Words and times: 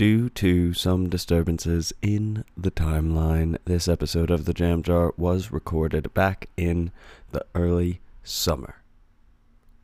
Due 0.00 0.30
to 0.30 0.72
some 0.72 1.10
disturbances 1.10 1.92
in 2.00 2.42
the 2.56 2.70
timeline, 2.70 3.58
this 3.66 3.86
episode 3.86 4.30
of 4.30 4.46
the 4.46 4.54
Jam 4.54 4.82
Jar 4.82 5.12
was 5.18 5.52
recorded 5.52 6.14
back 6.14 6.48
in 6.56 6.90
the 7.32 7.44
early 7.54 8.00
summer. 8.22 8.76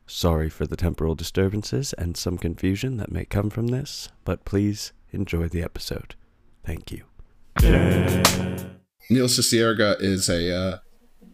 Sorry 0.07 0.49
for 0.49 0.65
the 0.65 0.75
temporal 0.75 1.13
disturbances 1.13 1.93
and 1.99 2.17
some 2.17 2.39
confusion 2.39 2.97
that 2.97 3.11
may 3.11 3.25
come 3.25 3.51
from 3.51 3.67
this, 3.67 4.09
but 4.25 4.43
please 4.43 4.91
enjoy 5.11 5.49
the 5.49 5.61
episode. 5.61 6.15
Thank 6.65 6.91
you. 6.91 7.03
Neil 9.11 9.27
Cicierega 9.27 10.01
is 10.01 10.29
a 10.29 10.51
uh, 10.51 10.77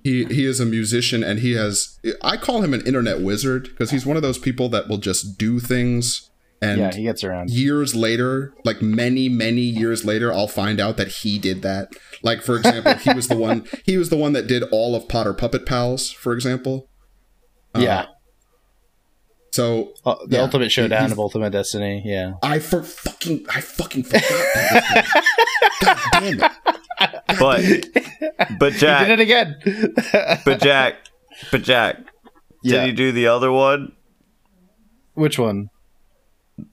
he 0.04 0.26
he 0.26 0.44
is 0.44 0.60
a 0.60 0.66
musician 0.66 1.24
and 1.24 1.40
he 1.40 1.54
has 1.54 2.02
I 2.22 2.36
call 2.36 2.62
him 2.62 2.74
an 2.74 2.86
internet 2.86 3.22
wizard 3.22 3.64
because 3.64 3.92
he's 3.92 4.06
one 4.06 4.18
of 4.18 4.24
those 4.24 4.38
people 4.38 4.68
that 4.68 4.90
will 4.90 4.98
just 4.98 5.38
do 5.38 5.62
things 5.62 6.32
and 6.64 6.80
yeah, 6.80 6.93
he 6.93 7.04
gets 7.04 7.23
around. 7.23 7.50
years 7.50 7.95
later, 7.95 8.54
like 8.63 8.82
many 8.82 9.30
many 9.30 9.62
years 9.62 10.04
later, 10.05 10.31
I'll 10.31 10.48
find 10.48 10.80
out 10.80 10.98
that 10.98 11.08
he 11.09 11.38
did 11.40 11.62
that. 11.63 11.90
Like 12.23 12.41
for 12.41 12.55
example, 12.58 12.94
he 12.95 13.13
was 13.13 13.27
the 13.27 13.35
one 13.38 13.66
he 13.85 13.98
was 13.98 14.09
the 14.09 14.17
one 14.17 14.34
that 14.34 14.48
did 14.48 14.63
all 14.71 14.95
of 14.95 15.07
Potter 15.07 15.34
Puppet 15.34 15.66
Pals, 15.66 16.12
for 16.12 16.34
example. 16.34 16.88
yeah. 17.76 18.05
So 19.52 19.94
Uh, 20.04 20.16
the 20.27 20.38
yeah, 20.38 20.41
Ultimate 20.44 20.71
Showdown 20.71 21.02
he's- 21.02 21.12
of 21.12 21.20
Ultimate 21.20 21.52
Destiny. 21.52 22.02
Yeah. 22.05 22.34
I 22.41 22.57
for 22.59 22.82
fucking 22.82 23.45
I 23.54 23.62
fucking 23.62 24.04
forgot 24.04 24.23
that. 24.30 25.05
was 25.82 26.30
him. 26.30 26.38
God 26.40 26.41
damn 26.41 26.41
it. 26.41 26.52
But 27.40 28.59
but 28.59 28.73
He 28.73 28.80
Jack, 28.80 29.07
did 29.07 29.20
it 29.20 29.23
again. 29.23 29.57
but 30.45 30.62
Jack, 30.62 30.95
but 31.52 31.62
Jack, 31.63 31.98
Yeah. 32.63 32.82
did 32.82 32.85
he 32.90 32.91
do 32.95 33.12
the 33.12 33.27
other 33.27 33.52
one? 33.52 33.91
Which 35.13 35.38
one? 35.38 35.70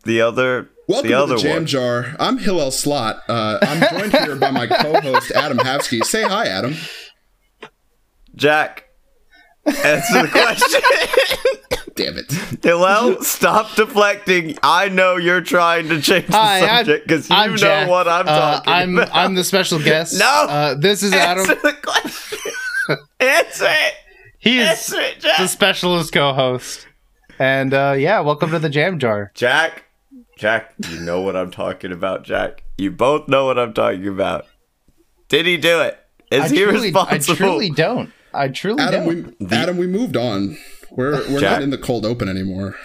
The 0.04 0.20
other, 0.20 0.68
Welcome 0.88 1.08
the 1.10 1.16
to 1.16 1.22
other 1.22 1.34
the 1.36 1.40
Jam 1.42 1.52
one. 1.54 1.66
Jar. 1.66 2.16
I'm 2.18 2.38
Hillel 2.38 2.70
Slot. 2.70 3.22
Uh, 3.28 3.58
I'm 3.62 3.98
joined 3.98 4.12
here 4.12 4.36
by 4.36 4.50
my 4.50 4.66
co-host 4.66 5.30
Adam 5.32 5.59
Havsky. 5.59 6.04
Say 6.04 6.22
hi, 6.22 6.46
Adam. 6.46 6.74
Jack, 8.34 8.84
answer 9.66 10.22
the 10.22 10.28
question. 10.28 10.80
Damn 11.96 12.16
it. 12.16 12.30
Hillel, 12.62 13.22
stop 13.22 13.74
deflecting. 13.74 14.56
I 14.62 14.88
know 14.88 15.16
you're 15.16 15.40
trying 15.42 15.88
to 15.88 16.00
change 16.00 16.26
the 16.26 16.32
Hi, 16.32 16.60
subject 16.60 17.06
because 17.06 17.28
you 17.28 17.37
I'm 17.37 17.50
know 17.52 17.56
Jack. 17.56 17.88
what 17.88 18.09
I'm 18.09 18.28
Uh, 18.28 18.38
talking 18.38 18.72
I'm 18.72 18.98
about. 18.98 19.10
I'm 19.15 19.34
the 19.34 19.44
special 19.44 19.78
guest. 19.82 20.18
No! 20.18 20.24
Uh, 20.26 20.74
this 20.74 21.02
is 21.02 21.12
Adam. 21.12 21.40
Answer 21.40 21.54
the 21.62 21.72
question. 21.82 22.38
Answer 23.18 23.66
it. 23.68 23.94
He 24.38 24.59
is 24.60 24.68
Answer 24.68 25.00
it, 25.00 25.20
the 25.38 25.46
specialist 25.48 26.12
co-host. 26.12 26.87
And 27.41 27.73
uh, 27.73 27.95
yeah, 27.96 28.21
welcome 28.21 28.51
to 28.51 28.59
the 28.59 28.69
Jam 28.69 28.99
Jar. 28.99 29.33
Jack, 29.35 29.85
Jack, 30.37 30.74
you 30.91 31.01
know 31.01 31.23
what 31.23 31.37
I'm 31.37 31.51
talking 31.51 31.91
about, 31.91 32.23
Jack. 32.23 32.65
You 32.77 32.91
both 32.91 33.29
know 33.29 33.46
what 33.46 33.59
I'm 33.59 33.73
talking 33.73 34.07
about. 34.09 34.45
Did 35.30 35.46
he 35.46 35.57
do 35.57 35.80
it? 35.80 35.99
Is 36.30 36.45
I 36.45 36.49
he 36.55 36.63
truly, 36.63 36.93
I 36.95 37.16
truly 37.16 37.71
don't. 37.71 38.13
I 38.35 38.49
truly 38.49 38.83
Adam, 38.83 39.07
don't. 39.07 39.41
we 39.41 39.46
Adam, 39.57 39.79
we 39.79 39.87
moved 39.87 40.18
on. 40.18 40.59
We're 40.91 41.13
we're 41.30 41.41
Jack? 41.41 41.52
not 41.52 41.63
in 41.63 41.71
the 41.71 41.79
cold 41.79 42.05
open 42.05 42.29
anymore. 42.29 42.77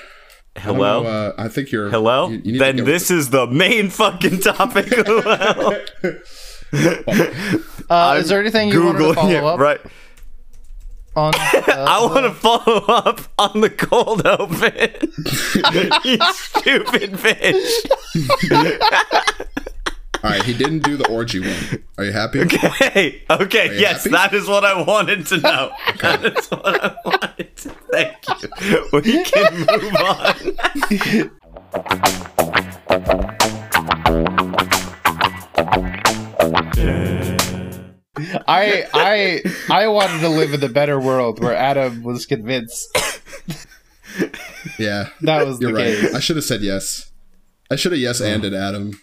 I 0.56 0.62
Hello? 0.62 1.04
know, 1.04 1.10
uh, 1.10 1.34
I 1.38 1.50
think 1.50 1.74
you're. 1.74 1.90
Hello? 1.90 2.30
you- 2.30 2.42
you 2.46 2.52
need 2.54 2.60
then 2.60 2.76
get 2.78 2.86
this 2.86 3.12
is 3.12 3.32
the 3.32 3.48
main 3.48 3.90
fucking 3.90 4.40
topic. 4.40 4.86
Hello? 4.90 5.84
Uh, 7.88 8.18
is 8.20 8.30
there 8.30 8.40
anything 8.42 8.70
you 8.70 8.84
wanted 8.84 8.98
to 8.98 9.04
Googling 9.06 9.14
follow 9.16 9.30
it 9.30 9.44
up 9.44 9.60
right. 9.60 9.80
On? 11.16 11.34
I 11.38 12.00
want 12.02 12.26
to 12.26 12.32
follow 12.32 12.86
up 12.88 13.22
on 13.38 13.62
the 13.62 13.70
cold 13.70 14.26
open. 14.26 14.90
you 16.04 16.18
stupid 16.34 17.14
bitch. 17.14 17.72
All 20.24 20.32
right, 20.32 20.44
he 20.44 20.54
didn't 20.54 20.80
do 20.80 20.98
the 20.98 21.08
orgy 21.08 21.40
one. 21.40 21.84
Are 22.00 22.06
you 22.06 22.12
happy? 22.12 22.42
Okay, 22.42 23.24
okay, 23.30 23.80
yes, 23.80 23.98
happy? 24.06 24.10
that 24.10 24.34
is 24.34 24.48
what 24.48 24.66
I 24.66 24.82
wanted 24.82 25.28
to 25.28 25.38
know. 25.38 25.72
That 26.02 26.26
is 26.26 26.48
what 26.48 26.84
I 26.84 26.96
wanted 27.06 27.56
to. 27.58 27.70
Thank 27.92 28.18
you. 28.42 28.50
We 28.92 29.24
can 29.24 29.68
move 29.68 29.96
on. 37.46 37.55
I 38.18 38.86
I 38.94 39.42
I 39.70 39.88
wanted 39.88 40.22
to 40.22 40.30
live 40.30 40.54
in 40.54 40.60
the 40.60 40.70
better 40.70 41.00
world 41.00 41.44
where 41.44 41.56
Adam 41.56 42.04
was 42.04 42.26
convinced 42.26 42.88
Yeah, 44.80 45.10
that 45.22 45.46
was 45.46 45.60
you're 45.60 45.72
the 45.72 45.78
right. 45.78 45.98
case. 46.00 46.16
I 46.16 46.20
should 46.20 46.36
have 46.38 46.46
said 46.46 46.62
yes. 46.62 47.12
I 47.70 47.76
should 47.76 47.92
have 47.92 48.00
yes 48.02 48.22
anded 48.22 48.54
Adam 48.54 49.00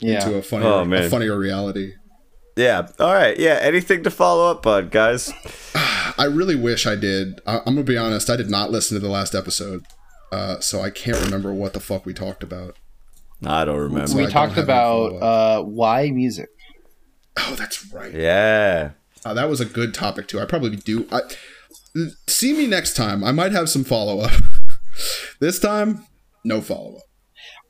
Yeah. 0.00 0.20
to 0.20 0.36
a 0.36 0.42
funnier, 0.42 0.68
Oh, 0.68 0.92
a 0.92 1.08
funnier 1.08 1.38
reality. 1.38 1.92
Yeah. 2.56 2.88
All 2.98 3.12
right. 3.14 3.38
Yeah. 3.38 3.58
Anything 3.62 4.02
to 4.02 4.10
follow 4.10 4.50
up 4.50 4.66
on, 4.66 4.88
guys? 4.88 5.32
I 6.18 6.24
really 6.24 6.56
wish 6.56 6.86
I 6.86 6.96
did. 6.96 7.40
I, 7.46 7.58
I'm 7.58 7.74
gonna 7.74 7.84
be 7.84 7.96
honest. 7.96 8.28
I 8.28 8.36
did 8.36 8.50
not 8.50 8.70
listen 8.72 8.96
to 8.96 9.00
the 9.00 9.08
last 9.12 9.34
episode, 9.36 9.84
uh, 10.32 10.58
so 10.58 10.80
I 10.80 10.90
can't 10.90 11.20
remember 11.20 11.52
what 11.52 11.72
the 11.74 11.80
fuck 11.80 12.04
we 12.04 12.12
talked 12.12 12.42
about. 12.42 12.74
I 13.46 13.64
don't 13.64 13.78
remember. 13.78 14.16
we 14.16 14.26
I 14.26 14.30
talked 14.30 14.56
about 14.58 15.12
uh, 15.22 15.62
why 15.62 16.10
music. 16.10 16.48
Oh, 17.40 17.54
that's 17.56 17.92
right. 17.92 18.12
Yeah. 18.12 18.90
Uh, 19.24 19.34
that 19.34 19.48
was 19.48 19.60
a 19.60 19.64
good 19.64 19.94
topic 19.94 20.28
too. 20.28 20.40
I 20.40 20.44
probably 20.44 20.76
do. 20.76 21.06
I 21.12 21.20
see 22.28 22.52
me 22.52 22.66
next 22.66 22.94
time. 22.94 23.22
I 23.24 23.32
might 23.32 23.52
have 23.52 23.68
some 23.68 23.84
follow 23.84 24.20
up. 24.20 24.32
this 25.40 25.58
time, 25.58 26.04
no 26.44 26.60
follow 26.60 26.96
up. 26.96 27.02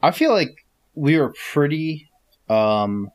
I 0.02 0.10
feel 0.10 0.30
like 0.32 0.64
we 0.94 1.18
were 1.18 1.32
pretty 1.52 2.08
um 2.48 3.10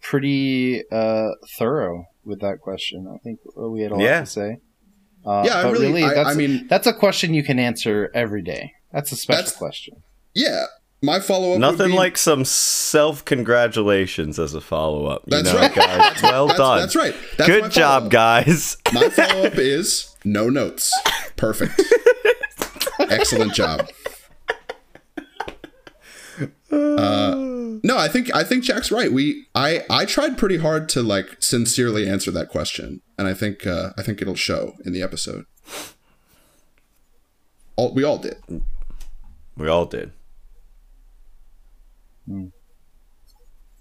pretty 0.00 0.82
uh 0.90 1.30
thorough 1.58 2.06
with 2.24 2.40
that 2.40 2.60
question. 2.60 3.06
I 3.12 3.18
think 3.18 3.40
we 3.56 3.82
had 3.82 3.92
a 3.92 3.94
lot 3.96 4.02
Yeah. 4.04 4.20
to 4.20 4.26
say. 4.26 4.56
Uh, 5.26 5.42
Yeah, 5.46 5.58
I 5.58 5.62
but 5.64 5.72
really- 5.72 6.04
I- 6.04 6.14
that's, 6.14 6.28
I 6.30 6.34
mean- 6.34 6.66
that's 6.68 6.86
a 6.86 6.92
question 6.92 7.34
you 7.34 7.42
can 7.42 7.58
answer 7.58 8.10
every 8.14 8.42
day. 8.42 8.72
That's 8.92 9.12
a 9.12 9.16
special 9.16 9.42
That's- 9.42 9.56
question. 9.58 10.02
Yeah, 10.34 10.66
my 11.02 11.20
follow 11.20 11.52
up. 11.52 11.58
Nothing 11.60 11.92
like 11.92 12.16
some 12.16 12.44
self 12.44 13.24
congratulations 13.24 14.38
as 14.38 14.54
a 14.54 14.60
follow 14.60 15.06
up. 15.06 15.22
You 15.26 15.42
That's 15.42 15.52
know, 15.52 15.58
right. 15.58 15.74
guys. 15.74 16.22
Well 16.22 16.46
That's, 16.48 16.58
done. 16.58 16.78
that's 16.80 16.96
right. 16.96 17.14
That's 17.36 17.48
my 17.48 17.60
Good 17.60 17.70
job, 17.70 18.10
guys. 18.10 18.76
My 18.92 19.08
follow 19.10 19.44
up 19.46 19.56
is 19.56 20.14
no 20.24 20.48
notes. 20.48 20.92
Perfect. 21.36 21.80
Excellent 22.98 23.54
job. 23.54 23.88
Uh, 26.70 27.34
no, 27.82 27.96
I 27.96 28.08
think 28.08 28.34
I 28.34 28.44
think 28.44 28.62
Jack's 28.64 28.90
right. 28.92 29.10
We 29.10 29.46
I 29.54 29.84
I 29.88 30.04
tried 30.04 30.36
pretty 30.36 30.58
hard 30.58 30.88
to 30.90 31.02
like 31.02 31.36
sincerely 31.40 32.08
answer 32.08 32.30
that 32.32 32.48
question, 32.48 33.00
and 33.16 33.26
I 33.26 33.34
think 33.34 33.66
uh, 33.66 33.90
I 33.96 34.02
think 34.02 34.20
it'll 34.20 34.34
show 34.34 34.74
in 34.84 34.92
the 34.92 35.00
episode. 35.02 35.46
All, 37.76 37.94
we 37.94 38.04
all 38.04 38.18
did. 38.18 38.36
We 39.56 39.68
all 39.68 39.86
did. 39.86 40.12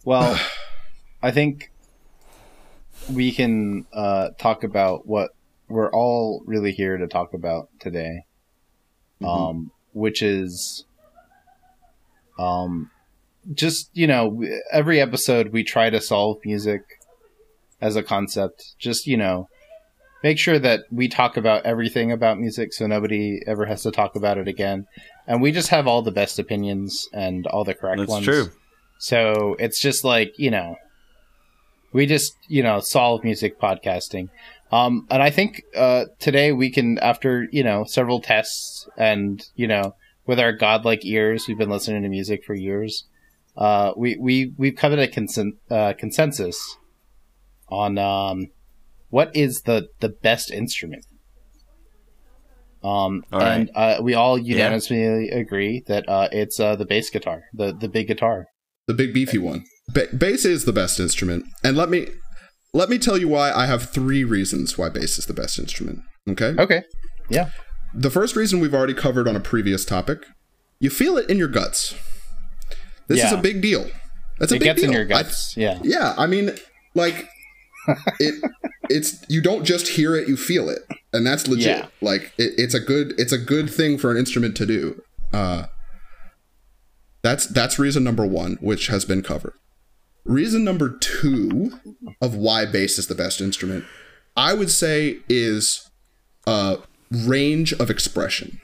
Well, 0.05 0.39
I 1.21 1.31
think 1.31 1.71
we 3.11 3.31
can 3.31 3.85
uh, 3.93 4.29
talk 4.37 4.63
about 4.63 5.05
what 5.07 5.31
we're 5.67 5.91
all 5.91 6.43
really 6.45 6.71
here 6.71 6.97
to 6.97 7.07
talk 7.07 7.33
about 7.33 7.69
today, 7.79 8.23
um, 9.23 9.71
which 9.93 10.21
is 10.21 10.85
um, 12.39 12.91
just 13.53 13.89
you 13.93 14.07
know 14.07 14.43
every 14.71 14.99
episode 14.99 15.51
we 15.51 15.63
try 15.63 15.89
to 15.89 15.99
solve 15.99 16.37
music 16.45 16.81
as 17.81 17.95
a 17.95 18.03
concept. 18.03 18.75
Just 18.79 19.07
you 19.07 19.17
know, 19.17 19.49
make 20.23 20.39
sure 20.39 20.59
that 20.59 20.81
we 20.91 21.07
talk 21.07 21.38
about 21.38 21.66
everything 21.66 22.11
about 22.11 22.39
music, 22.39 22.73
so 22.73 22.88
nobody 22.88 23.41
ever 23.45 23.66
has 23.66 23.83
to 23.83 23.91
talk 23.91 24.16
about 24.16 24.38
it 24.38 24.47
again. 24.47 24.88
And 25.28 25.41
we 25.41 25.51
just 25.51 25.69
have 25.69 25.88
all 25.88 26.01
the 26.01 26.11
best 26.11 26.39
opinions 26.39 27.07
and 27.13 27.45
all 27.47 27.63
the 27.63 27.73
correct 27.73 28.00
That's 28.00 28.09
ones. 28.09 28.25
true. 28.25 28.51
So 29.00 29.56
it's 29.59 29.80
just 29.80 30.03
like, 30.03 30.33
you 30.38 30.50
know, 30.50 30.75
we 31.94 32.06
just, 32.06 32.36
you 32.47 32.63
know, 32.63 32.80
solve 32.80 33.24
music 33.24 33.59
podcasting. 33.59 34.30
Um, 34.71 35.07
and 35.09 35.21
I 35.21 35.30
think, 35.30 35.63
uh, 35.75 36.06
today 36.19 36.51
we 36.51 36.71
can, 36.71 36.97
after, 37.00 37.47
you 37.51 37.63
know, 37.63 37.83
several 37.86 38.19
tests 38.19 38.88
and, 38.97 39.45
you 39.56 39.68
know, 39.68 39.95
with 40.25 40.39
our 40.39 40.51
godlike 40.51 41.06
ears, 41.06 41.45
we've 41.47 41.57
been 41.57 41.69
listening 41.69 42.03
to 42.03 42.09
music 42.09 42.44
for 42.44 42.53
years. 42.53 43.06
Uh, 43.56 43.94
we, 43.95 44.18
we, 44.19 44.53
we've 44.57 44.75
come 44.75 44.91
to 44.91 45.01
a 45.01 45.07
consen- 45.07 45.57
uh, 45.71 45.94
consensus 45.97 46.77
on, 47.69 47.97
um, 47.97 48.47
what 49.09 49.36
is 49.36 49.62
the, 49.62 49.88
the 50.00 50.09
best 50.09 50.51
instrument. 50.51 51.06
Um, 52.83 53.24
All 53.31 53.39
right. 53.39 53.54
and, 53.56 53.71
uh, 53.75 53.98
we 54.01 54.13
all 54.13 54.38
unanimously 54.38 55.30
agree 55.30 55.83
that, 55.88 56.07
uh, 56.07 56.30
it's, 56.31 56.59
uh, 56.59 56.75
the 56.75 56.86
bass 56.86 57.09
guitar, 57.09 57.44
the, 57.54 57.74
the 57.74 57.89
big 57.89 58.07
guitar. 58.07 58.45
The 58.88 58.94
big 58.94 59.13
beefy 59.13 59.38
one. 59.39 59.63
Ba- 59.94 60.07
bass 60.18 60.45
is 60.45 60.65
the 60.65 60.71
best 60.74 61.00
instrument, 61.00 61.45
and 61.63 61.75
let 61.75 61.89
me 61.89 62.07
let 62.74 62.89
me 62.89 62.98
tell 62.98 63.18
you 63.18 63.27
why. 63.27 63.51
I 63.51 63.65
have 63.65 63.89
three 63.89 64.24
reasons 64.24 64.77
why 64.77 64.89
bass 64.89 65.18
is 65.18 65.25
the 65.25 65.33
best 65.33 65.57
instrument. 65.60 66.00
Okay. 66.30 66.53
Okay. 66.57 66.83
Yeah. 67.30 67.50
The 67.94 68.10
first 68.10 68.36
reason 68.36 68.60
we've 68.60 68.74
already 68.74 68.94
covered 68.94 69.27
on 69.27 69.36
a 69.36 69.39
previous 69.39 69.83
topic. 69.86 70.19
You 70.80 70.89
feel 70.89 71.18
it 71.18 71.30
in 71.30 71.38
your 71.38 71.48
guts. 71.48 71.95
This 73.07 73.24
is 73.24 73.31
a 73.31 73.38
big 73.38 73.62
deal. 73.62 73.89
That's 74.39 74.51
a 74.51 74.56
it 74.56 74.60
big 74.60 74.65
gets 74.65 74.81
deal. 74.81 74.89
in 74.89 74.94
your 74.95 75.06
I- 75.06 75.24
guts. 75.24 75.56
yeah. 75.57 75.80
yeah, 75.83 76.13
I 76.18 76.27
mean, 76.27 76.51
like 76.94 77.27
it. 78.19 78.51
It's 78.89 79.24
you 79.30 79.42
don't 79.42 79.66
just 79.66 79.88
hear 79.89 80.16
it, 80.16 80.28
you 80.28 80.38
feel 80.38 80.69
it, 80.69 80.80
and 81.13 81.25
that's 81.25 81.48
legit. 81.48 81.66
Yeah. 81.66 81.88
Like 82.01 82.34
it, 82.38 82.54
it's 82.57 82.74
a 82.74 82.80
good 82.80 83.13
it's 83.18 83.31
a 83.34 83.38
good 83.38 83.69
thing 83.69 83.98
for 83.98 84.12
an 84.12 84.18
instrument 84.18 84.56
to 84.57 84.66
do. 84.66 85.01
Uh, 85.34 85.66
that's 87.22 87.45
that's 87.48 87.78
reason 87.80 88.04
number 88.04 88.25
one, 88.25 88.57
which 88.62 88.88
has 88.88 89.06
been 89.06 89.22
covered. 89.22 89.54
Reason 90.24 90.63
number 90.63 90.89
two 90.98 91.72
of 92.22 92.36
why 92.36 92.66
bass 92.66 92.98
is 92.98 93.07
the 93.07 93.16
best 93.16 93.42
instrument, 93.42 93.86
I 94.36 94.54
would 94.54 94.69
say, 94.69 95.18
is 95.30 95.89
uh, 96.45 96.78
range 97.12 97.74
of 97.74 97.89
expression. 97.89 98.60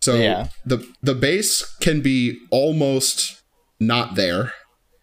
So 0.00 0.14
Yeah. 0.16 0.48
the 0.64 0.86
the 1.02 1.14
bass 1.14 1.76
can 1.80 2.00
be 2.00 2.38
almost 2.50 3.42
not 3.78 4.14
there. 4.14 4.52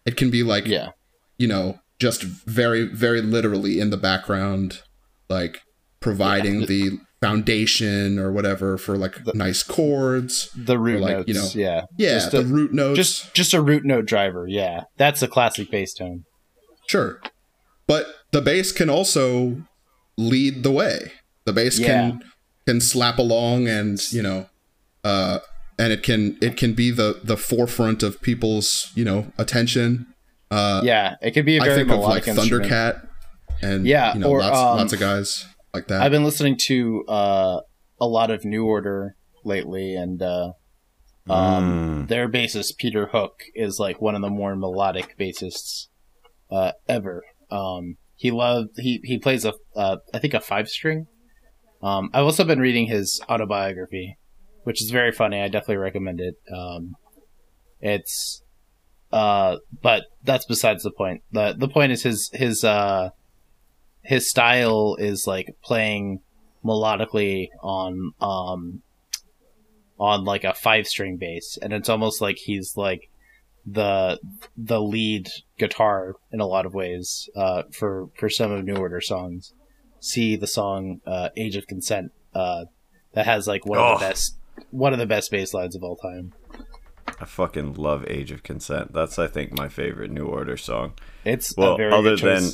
It 0.04 0.16
can 0.16 0.30
be 0.30 0.42
like 0.42 0.66
Yeah. 0.66 0.90
you 1.38 1.46
know, 1.48 1.80
just 1.98 2.22
very, 2.22 2.84
very 2.84 3.20
literally 3.20 3.80
in 3.80 3.90
the 3.90 3.96
background, 3.96 4.82
like 5.28 5.62
providing 6.00 6.66
the 6.66 6.98
foundation 7.20 8.18
or 8.18 8.30
whatever 8.30 8.78
for 8.78 8.96
like 8.96 9.16
nice 9.34 9.62
chords. 9.62 10.50
The 10.56 10.78
root 10.78 11.00
like, 11.00 11.16
notes. 11.16 11.28
you 11.28 11.34
know, 11.34 11.48
yeah. 11.54 11.82
Yeah, 11.96 12.14
Just 12.14 12.30
the 12.30 12.40
a, 12.40 12.44
root 12.44 12.72
notes. 12.72 12.96
just 12.96 13.34
just 13.34 13.54
a 13.54 13.60
root 13.60 13.84
note 13.84 14.06
driver. 14.06 14.46
Yeah. 14.46 14.84
That's 14.96 15.22
a 15.22 15.28
classic 15.28 15.70
bass 15.70 15.92
tone. 15.94 16.24
sure. 16.86 17.20
But 17.86 18.06
the 18.32 18.42
bass 18.42 18.70
can 18.70 18.90
also 18.90 19.62
lead 20.16 20.62
the 20.62 20.70
way. 20.70 21.12
The 21.46 21.52
bass 21.52 21.78
can 21.78 22.22
can 22.66 22.80
slap 22.80 23.18
along 23.18 23.66
and, 23.66 23.98
you 24.12 24.22
know, 24.22 24.46
uh 25.02 25.38
and 25.78 25.92
it 25.92 26.02
can 26.02 26.36
it 26.40 26.56
can 26.56 26.74
be 26.74 26.90
the 26.90 27.20
the 27.24 27.36
forefront 27.36 28.02
of 28.02 28.20
people's, 28.20 28.92
you 28.94 29.04
know, 29.04 29.32
attention. 29.38 30.06
Uh 30.50 30.80
yeah. 30.84 31.16
It 31.20 31.32
could 31.32 31.44
be 31.44 31.56
a 31.58 31.60
very 31.60 31.72
I 31.72 31.76
think 31.76 31.90
of 31.90 32.00
like 32.00 32.26
instrument. 32.28 32.70
Thundercat 32.70 33.06
and 33.62 33.86
Yeah, 33.86 34.14
you 34.14 34.20
know, 34.20 34.30
or, 34.30 34.40
lots 34.40 34.58
um, 34.58 34.76
lots 34.78 34.92
of 34.92 35.00
guys 35.00 35.46
like 35.74 35.88
that. 35.88 36.00
I've 36.02 36.12
been 36.12 36.24
listening 36.24 36.56
to 36.66 37.04
uh, 37.08 37.60
a 38.00 38.06
lot 38.06 38.30
of 38.30 38.44
New 38.44 38.64
Order 38.64 39.16
lately, 39.44 39.94
and 39.94 40.22
uh, 40.22 40.52
um, 41.28 42.04
Mm. 42.04 42.08
their 42.08 42.28
bassist 42.28 42.78
Peter 42.78 43.08
Hook 43.08 43.42
is 43.54 43.78
like 43.78 44.00
one 44.00 44.14
of 44.14 44.22
the 44.22 44.30
more 44.30 44.56
melodic 44.56 45.16
bassists 45.18 45.88
uh, 46.50 46.72
ever. 46.88 47.24
Um, 47.50 47.96
he 48.16 48.30
loved 48.30 48.70
he 48.76 49.00
he 49.04 49.18
plays 49.18 49.44
a 49.44 49.52
uh, 49.76 49.96
I 50.14 50.18
think 50.18 50.34
a 50.34 50.40
five 50.40 50.68
string. 50.68 51.06
Um, 51.82 52.10
I've 52.14 52.24
also 52.24 52.44
been 52.44 52.60
reading 52.60 52.86
his 52.86 53.20
autobiography, 53.28 54.16
which 54.64 54.82
is 54.82 54.90
very 54.90 55.12
funny. 55.12 55.40
I 55.40 55.48
definitely 55.48 55.76
recommend 55.76 56.20
it. 56.20 56.34
Um, 56.52 56.94
it's 57.80 58.42
uh, 59.12 59.56
but 59.82 60.04
that's 60.22 60.44
besides 60.46 60.82
the 60.82 60.90
point. 60.90 61.22
the 61.32 61.54
The 61.56 61.68
point 61.68 61.92
is 61.92 62.02
his 62.02 62.30
his 62.32 62.64
uh, 62.64 63.10
his 64.02 64.28
style 64.28 64.96
is 64.98 65.26
like 65.26 65.54
playing 65.62 66.20
melodically 66.64 67.48
on 67.62 68.12
um 68.20 68.82
on 69.98 70.24
like 70.24 70.44
a 70.44 70.54
five 70.54 70.86
string 70.86 71.16
bass 71.16 71.58
and 71.60 71.72
it's 71.72 71.88
almost 71.88 72.20
like 72.20 72.36
he's 72.36 72.76
like 72.76 73.10
the 73.66 74.18
the 74.56 74.80
lead 74.80 75.28
guitar 75.58 76.14
in 76.32 76.40
a 76.40 76.46
lot 76.46 76.66
of 76.66 76.74
ways 76.74 77.28
uh 77.36 77.62
for 77.72 78.08
for 78.16 78.28
some 78.28 78.50
of 78.50 78.64
new 78.64 78.76
order 78.76 79.00
songs 79.00 79.52
see 80.00 80.36
the 80.36 80.46
song 80.46 81.00
uh 81.06 81.28
age 81.36 81.54
of 81.56 81.66
consent 81.66 82.10
uh 82.34 82.64
that 83.14 83.24
has 83.26 83.46
like 83.46 83.64
one 83.66 83.78
of 83.78 83.84
Oh. 83.84 83.98
the 83.98 84.06
best 84.06 84.36
one 84.70 84.92
of 84.92 84.98
the 84.98 85.06
best 85.06 85.30
bass 85.30 85.52
lines 85.54 85.76
of 85.76 85.82
all 85.82 85.96
time 85.96 86.32
I 87.20 87.24
fucking 87.24 87.74
love 87.74 88.04
Age 88.08 88.30
of 88.30 88.42
Consent. 88.42 88.92
That's 88.92 89.18
I 89.18 89.26
think 89.26 89.52
my 89.56 89.68
favorite 89.68 90.10
New 90.10 90.24
Order 90.26 90.56
song. 90.56 90.92
it's 91.24 91.56
Well, 91.56 91.74
a 91.74 91.76
very 91.76 91.92
other 91.92 92.16
than- 92.16 92.50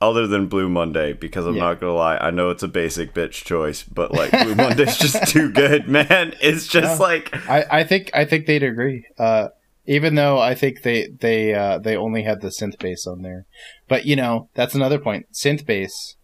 Other 0.00 0.26
than 0.26 0.48
Blue 0.48 0.68
Monday, 0.68 1.12
because 1.14 1.46
I'm 1.46 1.54
Yeah. 1.54 1.62
not 1.62 1.80
gonna 1.80 1.94
lie, 1.94 2.16
I 2.18 2.30
know 2.30 2.50
it's 2.50 2.62
a 2.64 2.68
basic 2.68 3.14
bitch 3.14 3.44
choice, 3.44 3.82
but 3.84 4.12
like 4.12 4.32
Blue 4.32 4.54
Monday's 4.54 4.98
just 4.98 5.28
too 5.28 5.50
good, 5.50 5.88
man. 5.98 6.34
It's 6.42 6.66
just 6.66 7.00
like 7.00 7.34
I, 7.48 7.64
I 7.70 7.84
think 7.84 8.10
I 8.12 8.24
think 8.24 8.46
they'd 8.46 8.62
agree. 8.62 9.06
Uh, 9.18 9.48
even 9.86 10.14
though 10.16 10.38
I 10.38 10.54
think 10.54 10.82
they 10.82 11.08
they 11.20 11.54
uh, 11.54 11.78
they 11.78 11.96
only 11.96 12.22
had 12.24 12.40
the 12.42 12.48
synth 12.48 12.78
bass 12.78 13.06
on 13.06 13.22
there, 13.22 13.46
but 13.88 14.04
you 14.04 14.16
know 14.16 14.48
that's 14.54 14.74
another 14.74 14.98
point. 14.98 15.26
Synth 15.32 15.64
bass 15.64 16.16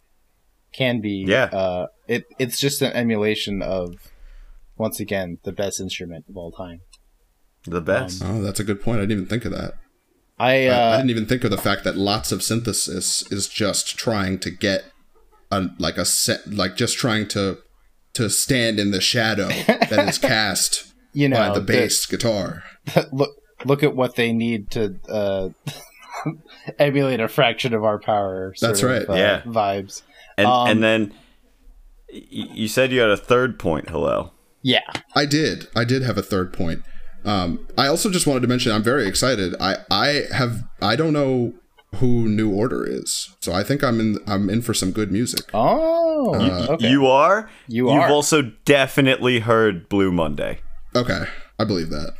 can 0.72 1.00
be 1.00 1.24
Yeah. 1.26 1.44
Uh, 1.44 1.86
it 2.08 2.24
it's 2.38 2.58
just 2.60 2.82
an 2.82 2.92
emulation 2.92 3.62
of 3.62 3.94
once 4.76 4.98
again 5.00 5.38
the 5.44 5.52
best 5.52 5.80
instrument 5.80 6.24
of 6.28 6.36
all 6.36 6.50
time. 6.52 6.80
The 7.64 7.80
best. 7.80 8.22
Oh, 8.24 8.40
that's 8.42 8.60
a 8.60 8.64
good 8.64 8.82
point. 8.82 8.98
I 8.98 9.02
didn't 9.02 9.12
even 9.18 9.26
think 9.26 9.44
of 9.44 9.52
that. 9.52 9.74
I 10.38 10.66
I, 10.68 10.68
I 10.68 10.68
uh, 10.68 10.96
didn't 10.96 11.10
even 11.10 11.26
think 11.26 11.44
of 11.44 11.50
the 11.50 11.58
fact 11.58 11.84
that 11.84 11.96
lots 11.96 12.32
of 12.32 12.42
synthesis 12.42 13.30
is 13.30 13.46
just 13.48 13.98
trying 13.98 14.38
to 14.40 14.50
get 14.50 14.84
a 15.50 15.68
like 15.78 15.98
a 15.98 16.04
set, 16.04 16.46
like 16.50 16.76
just 16.76 16.96
trying 16.96 17.28
to 17.28 17.58
to 18.14 18.30
stand 18.30 18.80
in 18.80 18.90
the 18.90 19.00
shadow 19.00 19.48
that 19.48 20.06
is 20.08 20.18
cast 20.32 20.92
you 21.12 21.28
know 21.28 21.36
by 21.36 21.48
the 21.54 21.60
the- 21.60 21.66
bass 21.66 22.06
guitar. 22.06 22.62
look 23.12 23.30
look 23.66 23.82
at 23.82 23.94
what 23.94 24.16
they 24.16 24.32
need 24.32 24.70
to 24.70 24.96
uh, 25.10 25.50
emulate 26.78 27.20
a 27.20 27.28
fraction 27.28 27.74
of 27.74 27.84
our 27.84 27.98
power. 27.98 28.54
sort 28.56 28.70
That's 28.70 28.82
of, 28.82 28.90
right. 28.90 29.08
uh, 29.08 29.14
Yeah. 29.14 29.42
vibes. 29.42 30.02
and 30.38 30.46
um, 30.46 30.68
and 30.68 30.82
then 30.82 31.14
you 32.08 32.66
said 32.68 32.90
you 32.92 33.00
had 33.00 33.10
a 33.10 33.16
third 33.16 33.58
point, 33.58 33.88
Hillel. 33.90 34.34
Yeah, 34.62 34.80
I 35.14 35.26
did. 35.26 35.68
I 35.76 35.84
did 35.84 36.02
have 36.02 36.18
a 36.18 36.22
third 36.22 36.52
point. 36.52 36.82
Um, 37.24 37.66
I 37.76 37.86
also 37.86 38.10
just 38.10 38.26
wanted 38.26 38.40
to 38.40 38.48
mention 38.48 38.72
I'm 38.72 38.82
very 38.82 39.06
excited. 39.06 39.54
I 39.60 39.76
I 39.90 40.22
have 40.32 40.62
I 40.80 40.96
don't 40.96 41.12
know 41.12 41.52
who 41.96 42.28
New 42.28 42.50
Order 42.54 42.86
is, 42.86 43.34
so 43.40 43.52
I 43.52 43.62
think 43.62 43.82
I'm 43.82 44.00
in 44.00 44.18
I'm 44.26 44.48
in 44.48 44.62
for 44.62 44.72
some 44.74 44.90
good 44.92 45.10
music. 45.12 45.50
Oh, 45.52 46.34
Uh, 46.34 46.66
okay. 46.74 46.88
You 46.88 47.06
are. 47.06 47.50
You 47.68 47.90
You've 47.92 48.10
also 48.10 48.42
definitely 48.64 49.40
heard 49.40 49.88
Blue 49.88 50.10
Monday. 50.12 50.60
Okay, 50.94 51.24
I 51.58 51.64
believe 51.64 51.90
that. 51.90 52.12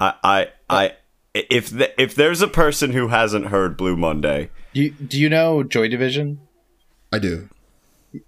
I 0.00 0.14
I 0.22 0.48
I. 0.68 0.92
If 1.34 1.70
the, 1.70 2.00
if 2.00 2.14
there's 2.14 2.42
a 2.42 2.46
person 2.48 2.92
who 2.92 3.08
hasn't 3.08 3.46
heard 3.46 3.76
Blue 3.76 3.96
Monday, 3.96 4.50
do 4.72 4.82
you, 4.82 4.90
do 4.90 5.18
you 5.18 5.28
know 5.28 5.64
Joy 5.64 5.88
Division? 5.88 6.40
I 7.12 7.18
do. 7.18 7.48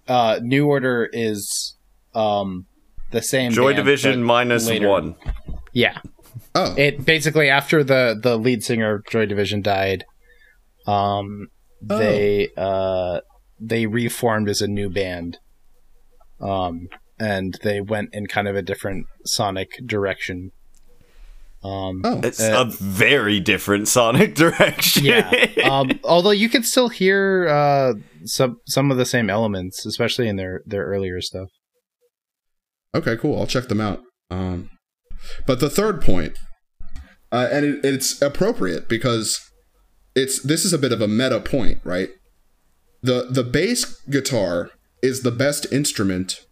uh 0.07 0.39
New 0.41 0.67
Order 0.67 1.09
is 1.13 1.75
um 2.15 2.65
the 3.11 3.21
same 3.21 3.51
Joy 3.53 3.73
band, 3.73 3.77
Division 3.85 4.23
minus 4.23 4.67
later. 4.67 4.89
one. 4.89 5.15
Yeah. 5.73 5.99
Oh, 6.55 6.73
It 6.77 7.05
basically 7.05 7.49
after 7.49 7.83
the 7.83 8.17
the 8.21 8.37
lead 8.37 8.63
singer 8.63 8.95
of 8.95 9.05
Joy 9.05 9.25
Division 9.25 9.61
died, 9.61 10.05
um 10.85 11.47
Oh. 11.89 11.97
they 11.99 12.49
uh 12.57 13.19
they 13.59 13.85
reformed 13.85 14.49
as 14.49 14.61
a 14.61 14.67
new 14.67 14.89
band. 14.89 15.37
Um 16.41 16.87
and 17.19 17.57
they 17.63 17.81
went 17.81 18.09
in 18.13 18.27
kind 18.27 18.47
of 18.47 18.55
a 18.55 18.61
different 18.61 19.05
sonic 19.25 19.69
direction. 19.85 20.51
Um 21.63 22.01
oh, 22.03 22.21
It's 22.23 22.39
Uh, 22.39 22.65
a 22.67 22.71
very 22.71 23.39
different 23.39 23.87
sonic 23.87 24.35
direction. 24.43 25.05
yeah. 25.05 25.29
Um 25.63 25.99
although 26.03 26.31
you 26.31 26.49
can 26.49 26.63
still 26.63 26.89
hear 26.89 27.47
uh 27.49 27.93
some 28.25 28.57
some 28.67 28.91
of 28.91 28.97
the 28.97 29.05
same 29.05 29.29
elements, 29.29 29.85
especially 29.85 30.27
in 30.27 30.35
their 30.35 30.61
their 30.65 30.85
earlier 30.85 31.21
stuff. 31.21 31.49
Okay, 32.95 33.17
cool. 33.17 33.39
I'll 33.39 33.47
check 33.47 33.67
them 33.67 33.81
out. 33.81 34.01
Um, 34.31 34.69
but 35.45 35.59
the 35.59 35.69
third 35.69 36.01
point, 36.01 36.37
uh, 37.31 37.47
and 37.51 37.65
it, 37.65 37.85
it's 37.85 38.21
appropriate 38.21 38.87
because 38.87 39.39
it's 40.15 40.41
this 40.41 40.65
is 40.65 40.73
a 40.73 40.77
bit 40.77 40.91
of 40.91 41.01
a 41.01 41.07
meta 41.07 41.39
point, 41.39 41.79
right? 41.83 42.09
the 43.01 43.27
The 43.29 43.43
bass 43.43 43.99
guitar 44.09 44.71
is 45.01 45.21
the 45.21 45.31
best 45.31 45.71
instrument 45.71 46.45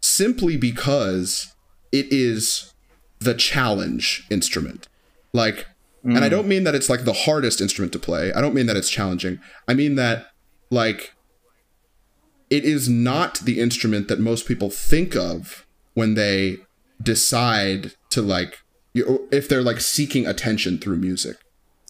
simply 0.00 0.56
because 0.56 1.54
it 1.92 2.06
is 2.10 2.72
the 3.18 3.34
challenge 3.34 4.24
instrument. 4.30 4.88
Like, 5.32 5.66
and 6.04 6.18
I 6.18 6.28
don't 6.28 6.46
mean 6.46 6.64
that 6.64 6.74
it's 6.74 6.88
like 6.88 7.04
the 7.04 7.12
hardest 7.12 7.60
instrument 7.60 7.92
to 7.92 7.98
play. 7.98 8.32
I 8.32 8.40
don't 8.40 8.54
mean 8.54 8.66
that 8.66 8.76
it's 8.76 8.90
challenging. 8.90 9.40
I 9.66 9.74
mean 9.74 9.96
that 9.96 10.26
like 10.70 11.12
it 12.48 12.64
is 12.64 12.88
not 12.88 13.40
the 13.40 13.58
instrument 13.58 14.06
that 14.08 14.20
most 14.20 14.46
people 14.46 14.70
think 14.70 15.16
of 15.16 15.66
when 15.94 16.14
they 16.14 16.58
decide 17.02 17.92
to 18.10 18.22
like 18.22 18.58
if 18.94 19.48
they're 19.48 19.62
like 19.62 19.80
seeking 19.80 20.26
attention 20.26 20.78
through 20.78 20.96
music. 20.96 21.36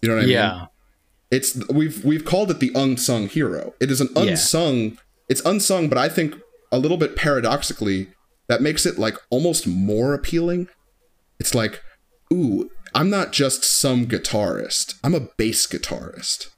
You 0.02 0.08
know 0.08 0.16
what 0.16 0.22
I 0.22 0.26
mean? 0.26 0.34
yeah. 0.34 0.66
It's 1.30 1.58
we've 1.68 2.04
we've 2.04 2.24
called 2.24 2.50
it 2.50 2.60
the 2.60 2.70
unsung 2.74 3.28
hero. 3.28 3.74
It 3.80 3.90
is 3.90 4.00
an 4.00 4.08
Yeah. 4.14 4.22
unsung. 4.22 4.98
It's 5.28 5.44
unsung, 5.44 5.88
but 5.88 5.98
I 5.98 6.08
think 6.08 6.34
a 6.72 6.78
little 6.78 6.96
bit 6.96 7.16
paradoxically 7.16 8.08
that 8.48 8.62
makes 8.62 8.86
it 8.86 8.98
like 8.98 9.16
almost 9.30 9.66
more 9.66 10.14
appealing. 10.14 10.68
It's 11.40 11.54
like, 11.54 11.82
ooh, 12.32 12.70
I'm 12.94 13.10
not 13.10 13.32
just 13.32 13.64
some 13.64 14.06
guitarist. 14.06 14.94
I'm 15.02 15.14
a 15.14 15.28
bass 15.36 15.66
guitarist. 15.66 16.48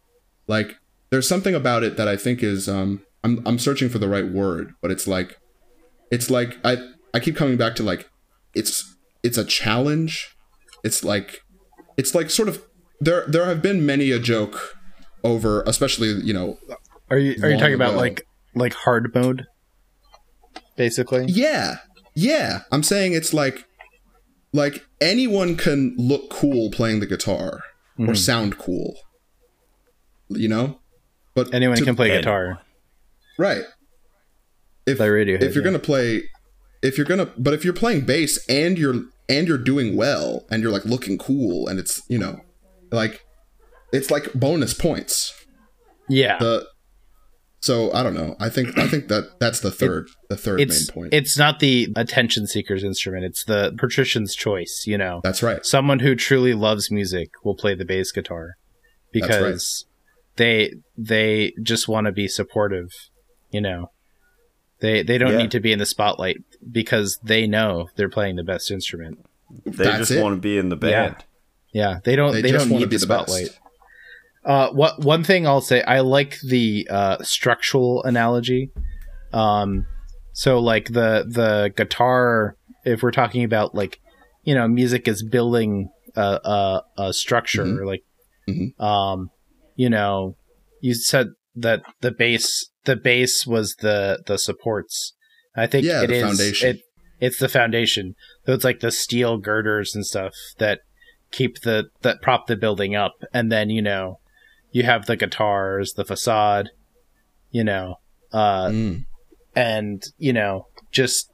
Like 0.47 0.77
there's 1.11 1.29
something 1.29 1.55
about 1.55 1.83
it 1.83 1.97
that 1.97 2.09
I 2.09 2.17
think 2.17 2.43
is 2.43 2.69
um 2.69 3.03
I'm 3.25 3.43
I'm 3.47 3.59
searching 3.59 3.89
for 3.89 3.99
the 3.99 4.09
right 4.09 4.29
word, 4.29 4.75
but 4.83 4.91
it's 4.91 5.07
like 5.07 5.39
it's 6.11 6.29
like 6.31 6.59
I 6.65 6.77
I 7.15 7.21
keep 7.21 7.37
coming 7.37 7.57
back 7.57 7.75
to 7.77 7.83
like 7.83 8.09
it's 8.55 8.97
it's 9.23 9.39
a 9.39 9.45
challenge. 9.45 10.35
It's 10.85 11.03
like 11.05 11.41
it's 11.97 12.15
like 12.15 12.31
sort 12.31 12.49
of 12.49 12.63
there 13.01 13.25
there 13.27 13.45
have 13.47 13.63
been 13.63 13.85
many 13.85 14.11
a 14.11 14.19
joke 14.19 14.77
over 15.25 15.63
especially 15.63 16.09
you 16.09 16.33
know 16.33 16.59
Are 17.11 17.19
you 17.19 17.33
are 17.43 17.49
you 17.49 17.55
Long 17.55 17.59
talking 17.59 17.75
about 17.75 17.95
like 17.95 18.27
like 18.55 18.73
hard 18.75 19.13
mode? 19.15 19.47
Basically. 20.77 21.25
yeah 21.29 21.79
yeah 22.15 22.61
i'm 22.71 22.85
saying 22.85 23.13
it's 23.13 23.35
like 23.35 23.65
like 24.53 24.87
anyone 25.01 25.57
can 25.57 25.95
look 25.99 26.31
cool 26.31 26.71
playing 26.71 27.01
the 27.01 27.07
guitar 27.07 27.63
or 27.99 28.05
mm-hmm. 28.07 28.15
sound 28.15 28.59
cool 28.59 28.95
you 30.29 30.49
know 30.49 30.79
but 31.35 31.53
Anyone 31.53 31.77
to- 31.79 31.85
can 31.85 31.97
play 31.97 32.09
guitar. 32.09 32.61
right 33.39 33.65
if, 34.87 35.01
Like 35.01 35.09
Radiohead, 35.11 35.43
if 35.43 35.55
you're 35.55 35.65
yeah. 35.65 35.71
gonna 35.71 35.79
play 35.81 36.23
if 36.83 36.97
you're 36.97 37.07
gonna 37.07 37.27
but 37.37 37.55
if 37.55 37.65
you're 37.65 37.75
playing 37.75 38.03
bass 38.07 38.45
and 38.49 38.79
you're 38.79 39.03
and 39.29 39.47
you're 39.49 39.59
doing 39.59 39.97
well 39.97 40.47
and 40.51 40.63
you're 40.63 40.73
like 40.73 40.85
looking 40.85 41.19
cool 41.19 41.67
and 41.69 41.79
it's 41.79 42.03
you 42.09 42.19
know 42.19 42.41
like 42.91 43.25
it's 43.93 44.11
like 44.11 44.33
bonus 44.35 44.75
points 44.75 45.35
Yeah. 46.09 46.39
the 46.39 46.67
so 47.61 47.93
i 47.93 48.03
don't 48.05 48.15
know 48.15 48.37
i 48.39 48.49
think 48.49 48.79
i 48.79 48.87
think 48.87 49.09
that 49.09 49.39
that's 49.41 49.61
the 49.61 49.71
third 49.71 50.09
the 50.31 50.37
third 50.37 50.59
main 50.61 50.69
point 50.93 51.13
it's 51.13 51.37
not 51.37 51.59
the 51.59 51.89
attention 51.97 52.47
seeker's 52.47 52.85
instrument. 52.85 53.25
It's 53.25 53.45
the 53.45 53.75
patrician's 53.77 54.35
choice. 54.37 54.85
You 54.87 54.97
know, 54.99 55.21
that's 55.25 55.43
right 55.43 55.65
someone 55.67 55.99
who 55.99 56.15
truly 56.15 56.55
loves 56.55 56.91
music 56.91 57.31
will 57.45 57.57
play 57.57 57.75
the 57.75 57.85
bass 57.85 58.13
guitar 58.13 58.55
That's 59.13 59.29
right. 59.29 59.39
because 59.41 59.87
they 60.37 60.75
they 60.97 61.53
just 61.63 61.89
want 61.89 62.07
to 62.07 62.13
be 62.13 62.29
supportive. 62.29 62.91
You 63.51 63.61
know, 63.63 63.91
they 64.81 65.03
they 65.03 65.19
don't 65.19 65.33
Yeah. 65.33 65.39
need 65.39 65.51
to 65.53 65.61
be 65.61 65.73
in 65.73 65.79
the 65.79 65.87
spotlight 65.87 66.39
because 66.71 67.19
they 67.23 67.47
know 67.47 67.89
they're 67.97 68.09
playing 68.09 68.37
the 68.37 68.45
best 68.45 68.71
instrument. 68.71 69.19
They 69.65 69.85
That's 69.85 69.99
just 69.99 70.11
it. 70.13 70.23
want 70.23 70.37
to 70.37 70.41
be 70.41 70.59
in 70.59 70.69
the 70.69 70.77
band. 70.77 71.17
Yeah, 71.73 72.01
they 72.05 72.17
don't 72.17 72.33
They 72.33 72.43
they, 72.43 72.51
just 72.53 72.65
don't 72.65 72.73
wanna 72.73 72.85
need 72.87 72.91
be 72.91 72.97
the 72.97 73.07
the 73.07 73.15
best. 73.15 73.29
spotlight. 73.29 73.59
Uh, 74.45 74.71
what 74.73 75.01
one 75.01 75.25
thing 75.25 75.47
I'll 75.47 75.61
say, 75.61 75.83
I 75.83 76.01
like 76.01 76.39
the 76.41 76.87
uh, 76.91 77.19
structural 77.23 78.03
analogy. 78.05 78.71
Um, 79.33 79.87
so 80.33 80.59
like 80.59 80.87
the 80.87 81.27
the 81.29 81.73
guitar, 81.77 82.57
if 82.85 83.03
we're 83.03 83.11
talking 83.11 83.45
about 83.45 83.75
like, 83.75 84.01
you 84.45 84.55
know, 84.55 84.67
music 84.69 85.07
is 85.09 85.23
building 85.23 85.91
a 86.17 86.21
a, 86.45 86.83
a 87.09 87.13
structure, 87.13 87.65
Mhm. 87.65 87.87
like, 87.87 88.05
Mhm. 88.49 88.81
um, 88.81 89.31
you 89.77 89.91
know, 89.91 90.37
you 90.81 90.95
said 90.95 91.29
that 91.57 91.83
the 92.01 92.11
bass 92.11 92.71
the 92.89 92.97
base 92.97 93.47
was 93.47 93.77
the 93.77 94.23
the 94.27 94.39
supports. 94.39 95.13
I 95.55 95.67
think 95.67 95.85
Yeah, 95.87 96.03
it 96.03 96.09
the 96.09 96.15
is- 96.15 96.23
foundation. 96.25 96.69
It, 96.71 96.81
it's 97.21 97.39
the 97.39 97.49
foundation. 97.49 98.15
So 98.47 98.53
it's 98.55 98.65
like 98.65 98.81
the 98.81 98.91
steel 98.93 99.39
girders 99.39 99.95
and 99.95 100.07
stuff 100.07 100.33
that 100.59 100.81
keep 101.31 101.61
the 101.61 101.91
that 102.03 102.23
prop 102.23 102.47
the 102.47 102.57
building 102.57 102.95
up, 102.97 103.13
and 103.35 103.53
then 103.53 103.69
you 103.71 103.83
know 103.83 104.19
you 104.73 104.83
have 104.85 105.07
the 105.07 105.17
guitars, 105.17 105.93
the 105.95 106.05
facade, 106.05 106.71
you 107.51 107.65
know, 107.65 107.97
uh, 108.33 108.69
Mm. 108.69 109.05
and 109.57 110.03
you 110.19 110.33
know 110.33 110.67
just 110.93 111.31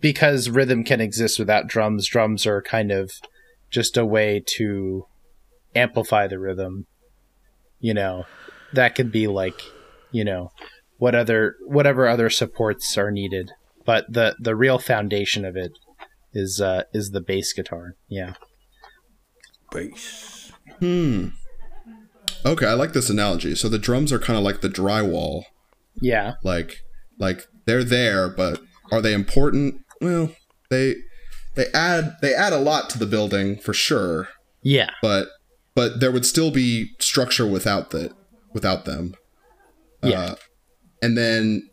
because 0.00 0.48
rhythm 0.50 0.84
can 0.84 1.00
exist 1.00 1.38
without 1.38 1.66
drums, 1.66 2.06
drums 2.08 2.46
are 2.46 2.62
kind 2.62 2.90
of 2.92 3.10
just 3.70 3.96
a 3.96 4.04
way 4.06 4.42
to 4.56 5.06
amplify 5.74 6.26
the 6.26 6.38
rhythm. 6.38 6.86
You 7.80 7.94
know, 7.94 8.26
that 8.72 8.94
could 8.96 9.12
be 9.12 9.26
like, 9.28 9.60
you 10.10 10.24
know, 10.24 10.50
what 10.98 11.14
other 11.14 11.56
whatever 11.66 12.06
other 12.06 12.28
supports 12.28 12.96
are 12.98 13.10
needed, 13.10 13.52
but 13.84 14.04
the 14.08 14.36
the 14.38 14.54
real 14.54 14.78
foundation 14.78 15.44
of 15.44 15.56
it 15.56 15.72
is 16.32 16.60
uh 16.60 16.82
is 16.92 17.10
the 17.10 17.20
bass 17.20 17.52
guitar. 17.52 17.96
Yeah. 18.08 18.34
Bass. 19.72 20.52
Hmm. 20.80 21.28
Okay, 22.44 22.66
I 22.66 22.74
like 22.74 22.92
this 22.92 23.10
analogy. 23.10 23.54
So 23.54 23.68
the 23.68 23.78
drums 23.78 24.12
are 24.12 24.18
kind 24.18 24.38
of 24.38 24.44
like 24.44 24.60
the 24.60 24.68
drywall. 24.68 25.44
Yeah. 26.00 26.34
Like, 26.44 26.78
like 27.18 27.46
they're 27.66 27.84
there, 27.84 28.28
but 28.28 28.60
are 28.92 29.00
they 29.00 29.12
important? 29.12 29.80
Well, 30.00 30.30
they 30.70 30.96
they 31.56 31.66
add 31.74 32.16
they 32.22 32.34
add 32.34 32.52
a 32.52 32.58
lot 32.58 32.88
to 32.90 32.98
the 32.98 33.06
building 33.06 33.58
for 33.58 33.74
sure. 33.74 34.28
Yeah. 34.62 34.90
But 35.02 35.28
but 35.74 36.00
there 36.00 36.12
would 36.12 36.26
still 36.26 36.50
be 36.50 36.90
structure 36.98 37.46
without 37.46 37.90
the 37.90 38.12
without 38.52 38.84
them. 38.84 39.14
Yeah. 40.02 40.20
Uh, 40.20 40.34
and 41.02 41.16
then 41.16 41.68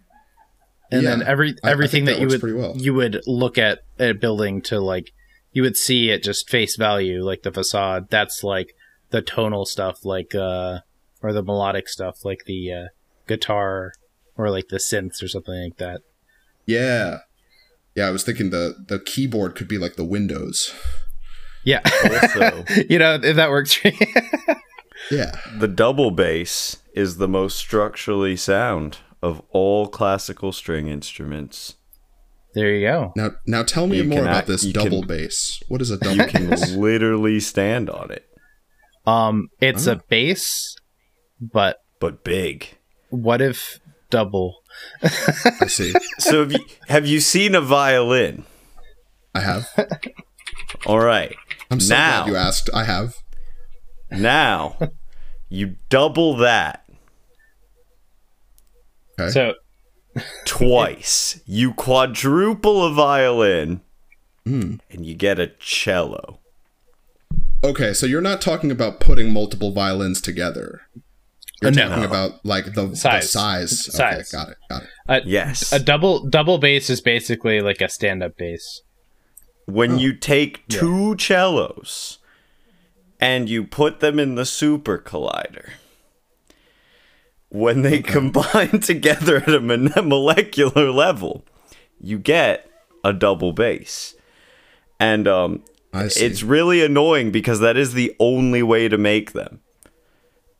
and 0.91 1.03
Yeah, 1.03 1.10
then 1.12 1.24
every 1.24 1.55
I- 1.63 1.70
I 1.70 1.72
everything 1.72 2.05
that, 2.05 2.13
that 2.20 2.22
you 2.22 2.27
would 2.27 2.44
well. 2.55 2.74
you 2.77 2.94
would 2.94 3.22
look 3.27 3.58
at 3.58 3.79
a 4.00 4.12
building 4.13 4.62
to 4.63 4.79
like 4.79 5.12
you 5.51 5.62
would 5.63 5.77
see 5.77 6.12
at 6.12 6.22
just 6.24 6.50
face 6.50 6.75
value 6.75 7.24
like 7.24 7.44
the 7.44 7.51
facade 7.51 8.10
that's 8.10 8.44
like 8.44 8.75
the 9.12 9.22
tonal 9.22 9.65
stuff 9.65 10.03
like 10.05 10.36
uh 10.36 10.79
or 11.22 11.34
the 11.34 11.41
melodic 11.44 11.88
stuff 11.88 12.24
like 12.25 12.44
the 12.46 12.72
uh 12.72 12.86
guitar 13.27 13.94
or 14.38 14.50
like 14.51 14.67
the 14.67 14.77
synths 14.77 15.24
or 15.24 15.27
something 15.27 15.63
like 15.63 15.77
that 15.77 16.01
yeah, 16.67 17.20
yeah. 17.96 18.08
I 18.08 18.12
was 18.12 18.24
thinking 18.24 18.50
the 18.50 18.75
the 18.88 19.00
keyboard 19.00 19.55
could 19.55 19.67
be 19.67 19.77
like 19.77 19.96
the 19.96 20.03
windows. 20.03 20.74
yeah 21.63 21.82
Also, 22.12 22.63
you 22.89 23.00
know 23.00 23.15
if 23.22 23.36
that 23.36 23.50
works 23.50 23.74
for 23.74 23.89
you 23.89 23.98
Yeah. 25.12 25.36
the 25.60 25.67
double 25.67 26.10
bass 26.12 26.77
is 26.96 27.17
the 27.17 27.27
most 27.27 27.58
structurally 27.58 28.36
sound 28.36 28.98
of 29.22 29.42
all 29.50 29.88
classical 29.88 30.52
string 30.52 30.88
instruments. 30.88 31.76
there 32.54 32.70
you 32.74 32.86
go 32.88 33.12
Now 33.16 33.32
now 33.46 33.64
tell 33.64 33.88
me 33.88 33.98
You 33.98 34.04
more 34.06 34.20
can 34.20 34.28
about 34.28 34.46
this 34.46 34.64
double 34.66 35.02
can- 35.02 35.08
bass. 35.08 35.60
What 35.68 35.82
is 35.82 35.92
a 35.92 35.98
double 35.98 36.18
You 36.18 36.26
can 36.28 36.50
bass? 36.50 36.72
literally 36.76 37.40
stand 37.40 37.90
on 37.90 38.12
it, 38.12 38.26
um 39.06 39.50
it's 39.62 39.88
Oh. 39.88 39.94
a 39.94 40.02
bass 40.10 40.76
but 41.40 41.78
but 42.00 42.24
big. 42.24 42.78
what 43.10 43.42
if 43.42 43.80
double 44.10 44.56
I 45.04 45.68
see. 45.68 45.94
So 46.20 46.40
have 46.42 46.52
you, 46.52 46.60
have 46.88 47.06
you 47.08 47.20
seen 47.20 47.56
a 47.56 47.62
violin? 47.62 48.44
I 49.34 49.40
have. 49.42 49.68
All 50.86 51.00
right. 51.00 51.36
I'm 51.72 51.80
so 51.80 51.94
Now. 51.96 52.24
glad 52.24 52.32
you 52.32 52.36
asked. 52.38 52.70
I 52.74 52.84
have. 52.86 53.14
Now, 54.12 54.78
you 55.50 55.76
double 55.90 56.36
that 56.38 56.85
Okay. 59.20 59.30
so 59.32 59.54
twice. 60.46 61.42
You 61.46 61.74
quadruple 61.74 62.84
a 62.86 62.92
violin, 62.94 63.82
Hmm. 64.46 64.76
and 64.92 65.06
you 65.06 65.16
get 65.16 65.40
a 65.40 65.48
cello. 65.60 66.40
Okay, 67.64 67.94
so 67.94 68.06
you're 68.06 68.22
not 68.22 68.42
talking 68.42 68.70
about 68.70 69.00
putting 69.00 69.34
multiple 69.34 69.72
violins 69.72 70.22
together. 70.22 70.82
You're 71.62 71.72
Uh, 71.72 71.74
no. 71.74 71.90
talking 71.90 72.04
about 72.04 72.46
like 72.46 72.74
the 72.76 72.88
the 72.88 72.96
Size. 72.96 73.32
size. 73.32 73.90
Okay, 73.90 74.22
Size. 74.22 74.32
got 74.32 74.50
it. 74.50 74.58
Got 74.70 74.84
it. 74.84 74.90
a, 75.08 75.22
Yes. 75.26 75.72
a 75.74 75.80
double 75.80 76.28
double 76.28 76.58
bass 76.60 76.90
is 76.90 77.02
basically 77.02 77.62
like 77.62 77.82
a 77.82 77.90
stand-up 77.90 78.38
bass 78.38 78.82
when 79.66 79.98
you 79.98 80.14
take 80.14 80.68
two 80.68 81.16
cellos 81.18 82.20
and 83.20 83.50
you 83.50 83.64
put 83.64 84.00
them 84.00 84.20
in 84.20 84.36
the 84.36 84.46
super 84.46 85.00
collider, 85.00 85.70
when 87.50 87.82
they 87.82 88.02
combine 88.02 88.80
together 88.82 89.38
at 89.38 89.50
a 89.50 89.60
molecular 89.60 90.92
level, 90.92 91.46
you 92.00 92.20
get 92.20 92.70
a 93.04 93.14
double 93.14 93.54
bass. 93.54 94.16
And 95.00 95.28
um, 95.28 95.64
it's 95.94 96.44
really 96.44 96.84
annoying 96.84 97.32
because 97.32 97.60
that 97.60 97.78
is 97.78 97.94
the 97.94 98.16
only 98.20 98.64
way 98.64 98.88
to 98.88 98.98
make 98.98 99.34
them. 99.34 99.62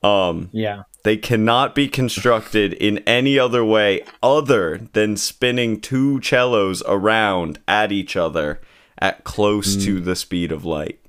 Um, 0.04 0.50
yeah 0.52 0.84
they 1.06 1.16
cannot 1.16 1.76
be 1.76 1.88
constructed 1.88 2.74
in 2.88 2.98
any 3.08 3.40
other 3.40 3.64
way 3.64 4.04
other 4.22 4.90
than 4.92 5.16
spinning 5.16 5.80
two 5.80 6.20
cellos 6.22 6.84
around 6.88 7.60
at 7.68 7.94
each 7.94 8.18
other 8.18 8.60
at 8.98 9.24
close 9.24 9.76
to 9.76 10.02
the 10.02 10.16
speed 10.16 10.52
of 10.52 10.66
light. 10.66 11.00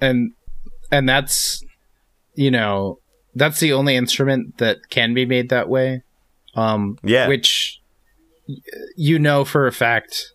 and 0.00 0.32
and 0.90 1.08
that's 1.08 1.64
you 2.34 2.50
know 2.50 2.98
that's 3.34 3.60
the 3.60 3.72
only 3.72 3.96
instrument 3.96 4.58
that 4.58 4.88
can 4.90 5.14
be 5.14 5.24
made 5.26 5.48
that 5.48 5.68
way 5.68 6.02
um 6.54 6.98
Yeah. 7.02 7.28
which 7.28 7.80
you 8.96 9.18
know 9.18 9.44
for 9.44 9.66
a 9.66 9.72
fact 9.72 10.32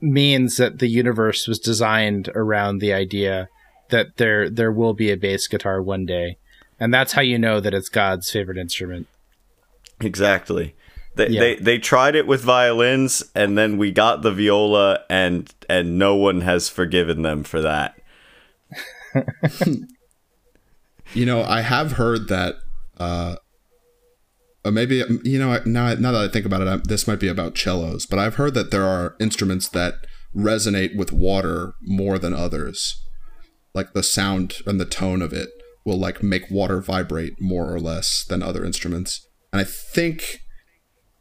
means 0.00 0.56
that 0.58 0.78
the 0.78 0.88
universe 0.88 1.46
was 1.48 1.58
designed 1.58 2.28
around 2.34 2.78
the 2.78 2.92
idea 2.92 3.48
that 3.90 4.16
there 4.16 4.50
there 4.50 4.72
will 4.72 4.94
be 4.94 5.10
a 5.10 5.16
bass 5.16 5.46
guitar 5.48 5.80
one 5.82 6.04
day 6.04 6.36
and 6.78 6.92
that's 6.92 7.12
how 7.12 7.22
you 7.22 7.38
know 7.38 7.60
that 7.60 7.74
it's 7.74 7.88
god's 7.88 8.30
favorite 8.30 8.58
instrument 8.58 9.06
Exactly. 10.00 10.74
They, 11.14 11.28
Yeah. 11.28 11.40
they 11.40 11.54
they 11.56 11.78
tried 11.78 12.16
it 12.16 12.26
with 12.26 12.42
violins 12.42 13.22
and 13.34 13.56
then 13.56 13.78
we 13.78 13.92
got 13.92 14.22
the 14.22 14.32
viola 14.32 15.04
and 15.08 15.54
and 15.68 15.96
no 15.98 16.16
one 16.16 16.40
has 16.40 16.68
forgiven 16.68 17.22
them 17.22 17.44
for 17.44 17.62
that. 17.62 17.94
You 21.14 21.26
know, 21.26 21.42
I 21.42 21.60
have 21.62 21.92
heard 21.92 22.28
that. 22.28 22.56
uh 22.98 23.36
maybe 24.70 25.02
you 25.24 25.38
know 25.38 25.60
now 25.66 25.94
now 25.94 26.12
that 26.12 26.24
I 26.24 26.28
think 26.28 26.46
about 26.46 26.62
it, 26.62 26.68
I, 26.68 26.76
this 26.84 27.06
might 27.06 27.20
be 27.20 27.28
about 27.28 27.56
cellos, 27.58 28.06
but 28.06 28.18
I've 28.18 28.36
heard 28.36 28.54
that 28.54 28.70
there 28.70 28.84
are 28.84 29.14
instruments 29.20 29.68
that 29.68 29.94
resonate 30.34 30.96
with 30.96 31.12
water 31.12 31.74
more 31.82 32.18
than 32.18 32.32
others. 32.32 33.00
like 33.74 33.92
the 33.92 34.02
sound 34.02 34.54
and 34.66 34.80
the 34.80 34.84
tone 34.84 35.20
of 35.22 35.32
it 35.32 35.48
will 35.84 35.98
like 35.98 36.22
make 36.22 36.50
water 36.50 36.80
vibrate 36.80 37.40
more 37.40 37.72
or 37.74 37.80
less 37.80 38.24
than 38.28 38.42
other 38.42 38.64
instruments. 38.64 39.26
And 39.52 39.60
I 39.60 39.64
think, 39.64 40.40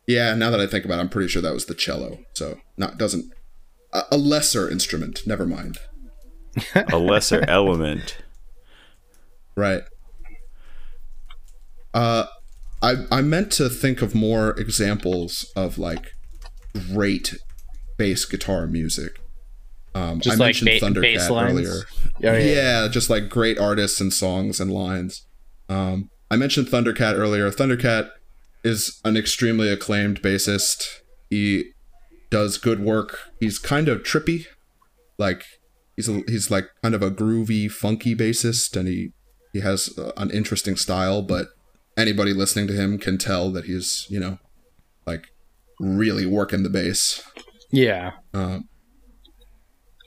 yeah, 0.07 0.35
now 0.35 0.50
that 0.51 0.59
I 0.59 0.67
think 0.67 0.85
about 0.85 1.00
it, 1.00 1.01
I'm 1.01 1.09
pretty 1.09 1.29
sure 1.29 1.41
that 1.41 1.53
was 1.53 1.65
the 1.65 1.73
cello. 1.75 2.19
So 2.33 2.57
not 2.77 2.97
doesn't 2.97 3.25
a, 3.91 4.03
a 4.12 4.17
lesser 4.17 4.69
instrument. 4.69 5.21
Never 5.25 5.45
mind. 5.47 5.77
a 6.75 6.97
lesser 6.97 7.43
element. 7.47 8.23
Right. 9.55 9.83
Uh, 11.93 12.25
I 12.81 13.05
I 13.12 13.22
meant 13.22 13.51
to 13.53 13.69
think 13.69 14.01
of 14.01 14.15
more 14.15 14.51
examples 14.60 15.51
of 15.55 15.77
like 15.77 16.12
great 16.91 17.36
bass 17.98 18.25
guitar 18.25 18.67
music. 18.67 19.19
Um, 19.95 20.19
Just 20.19 20.36
I 20.36 20.45
like 20.45 20.62
mentioned 20.63 20.95
ba- 20.95 21.01
Thundercat 21.01 21.50
earlier. 21.50 21.83
Oh, 22.24 22.38
yeah. 22.38 22.88
just 22.88 23.12
like 23.12 23.29
great 23.29 23.60
artists 23.60 24.01
and 24.01 24.12
songs 24.12 24.60
and 24.60 24.72
lines. 24.72 25.27
Um, 25.69 26.10
I 26.31 26.36
mentioned 26.36 26.67
Thundercat 26.67 27.13
earlier. 27.13 27.51
Thundercat 27.51 28.10
is 28.63 29.00
an 29.05 29.15
extremely 29.15 29.69
acclaimed 29.69 30.24
bassist. 30.24 30.83
He 31.29 31.65
does 32.31 32.57
good 32.57 32.79
work. 32.79 33.19
He's 33.39 33.60
kind 33.60 33.88
of 33.88 34.01
trippy, 34.01 34.45
like 35.19 35.43
he's 35.95 36.10
a, 36.10 36.22
he's 36.27 36.50
like 36.50 36.65
kind 36.81 36.95
of 36.95 37.03
a 37.03 37.12
groovy, 37.12 37.69
funky 37.69 38.15
bassist, 38.15 38.75
and 38.75 38.88
he 38.88 39.12
he 39.53 39.62
has 39.62 39.98
uh, 39.98 40.12
an 40.17 40.29
interesting 40.31 40.75
style. 40.75 41.22
But 41.22 41.48
anybody 41.95 42.33
listening 42.33 42.67
to 42.67 42.74
him 42.74 42.98
can 42.98 43.17
tell 43.17 43.51
that 43.51 43.65
he's 43.65 44.05
you 44.10 44.19
know 44.19 44.39
like 45.05 45.27
really 45.79 46.25
working 46.25 46.63
the 46.63 46.69
bass. 46.69 47.24
Yeah. 47.72 48.12
Um, 48.33 48.67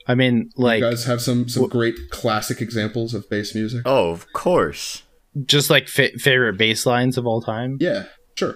I 0.07 0.15
mean, 0.15 0.51
like, 0.55 0.79
you 0.79 0.89
guys 0.89 1.03
have 1.05 1.21
some 1.21 1.49
some 1.49 1.67
great 1.67 2.09
classic 2.11 2.61
examples 2.61 3.13
of 3.13 3.29
bass 3.29 3.53
music. 3.53 3.81
Oh, 3.85 4.11
of 4.11 4.31
course. 4.31 5.03
just 5.45 5.69
like 5.69 5.87
fa- 5.89 6.17
favorite 6.17 6.57
bass 6.57 6.85
lines 6.85 7.17
of 7.17 7.27
all 7.27 7.41
time. 7.41 7.77
Yeah, 7.81 8.03
sure. 8.35 8.55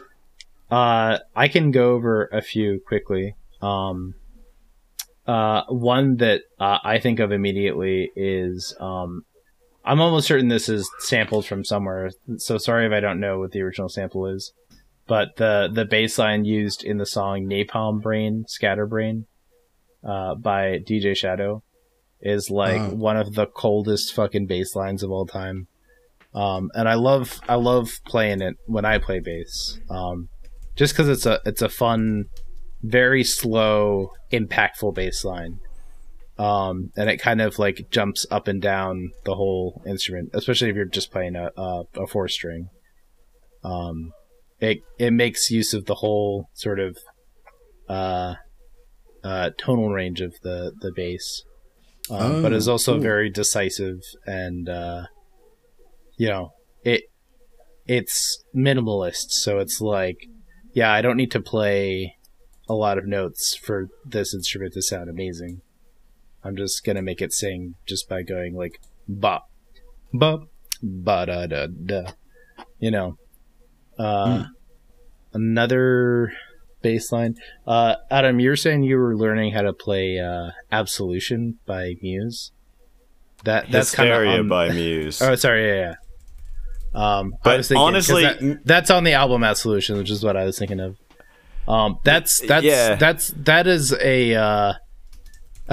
Uh, 0.70 1.20
I 1.36 1.50
can 1.50 1.72
go 1.72 1.92
over 1.92 2.30
a 2.32 2.42
few 2.42 2.80
quickly. 2.88 3.36
Um, 3.62 4.16
uh, 5.28 5.64
one 5.68 6.16
that 6.18 6.44
uh, 6.58 6.78
I 6.84 7.00
think 7.00 7.20
of 7.20 7.34
immediately 7.34 8.10
is 8.16 8.74
um, 8.80 9.26
I'm 9.84 10.00
almost 10.00 10.28
certain 10.28 10.48
this 10.48 10.70
is 10.70 10.90
sampled 11.00 11.46
from 11.46 11.64
somewhere. 11.66 12.12
So 12.38 12.58
sorry 12.58 12.86
if 12.86 12.92
I 12.92 13.00
don't 13.00 13.20
know 13.20 13.40
what 13.40 13.52
the 13.52 13.62
original 13.62 13.90
sample 13.90 14.28
is. 14.28 14.54
But 15.08 15.36
the 15.38 15.70
the 15.74 15.86
bass 15.86 16.18
line 16.18 16.46
used 16.46 16.84
in 16.84 16.98
the 16.98 17.06
song 17.06 17.46
"Napalm 17.46 18.02
Brain 18.02 18.46
Scatterbrain" 18.48 19.26
uh, 20.08 20.36
by 20.36 20.80
DJ 20.80 21.16
Shadow 21.18 21.64
is 22.22 22.50
like 22.52 22.80
Oh. 22.80 22.90
one 22.96 23.18
of 23.18 23.34
the 23.34 23.48
coldest 23.48 24.14
fucking 24.14 24.46
bass 24.46 24.76
lines 24.76 25.02
of 25.04 25.10
all 25.12 25.26
time. 25.26 25.68
Um, 26.34 26.70
and 26.76 26.88
I 26.88 26.94
love 26.94 27.42
I 27.50 27.56
love 27.56 27.90
playing 28.06 28.42
it 28.42 28.56
when 28.68 28.86
I 28.86 29.00
play 29.00 29.20
bass. 29.20 29.80
Um, 29.90 30.30
just 30.76 30.94
because 30.94 31.10
it's 31.10 31.26
a 31.26 31.40
it's 31.46 31.62
a 31.64 31.68
fun, 31.70 32.26
very 32.82 33.24
slow, 33.24 34.12
impactful 34.32 34.94
bass 34.96 35.26
line. 35.26 35.60
Um, 36.42 36.90
and 36.98 37.08
it 37.10 37.18
kind 37.18 37.42
of 37.42 37.60
like 37.60 37.78
jumps 37.92 38.26
up 38.32 38.48
and 38.48 38.62
down 38.62 39.12
the 39.26 39.36
whole 39.36 39.84
instrument, 39.86 40.30
especially 40.34 40.70
if 40.70 40.76
you're 40.76 40.86
just 40.86 41.12
playing 41.12 41.36
a 41.36 41.52
a, 41.58 41.84
a 41.96 42.08
four 42.08 42.28
string. 42.28 42.70
Um, 43.64 44.12
it 44.60 44.80
it 44.98 45.12
makes 45.12 45.52
use 45.52 45.74
of 45.74 45.86
the 45.86 45.96
whole 45.96 46.46
sort 46.54 46.80
of 46.80 46.98
uh, 47.88 48.36
uh, 49.24 49.50
tonal 49.58 49.90
range 49.90 50.22
of 50.22 50.34
the 50.42 50.72
the 50.82 50.92
bass, 50.96 51.44
um, 52.10 52.42
but 52.42 52.54
Oh, 52.54 52.56
is 52.56 52.68
also 52.68 52.94
cool. 52.94 53.02
very 53.02 53.30
decisive 53.30 54.00
and 54.26 54.68
uh, 54.70 55.04
you 56.18 56.30
know 56.30 56.54
it 56.84 57.04
it's 57.86 58.44
minimalist, 58.56 59.30
so 59.44 59.60
it's 59.60 59.80
like 59.82 60.18
yeah, 60.74 60.92
I 60.92 61.02
don't 61.02 61.18
need 61.18 61.32
to 61.32 61.42
play 61.42 62.16
a 62.70 62.74
lot 62.74 62.98
of 62.98 63.06
notes 63.06 63.56
for 63.56 63.90
this 64.06 64.34
instrument 64.34 64.74
to 64.74 64.82
sound 64.82 65.10
amazing. 65.10 65.62
I'm 66.44 66.56
just 66.56 66.84
gonna 66.84 67.02
make 67.02 67.22
it 67.22 67.34
sing 67.34 67.76
just 67.88 68.10
by 68.10 68.24
going 68.24 68.56
like 68.56 68.80
ba 69.08 69.42
ba 70.14 70.40
ba 70.82 71.26
da 71.26 71.48
da 71.48 71.68
da. 71.68 72.12
You 72.80 72.92
know. 72.92 73.16
Uh 74.00 74.46
another 75.34 76.32
bass 76.82 77.12
line. 77.12 77.36
Uh 77.68 77.96
Adam, 78.10 78.40
you 78.40 78.50
were 78.50 78.56
saying 78.56 78.84
you 78.84 78.98
were 78.98 79.16
learning 79.16 79.54
how 79.54 79.62
to 79.62 79.74
play 79.74 80.20
uh 80.20 80.52
Absolution 80.72 81.60
by 81.66 81.96
Muse. 82.02 82.52
That 83.44 83.72
that's 83.72 83.94
kind 83.94 84.10
of 84.12 84.48
by 84.50 84.70
Muse. 84.74 85.22
Oh, 85.22 85.36
sorry, 85.36 85.68
yeah, 85.68 85.76
yeah. 85.76 85.94
Um, 86.94 87.34
I 87.36 87.38
But 87.44 87.58
was 87.58 87.68
thinking, 87.70 87.82
honestly, 87.84 88.24
that- 88.24 88.62
that's 88.66 88.90
on 88.92 89.04
the 89.04 89.14
album 89.14 89.44
Absolution, 89.44 89.98
which 89.98 90.10
is 90.12 90.24
what 90.24 90.36
I 90.36 90.44
was 90.44 90.60
thinking 90.60 90.80
of. 90.80 90.98
Um, 91.68 92.00
that's 92.04 92.40
that's 92.46 92.66
Yeah. 92.66 92.96
that's 92.96 93.30
that 93.38 93.66
is 93.68 93.94
a 93.94 94.34
uh, 94.36 94.74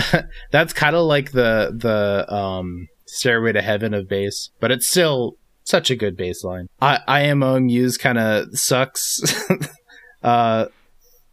that's 0.50 0.72
kind 0.72 0.96
of 0.96 1.04
like 1.06 1.32
the 1.32 1.72
the 1.74 2.32
um 2.32 2.88
Stairway 3.06 3.52
to 3.52 3.62
Heaven 3.62 3.94
of 3.94 4.08
bass, 4.08 4.50
but 4.61 4.70
it's 4.70 4.88
still 4.88 5.37
such 5.64 5.90
a 5.90 5.96
good 5.96 6.16
bass 6.16 6.44
line. 6.44 6.68
I 6.80 7.00
IMO 7.06 7.61
Muse 7.61 7.96
kind 7.98 8.18
of 8.18 8.58
sucks. 8.58 9.20
uh, 10.22 10.66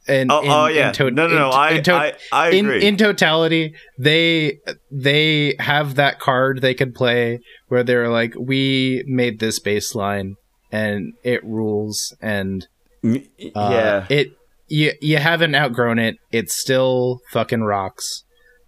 and 0.08 0.32
oh, 0.32 0.42
in- 0.42 0.52
oh 0.52 0.66
yeah. 0.68 0.88
in 0.90 0.94
to- 0.96 1.12
no, 1.12 1.28
no, 1.28 1.36
no. 1.36 1.48
in- 1.48 1.54
I, 1.54 1.72
in 1.72 1.84
to- 1.84 1.94
I, 1.94 2.14
I 2.32 2.48
agree. 2.50 2.86
in 2.86 2.98
totality, 2.98 3.76
they 3.98 4.60
they 4.92 5.56
have 5.60 5.96
that 5.96 6.20
card 6.20 6.62
they 6.62 6.74
could 6.74 6.94
play 6.94 7.40
where 7.68 7.84
they're 7.84 8.10
like, 8.10 8.34
we 8.40 9.04
made 9.08 9.40
this 9.40 9.60
bass 9.60 9.96
line 9.96 10.36
and 10.72 11.14
it 11.24 11.44
rules, 11.44 12.16
and 12.22 12.68
uh, 13.04 13.20
yeah. 13.56 14.06
it 14.10 14.28
you 14.68 14.92
you 15.02 15.18
haven't 15.18 15.56
outgrown 15.56 16.00
it. 16.00 16.18
It 16.32 16.50
still 16.52 17.22
fucking 17.32 17.64
rocks. 17.64 18.25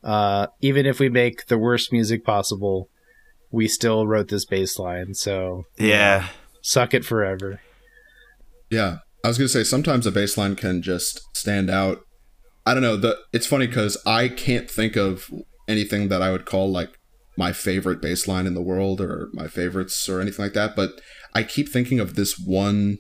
Uh, 0.08 0.48
even 0.62 0.86
if 0.86 1.00
we 1.00 1.10
make 1.10 1.48
the 1.48 1.58
worst 1.58 1.92
music 1.92 2.24
possible, 2.24 2.90
we 3.52 3.68
still 3.68 4.08
wrote 4.08 4.30
this 4.30 4.46
bass 4.46 4.80
line. 4.80 5.14
So 5.14 5.66
yeah. 5.78 6.30
suck 6.62 6.94
it 6.94 7.04
forever. 7.04 7.60
Yeah, 8.70 9.00
I 9.24 9.28
was 9.28 9.38
gonna 9.38 9.50
say 9.50 9.66
sometimes 9.66 10.08
a 10.08 10.12
bass 10.12 10.38
line 10.38 10.56
can 10.56 10.82
just 10.82 11.20
stand 11.36 11.70
out. 11.70 12.00
I 12.66 12.74
don't 12.74 12.84
know. 12.84 12.96
The 12.96 13.18
it's 13.34 13.48
funny 13.48 13.68
because 13.68 14.02
I 14.06 14.30
can't 14.30 14.72
think 14.72 14.96
of 14.96 15.30
anything 15.68 16.08
that 16.08 16.22
I 16.22 16.32
would 16.32 16.46
call 16.46 16.72
like 16.72 16.98
my 17.38 17.52
favorite 17.52 18.02
bass 18.02 18.28
line 18.28 18.48
in 18.48 18.54
the 18.54 18.62
world 18.62 19.02
or 19.02 19.28
my 19.34 19.48
favorites 19.48 20.08
or 20.08 20.22
anything 20.22 20.44
like 20.44 20.54
that. 20.54 20.76
But 20.76 20.92
I 21.36 21.44
keep 21.44 21.70
thinking 21.70 22.00
of 22.00 22.16
this 22.16 22.38
one 22.38 22.98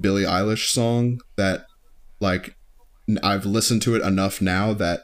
Billie 0.00 0.24
Eilish 0.24 0.68
song 0.68 1.18
that 1.36 1.64
like 2.20 2.54
I've 3.22 3.44
listened 3.44 3.82
to 3.82 3.94
it 3.94 4.02
enough 4.02 4.40
now 4.40 4.72
that 4.72 5.02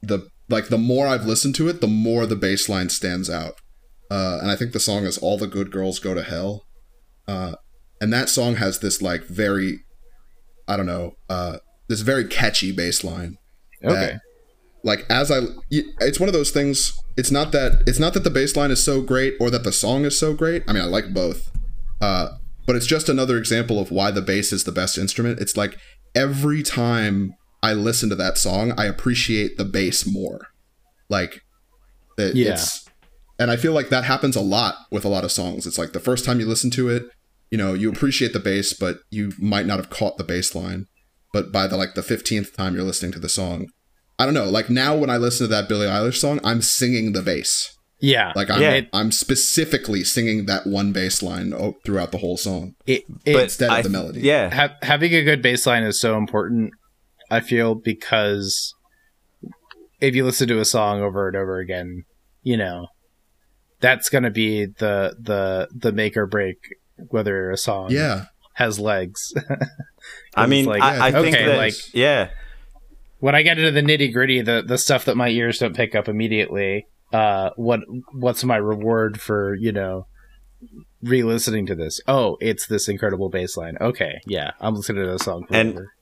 the 0.00 0.28
like 0.48 0.68
the 0.68 0.78
more 0.78 1.06
I've 1.06 1.26
listened 1.26 1.54
to 1.56 1.68
it, 1.68 1.80
the 1.80 1.86
more 1.86 2.26
the 2.26 2.36
bass 2.36 2.68
line 2.68 2.88
stands 2.88 3.30
out. 3.30 3.54
Uh, 4.10 4.38
and 4.40 4.50
I 4.50 4.56
think 4.56 4.72
the 4.72 4.80
song 4.80 5.04
is 5.04 5.18
"All 5.18 5.38
the 5.38 5.46
Good 5.46 5.70
Girls 5.70 5.98
Go 5.98 6.14
to 6.14 6.22
Hell." 6.22 6.66
Uh, 7.26 7.54
and 8.00 8.12
that 8.12 8.28
song 8.28 8.56
has 8.56 8.80
this 8.80 9.00
like 9.00 9.24
very 9.24 9.80
i 10.68 10.76
don't 10.76 10.86
know 10.86 11.12
uh 11.30 11.56
this 11.88 12.00
very 12.00 12.24
catchy 12.26 12.70
bass 12.72 13.02
line 13.02 13.36
Okay. 13.82 13.94
that, 13.94 14.20
like 14.82 15.04
as 15.10 15.30
I, 15.30 15.40
it's 15.70 16.18
one 16.20 16.28
of 16.28 16.32
those 16.32 16.50
things 16.50 16.98
it's 17.16 17.30
not 17.30 17.52
that 17.52 17.82
it's 17.86 17.98
not 17.98 18.12
that 18.14 18.24
the 18.24 18.30
bass 18.30 18.56
line 18.56 18.70
is 18.70 18.82
so 18.82 19.00
great 19.00 19.34
or 19.40 19.50
that 19.50 19.62
the 19.64 19.72
song 19.72 20.04
is 20.04 20.18
so 20.18 20.34
great 20.34 20.62
i 20.68 20.72
mean 20.72 20.82
i 20.82 20.86
like 20.86 21.14
both 21.14 21.50
uh 22.00 22.28
but 22.66 22.76
it's 22.76 22.86
just 22.86 23.08
another 23.08 23.36
example 23.38 23.78
of 23.78 23.90
why 23.90 24.10
the 24.10 24.22
bass 24.22 24.52
is 24.52 24.64
the 24.64 24.72
best 24.72 24.98
instrument 24.98 25.40
it's 25.40 25.56
like 25.56 25.78
every 26.14 26.62
time 26.62 27.34
i 27.64 27.72
listen 27.72 28.08
to 28.08 28.14
that 28.16 28.36
song 28.38 28.72
i 28.76 28.84
appreciate 28.84 29.56
the 29.56 29.64
bass 29.64 30.06
more 30.06 30.40
like 31.08 31.32
it, 32.18 32.34
Yeah. 32.36 32.52
it's 32.52 32.84
and 33.38 33.50
i 33.50 33.56
feel 33.56 33.72
like 33.72 33.88
that 33.88 34.04
happens 34.04 34.36
a 34.36 34.40
lot 34.56 34.74
with 34.90 35.04
a 35.04 35.08
lot 35.08 35.24
of 35.24 35.32
songs 35.32 35.66
it's 35.66 35.78
like 35.78 35.92
the 35.92 36.00
first 36.08 36.24
time 36.24 36.38
you 36.40 36.46
listen 36.46 36.70
to 36.72 36.88
it 36.88 37.02
you 37.50 37.58
know 37.58 37.74
you 37.74 37.90
appreciate 37.90 38.32
the 38.32 38.40
bass 38.50 38.72
but 38.72 38.98
you 39.10 39.32
might 39.38 39.66
not 39.66 39.78
have 39.78 39.90
caught 39.90 40.16
the 40.18 40.24
bass 40.32 40.54
line 40.54 40.86
but 41.32 41.50
by 41.52 41.66
the 41.66 41.76
like 41.76 41.94
the 41.94 42.00
15th 42.12 42.54
time 42.54 42.74
you're 42.74 42.84
listening 42.90 43.12
to 43.12 43.18
the 43.20 43.28
song 43.40 43.66
i 44.18 44.24
don't 44.24 44.34
know 44.34 44.48
like 44.58 44.70
now 44.70 44.96
when 44.96 45.10
i 45.10 45.16
listen 45.16 45.44
to 45.46 45.50
that 45.54 45.68
billie 45.68 45.86
eilish 45.86 46.16
song 46.16 46.38
i'm 46.44 46.62
singing 46.62 47.12
the 47.12 47.22
bass 47.22 47.76
Yeah. 48.00 48.32
like 48.36 48.50
i'm 48.50 48.62
Yeah. 48.62 48.80
i'm 48.92 49.10
specifically 49.12 50.04
singing 50.04 50.46
that 50.46 50.66
one 50.66 50.92
bass 50.92 51.22
line 51.22 51.52
throughout 51.84 52.12
the 52.12 52.18
whole 52.18 52.36
song 52.36 52.74
it, 52.86 53.02
it, 53.24 53.32
But 53.34 53.42
instead 53.44 53.70
of 53.70 53.76
I- 53.78 53.82
the 53.82 53.88
melody. 53.88 54.20
Yeah. 54.20 54.50
ha- 54.54 54.76
having 54.82 55.12
a 55.14 55.22
good 55.24 55.42
bass 55.42 55.66
line 55.66 55.82
is 55.82 56.00
so 56.00 56.16
important 56.16 56.72
i 57.34 57.40
feel 57.40 57.74
because 57.74 58.74
if 60.00 60.14
you 60.14 60.24
listen 60.24 60.48
to 60.48 60.60
a 60.60 60.64
song 60.64 61.00
over 61.02 61.28
and 61.28 61.36
over 61.36 61.58
again 61.58 62.04
you 62.42 62.56
know 62.56 62.86
that's 63.80 64.08
going 64.08 64.24
to 64.24 64.30
be 64.30 64.64
the 64.66 65.16
the 65.20 65.68
the 65.74 65.92
make 65.92 66.16
or 66.16 66.26
break 66.26 66.58
whether 67.08 67.50
a 67.50 67.56
song 67.56 67.88
yeah 67.90 68.26
has 68.54 68.78
legs 68.78 69.34
I 70.36 70.46
mean, 70.46 70.66
like, 70.66 70.82
I, 70.82 71.08
I 71.08 71.12
think 71.12 71.34
that, 71.34 71.56
like- 71.56 71.94
yeah. 71.94 72.30
when 73.18 73.34
i 73.34 73.42
get 73.42 73.58
into 73.58 73.70
the 73.72 73.82
nitty 73.82 74.12
gritty 74.12 74.42
the 74.42 74.62
the 74.66 74.78
stuff 74.78 75.04
that 75.06 75.16
my 75.16 75.28
ears 75.28 75.58
don't 75.58 75.74
pick 75.74 75.94
up 75.94 76.08
immediately 76.08 76.86
uh, 77.12 77.50
what 77.56 77.80
what's 78.12 78.42
my 78.44 78.56
reward 78.56 79.20
for 79.20 79.54
you 79.54 79.70
know 79.72 80.06
re-listening 81.02 81.66
to 81.66 81.74
this? 81.74 82.00
Oh, 82.08 82.36
it's 82.40 82.66
this 82.66 82.88
incredible 82.88 83.28
bass 83.28 83.56
line. 83.56 83.76
Okay, 83.80 84.20
yeah, 84.26 84.52
I'm 84.60 84.74
listening 84.74 85.04
to 85.04 85.12
this 85.12 85.22
song 85.22 85.46
And- 85.50 85.74
forever. 85.74 85.93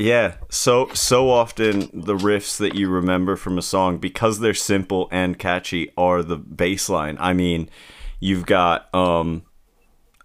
Yeah, 0.00 0.36
so 0.48 0.88
so 0.94 1.28
often 1.28 1.90
the 1.92 2.16
riffs 2.16 2.56
that 2.56 2.74
you 2.74 2.88
remember 2.88 3.36
from 3.36 3.58
a 3.58 3.62
song 3.62 3.98
because 3.98 4.38
they're 4.40 4.54
simple 4.54 5.08
and 5.12 5.38
catchy 5.38 5.92
are 5.94 6.22
the 6.22 6.38
bass 6.38 6.88
line. 6.88 7.18
I 7.20 7.34
mean, 7.34 7.68
you've 8.18 8.46
got 8.46 8.92
um 8.94 9.42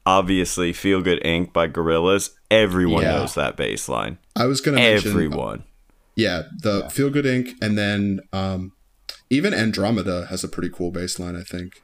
obviously 0.05 0.71
Feel 0.71 1.01
Good 1.01 1.21
Inc 1.23 1.51
by 1.51 1.67
Gorillaz. 1.67 2.29
Everyone 2.49 3.03
Yeah. 3.03 3.17
knows 3.17 3.33
that 3.35 3.57
bass 3.57 3.89
line. 3.89 4.17
I 4.35 4.45
was 4.45 4.61
gonna 4.61 4.77
mention 4.77 5.11
Everyone. 5.11 5.63
Yeah, 6.15 6.43
the 6.61 6.89
Feel 6.89 7.09
Good 7.09 7.25
Inc. 7.25 7.55
and 7.61 7.77
then 7.77 8.21
um, 8.31 8.71
even 9.29 9.53
Andromeda 9.53 10.27
has 10.27 10.41
a 10.43 10.47
pretty 10.47 10.69
cool 10.69 10.91
bass 10.91 11.19
line. 11.19 11.35
I 11.35 11.43
think. 11.43 11.81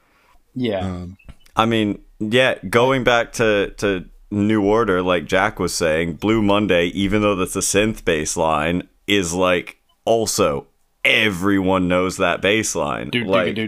yeah, 0.55 0.79
Um, 0.79 1.17
I 1.57 1.65
mean, 1.65 2.03
yeah, 2.19 2.55
going 2.69 3.03
back 3.03 3.33
to 3.33 3.73
to 3.79 4.05
New 4.31 4.63
Order, 4.63 5.01
like 5.01 5.25
Jack 5.25 5.59
was 5.59 5.73
saying, 5.73 6.13
Blue 6.13 6.41
Monday, 6.41 6.85
even 6.87 7.21
though 7.21 7.35
that's 7.35 7.55
a 7.55 7.59
synth 7.59 8.05
bass 8.05 8.37
line, 8.37 8.87
is 9.05 9.33
like 9.33 9.77
also 10.05 10.67
everyone 11.03 11.87
knows 11.87 12.17
that 12.17 12.41
bass 12.41 12.75
line. 12.75 13.09
Like. 13.13 13.57
Yeah, 13.57 13.65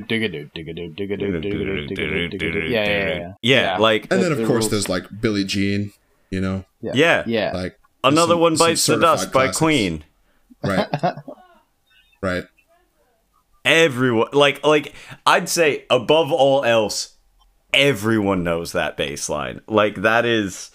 yeah, 1.89 2.69
yeah, 2.69 3.15
yeah. 3.17 3.34
Yeah, 3.41 3.78
like 3.78 4.12
and 4.12 4.21
then 4.23 4.32
of 4.32 4.47
course 4.47 4.67
there's 4.69 4.89
like 4.89 5.06
Billie 5.19 5.43
Jean. 5.43 5.91
You 6.30 6.41
know, 6.41 6.65
yeah, 6.82 7.23
yeah. 7.28 7.52
like 7.54 7.80
Another 8.04 8.34
some- 8.34 8.39
one 8.39 8.56
bites 8.56 8.86
the 8.86 8.93
certified 8.93 9.17
dust 9.17 9.32
by. 9.32 9.52
Queen. 9.52 10.04
right, 10.63 10.88
right. 12.21 12.45
Everyone 13.65 14.30
like 14.34 14.65
like 14.65 14.93
I'd 15.26 15.47
say 15.47 15.86
above 15.89 16.32
all 16.32 16.63
else, 16.65 17.12
everyone 17.73 18.43
knows 18.43 18.71
that 18.71 18.97
bass 18.97 19.29
line. 19.29 19.62
Like 19.67 20.01
that 20.01 20.25
is 20.25 20.71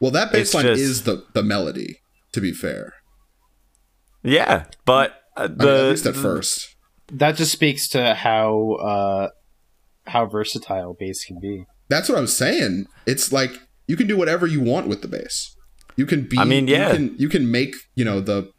Well, 0.00 0.10
that 0.10 0.32
bass 0.32 0.48
It's 0.48 0.54
line 0.54 0.64
just- 0.64 0.80
is 0.82 1.02
the 1.04 1.24
the 1.32 1.42
melody. 1.42 2.00
To 2.32 2.40
be 2.42 2.52
fair, 2.52 2.92
yeah, 4.22 4.64
but 4.84 5.12
uh, 5.38 5.44
I 5.44 5.48
mean, 5.48 5.58
the 5.58 5.68
at 5.84 5.90
least 5.90 6.06
at 6.06 6.16
first. 6.16 6.74
That 7.10 7.36
just 7.36 7.50
speaks 7.52 7.88
to 7.90 8.14
how 8.14 8.72
uh, 8.72 9.28
how 10.06 10.26
versatile 10.26 10.92
bass 10.92 11.24
can 11.24 11.40
be. 11.40 11.64
That's 11.88 12.10
what 12.10 12.18
I 12.18 12.20
was 12.20 12.36
saying. 12.36 12.88
It's 13.06 13.32
like 13.32 13.52
you 13.86 13.96
can 13.96 14.06
do 14.06 14.18
whatever 14.18 14.46
you 14.46 14.60
want 14.60 14.86
with 14.86 15.00
the 15.00 15.08
bass. 15.08 15.56
You 15.96 16.04
can 16.04 16.22
be. 16.28 16.36
I 16.38 16.44
mean, 16.44 16.68
yeah. 16.68 16.90
You 16.90 16.94
can, 16.94 17.16
you 17.16 17.28
can 17.30 17.50
make 17.50 17.74
you 17.94 18.04
know 18.04 18.20
the 18.20 18.52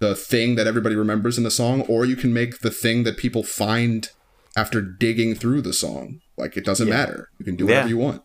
the 0.00 0.16
thing 0.16 0.56
that 0.56 0.66
everybody 0.66 0.96
remembers 0.96 1.38
in 1.38 1.44
the 1.44 1.50
song, 1.50 1.82
or 1.82 2.04
you 2.04 2.16
can 2.16 2.32
make 2.32 2.58
the 2.58 2.72
thing 2.72 3.04
that 3.04 3.16
people 3.16 3.44
find 3.44 4.08
after 4.56 4.80
digging 4.82 5.34
through 5.34 5.62
the 5.62 5.72
song. 5.72 6.20
Like 6.36 6.56
it 6.56 6.64
doesn't 6.64 6.88
matter. 6.88 7.28
You 7.38 7.44
can 7.44 7.56
do 7.56 7.66
whatever 7.66 7.86
Yeah. 7.86 7.90
you 7.90 7.98
want. 7.98 8.22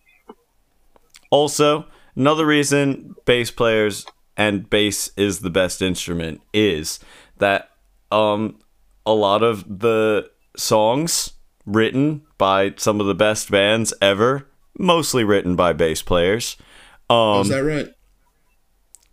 Also, 1.30 1.86
another 2.16 2.46
reason 2.46 3.16
bass 3.26 3.52
players 3.52 4.06
and 4.36 4.70
bass 4.70 5.10
is 5.18 5.40
the 5.40 5.50
best 5.50 5.82
instrument 5.82 6.42
is 6.54 7.00
that 7.38 7.70
um 8.12 8.60
a 9.06 9.14
lot 9.14 9.44
of 9.44 9.80
the 9.80 10.30
songs 10.56 11.34
written 11.66 12.22
by 12.38 12.74
some 12.78 13.00
of 13.02 13.08
the 13.08 13.16
best 13.16 13.52
bands 13.52 13.94
ever, 14.02 14.48
mostly 14.78 15.24
written 15.24 15.56
by 15.56 15.74
bass 15.74 16.02
players. 16.02 16.56
Um 17.10 17.42
is 17.42 17.50
that 17.50 17.64
right? 17.64 17.90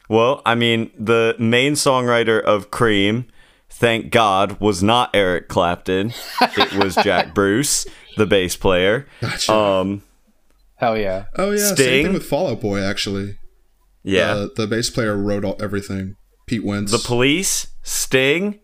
well, 0.08 0.42
I 0.44 0.54
mean, 0.54 0.90
the 0.98 1.34
main 1.38 1.72
songwriter 1.72 2.40
of 2.42 2.70
Cream, 2.70 3.26
thank 3.74 4.10
God, 4.10 4.60
was 4.60 4.82
not 4.82 5.10
Eric 5.14 5.48
Clapton. 5.48 6.12
it 6.40 6.72
was 6.74 6.94
Jack 6.96 7.34
Bruce, 7.34 7.86
the 8.16 8.26
bass 8.26 8.56
player. 8.56 9.06
Gotcha. 9.20 9.52
Um 9.52 10.02
Hell 10.76 10.96
yeah. 10.98 11.26
oh 11.36 11.50
yeah, 11.52 11.58
same 11.68 11.76
Sting? 11.76 12.04
thing 12.06 12.12
with 12.14 12.26
Fall 12.26 12.48
Out 12.48 12.60
Boy. 12.60 12.80
Actually, 12.80 13.38
yeah. 14.02 14.32
uh, 14.32 14.48
the 14.56 14.66
bass 14.66 14.90
player 14.90 15.16
wrote 15.16 15.44
all, 15.44 15.56
everything. 15.62 16.16
Pete 16.46 16.64
Wentz. 16.64 16.90
The 16.92 16.98
Police, 16.98 17.68
Sting, 17.82 18.58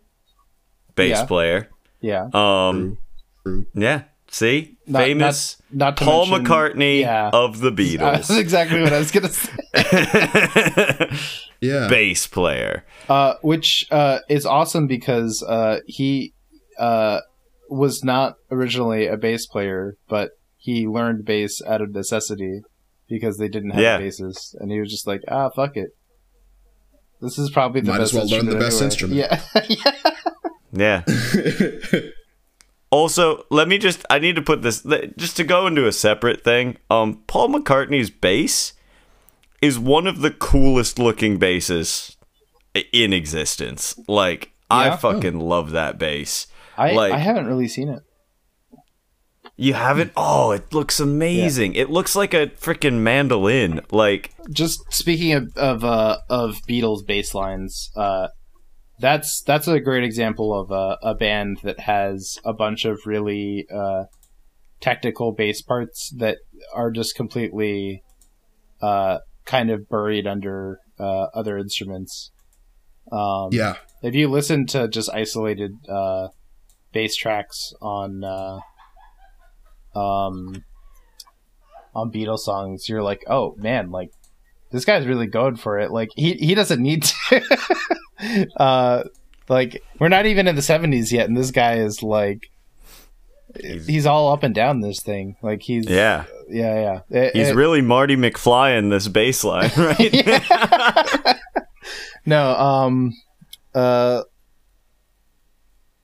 bass 0.96 1.18
Yeah. 1.18 1.24
player. 1.26 1.68
Yeah. 2.00 2.28
Um, 2.34 2.98
True. 3.42 3.66
yeah. 3.74 4.02
See, 4.32 4.76
Not- 4.86 5.02
famous 5.02 5.56
not- 5.72 5.96
not 5.96 6.04
Paul 6.06 6.26
mention- 6.26 6.46
McCartney 6.46 7.00
yeah. 7.00 7.30
of 7.32 7.58
the 7.60 7.70
Beatles. 7.80 7.98
That's 7.98 8.30
exactly 8.30 8.80
what 8.80 8.92
I 8.92 8.98
was 8.98 9.10
gonna 9.10 9.28
say. 9.28 9.50
Yeah. 11.60 11.88
bass 11.88 12.26
player. 12.26 12.84
Uh, 13.08 13.34
which 13.42 13.86
uh, 13.90 14.20
is 14.28 14.46
awesome 14.46 14.86
because 14.86 15.42
uh, 15.46 15.80
he 15.86 16.32
uh, 16.78 17.20
was 17.68 18.02
not 18.04 18.36
originally 18.50 19.06
a 19.06 19.16
bass 19.16 19.46
player, 19.46 19.96
but 20.08 20.30
he 20.56 20.86
learned 20.86 21.24
bass 21.24 21.60
out 21.66 21.80
of 21.82 21.90
necessity 21.92 22.62
because 23.08 23.36
they 23.38 23.48
didn't 23.48 23.70
have 23.70 23.82
Yeah. 23.82 23.98
basses, 23.98 24.54
and 24.60 24.70
he 24.70 24.78
was 24.80 24.90
just 24.90 25.06
like, 25.06 25.22
ah, 25.28 25.50
fuck 25.50 25.76
it. 25.76 25.90
This 27.20 27.36
is 27.38 27.50
probably 27.50 27.80
the 27.82 27.92
Might 27.92 28.00
as 28.00 28.12
best 28.12 28.30
well 28.30 28.38
learn 28.38 28.46
the 28.46 28.56
instrument 28.84 29.20
best 29.28 29.54
anyway. 29.56 29.76
Yeah. 30.72 31.02
Yeah. 31.04 32.00
Also, 32.90 33.44
let 33.50 33.68
me 33.68 33.78
just 33.78 34.04
I 34.10 34.18
need 34.18 34.36
to 34.36 34.42
put 34.42 34.62
this 34.62 34.82
just 35.16 35.36
to 35.36 35.44
go 35.44 35.66
into 35.66 35.86
a 35.86 35.92
separate 35.92 36.42
thing. 36.42 36.76
Um 36.90 37.22
Paul 37.26 37.48
McCartney's 37.48 38.10
bass 38.10 38.72
is 39.62 39.78
one 39.78 40.06
of 40.06 40.20
the 40.22 40.30
coolest 40.30 40.98
looking 40.98 41.38
basses 41.38 42.16
in 42.92 43.12
existence. 43.12 43.94
Like 44.08 44.50
I 44.70 44.86
Yeah? 44.86 44.96
fucking 44.96 45.38
love 45.40 45.70
that 45.72 45.98
bass. 45.98 46.46
I, 46.78 46.92
Like- 46.92 47.12
I 47.12 47.18
haven't 47.18 47.46
really 47.46 47.68
seen 47.68 47.88
it. 47.90 48.02
You 49.56 49.74
haven't? 49.74 50.12
Oh, 50.16 50.52
it 50.52 50.72
looks 50.72 51.00
amazing. 51.00 51.74
It 51.74 51.90
looks 51.90 52.16
like 52.16 52.32
a 52.32 52.46
freaking 52.46 53.00
mandolin. 53.00 53.82
Like 53.90 54.30
just 54.50 54.80
speaking 54.90 55.32
of 55.34 55.52
of, 55.56 55.84
uh, 55.84 56.18
of 56.30 56.56
Beatles 56.68 57.04
bass 57.06 57.34
lines, 57.34 57.90
uh, 57.94 58.28
that's 59.00 59.42
that's 59.42 59.66
a 59.66 59.80
great 59.80 60.04
example 60.04 60.58
of 60.58 60.70
a, 60.70 60.98
a 61.02 61.14
band 61.14 61.58
that 61.62 61.80
has 61.80 62.38
a 62.44 62.52
bunch 62.52 62.84
of 62.84 63.00
really 63.06 63.66
uh, 63.74 64.04
technical 64.80 65.32
bass 65.32 65.62
parts 65.62 66.12
that 66.18 66.38
are 66.74 66.90
just 66.90 67.14
completely 67.14 68.02
uh, 68.82 69.18
kind 69.46 69.70
of 69.70 69.88
buried 69.88 70.26
under 70.26 70.78
uh, 70.98 71.26
other 71.34 71.58
instruments. 71.58 72.30
Um, 73.10 73.48
yeah. 73.50 73.76
if 74.02 74.14
you 74.14 74.28
listen 74.28 74.66
to 74.66 74.86
just 74.86 75.10
isolated 75.12 75.72
uh, 75.88 76.28
bass 76.92 77.16
tracks 77.16 77.72
on 77.80 78.22
uh, 78.22 78.60
um, 79.98 80.64
on 81.94 82.12
Beatles 82.12 82.40
songs, 82.40 82.88
you're 82.88 83.02
like, 83.02 83.24
oh 83.26 83.54
man, 83.56 83.90
like 83.90 84.10
this 84.70 84.84
guy's 84.84 85.06
really 85.06 85.26
going 85.26 85.56
for 85.56 85.78
it. 85.78 85.90
Like 85.90 86.10
he 86.14 86.34
he 86.34 86.54
doesn't 86.54 86.82
need 86.82 87.04
to. 87.04 87.40
uh, 88.56 89.04
like 89.48 89.82
we're 89.98 90.08
not 90.08 90.26
even 90.26 90.46
in 90.48 90.54
the 90.56 90.62
'70s 90.62 91.12
yet, 91.12 91.28
and 91.28 91.36
this 91.36 91.50
guy 91.50 91.74
is 91.76 92.02
like. 92.02 92.46
He's, 93.60 94.06
all 94.06 94.32
up 94.32 94.44
and 94.44 94.54
down 94.54 94.78
this 94.80 95.00
thing. 95.02 95.34
Like 95.42 95.62
he's 95.62 95.88
yeah. 95.88 96.26
yeah 96.48 97.00
yeah. 97.10 97.18
It- 97.22 97.34
He's 97.34 97.48
it- 97.48 97.56
really 97.56 97.80
Marty 97.80 98.14
McFly 98.14 98.78
in 98.78 98.90
this 98.90 99.08
baseline 99.08 99.74
right? 101.24 101.36
no 102.24 102.54
um 102.56 103.12
uh 103.74 104.22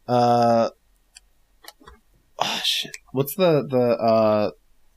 uh 0.09 0.71
oh, 2.39 2.61
shit. 2.65 2.97
what's 3.13 3.35
the 3.37 3.67
the 3.69 3.79
uh 3.79 4.51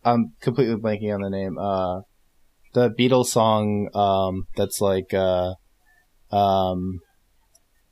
i'm 0.03 0.33
completely 0.41 0.75
blanking 0.75 1.13
on 1.13 1.21
the 1.21 1.29
name 1.29 1.57
uh 1.57 2.01
the 2.73 2.89
beatles 2.89 3.27
song 3.27 3.89
um 3.95 4.47
that's 4.55 4.79
like 4.81 5.13
uh 5.13 5.53
um 6.31 6.99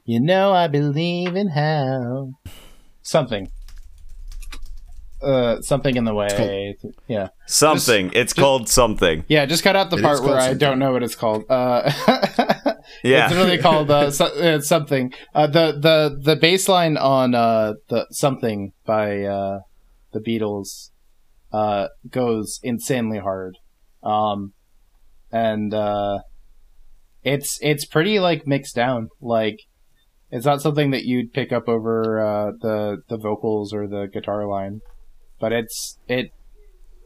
you 0.07 0.19
know 0.19 0.51
i 0.53 0.67
believe 0.67 1.35
in 1.35 1.49
how 1.49 2.31
something 3.03 3.51
uh 5.21 5.59
something 5.61 5.95
in 5.95 6.05
the 6.05 6.13
way 6.13 6.75
yeah 7.07 7.27
something. 7.47 8.11
it's 8.13 8.33
called 8.33 8.69
something. 8.69 9.25
yeah 9.27 9.45
just 9.45 9.63
cut 9.63 9.75
out 9.75 9.89
the 9.89 9.97
It 9.97 10.03
part 10.03 10.13
is 10.15 10.19
called 10.21 10.31
where 10.31 10.39
i 10.39 10.53
don't 10.53 10.79
know 10.79 10.91
what 10.93 11.03
it's 11.03 11.15
called 11.15 11.43
uh 11.49 11.91
Yeah. 13.03 13.25
it's 13.27 13.35
really 13.35 13.57
called 13.57 13.91
uh, 13.91 14.11
so, 14.11 14.25
uh, 14.27 14.61
something. 14.61 15.11
Uh, 15.35 15.47
the 15.47 15.73
the 15.73 16.17
the 16.23 16.35
bass 16.37 16.69
line 16.69 16.95
on 16.97 17.35
uh, 17.35 17.73
the 17.89 18.07
something 18.11 18.71
by 18.85 19.23
uh, 19.23 19.59
the 20.13 20.19
Beatles 20.21 20.91
uh, 21.51 21.89
goes 22.09 22.59
insanely 22.63 23.19
hard, 23.19 23.57
um, 24.03 24.53
and 25.31 25.73
uh, 25.73 26.19
it's 27.23 27.59
it's 27.61 27.85
pretty 27.85 28.19
like 28.19 28.47
mixed 28.47 28.75
down. 28.75 29.09
Like 29.21 29.57
it's 30.31 30.45
not 30.45 30.61
something 30.61 30.91
that 30.91 31.05
you'd 31.05 31.33
pick 31.33 31.51
up 31.51 31.69
over 31.69 32.19
uh, 32.19 32.51
the 32.59 33.03
the 33.07 33.17
vocals 33.17 33.73
or 33.73 33.87
the 33.87 34.07
guitar 34.11 34.45
line, 34.45 34.81
but 35.39 35.51
it's 35.53 35.97
it 36.07 36.31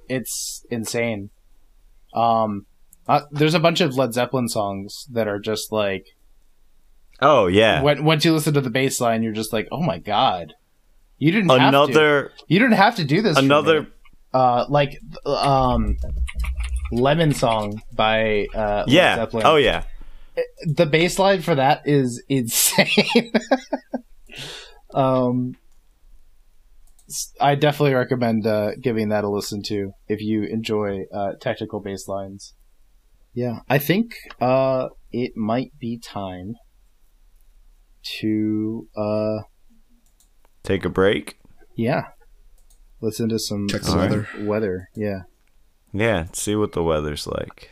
it's 0.10 0.66
insane. 0.70 1.30
Um, 2.14 2.66
uh, 3.08 3.22
there's 3.32 3.54
a 3.54 3.60
bunch 3.60 3.82
of 3.82 3.96
Led 3.96 4.14
Zeppelin 4.14 4.48
songs 4.48 5.06
that 5.12 5.28
are 5.28 5.40
just 5.40 5.72
like 5.72 6.06
oh 7.22 7.48
yeah. 7.48 7.82
when, 7.82 8.04
once 8.04 8.26
you 8.26 8.34
listen 8.34 8.54
to 8.56 8.62
the 8.62 8.70
bass 8.70 9.00
line, 9.00 9.24
you're 9.24 9.34
just 9.34 9.54
like, 9.54 9.68
oh 9.72 9.82
my 9.82 10.00
god, 10.00 10.54
You 11.18 11.32
didn't 11.32 11.50
have 11.50 11.60
to. 11.60 11.68
Another 11.68 12.32
You 12.48 12.60
didn't 12.60 12.78
have 12.78 12.96
to 12.96 13.04
do 13.04 13.22
this. 13.22 13.38
You 13.38 13.44
didn't 13.44 13.58
have 13.58 13.66
to 13.66 13.76
do 13.76 13.76
this. 13.76 13.86
another 13.86 13.88
uh, 14.34 14.66
like 14.70 15.00
um, 15.26 15.98
"Lemon 16.92 17.34
Song" 17.34 17.82
by 17.94 18.48
uh, 18.56 18.86
Led 18.88 18.90
yeah. 18.90 19.16
Zeppelin. 19.16 19.46
Oh 19.46 19.58
yeah. 19.58 19.84
The 20.66 20.86
baseline 20.86 21.44
for 21.44 21.56
that 21.56 21.82
is 21.86 22.24
insane. 22.30 23.32
um, 24.94 25.56
s- 27.10 27.34
I 27.40 27.56
definitely 27.56 27.94
recommend 27.96 28.46
uh, 28.48 28.72
giving 28.82 29.10
that 29.10 29.24
a 29.24 29.30
listen 29.30 29.62
to 29.68 29.92
if 30.08 30.22
you 30.22 30.44
enjoy 30.44 31.04
uh, 31.14 31.34
technical 31.42 31.80
bass 31.82 32.08
lines. 32.08 32.54
Yeah, 33.34 33.60
I 33.70 33.78
think 33.78 34.14
uh, 34.42 34.90
it 35.12 35.38
might 35.38 35.72
be 35.80 35.98
time 35.98 36.56
to 38.20 38.88
uh, 38.96 39.40
Take 40.64 40.86
a 40.86 40.90
break. 40.90 41.38
yeah, 41.76 42.08
listen 43.00 43.30
to 43.30 43.40
some 43.40 43.68
Check 43.68 43.84
some 43.84 43.98
weather. 44.00 44.28
Weather, 44.40 44.90
yeah. 44.96 45.22
Yeah. 45.94 46.26
See 46.34 46.56
what 46.56 46.72
the 46.74 46.84
weather's 46.84 47.28
like. 47.28 47.72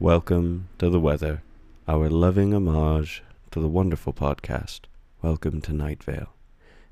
Welcome 0.00 0.68
to 0.78 0.88
the 0.88 1.00
weather, 1.00 1.42
our 1.88 2.10
loving 2.10 2.52
homage 2.52 3.22
to 3.50 3.58
the 3.58 3.66
wonderful 3.66 4.12
podcast. 4.12 4.80
Welcome 5.22 5.62
to 5.62 5.72
Night 5.72 6.04
Vale. 6.04 6.34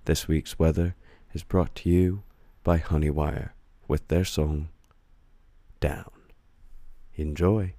This 0.06 0.26
week's 0.26 0.58
weather 0.58 0.94
is 1.34 1.42
brought 1.42 1.74
to 1.74 1.90
you 1.90 2.22
by 2.64 2.78
Honeywire 2.78 3.52
with 3.86 4.08
their 4.08 4.24
song 4.24 4.70
Down. 5.80 6.10
Enjoy. 7.14 7.74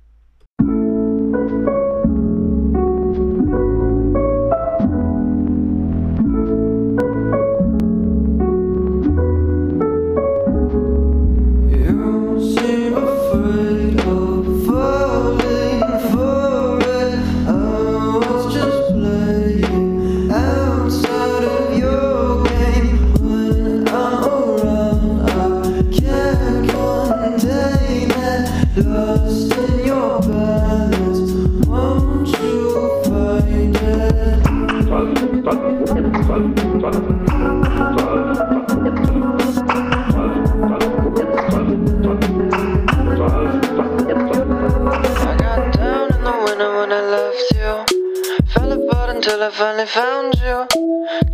I 49.47 49.49
finally 49.49 49.85
found 49.85 50.33
you. 50.41 50.67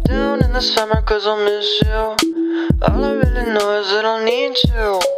Down 0.03 0.43
in 0.43 0.53
the 0.53 0.61
summer 0.61 1.01
cause 1.01 1.25
I'll 1.25 1.43
miss 1.43 1.81
you. 1.81 2.77
All 2.83 3.05
I 3.05 3.11
really 3.13 3.51
know 3.51 3.81
is 3.81 3.89
that 3.89 4.05
I'll 4.05 4.23
need 4.23 4.55
you. 4.67 5.12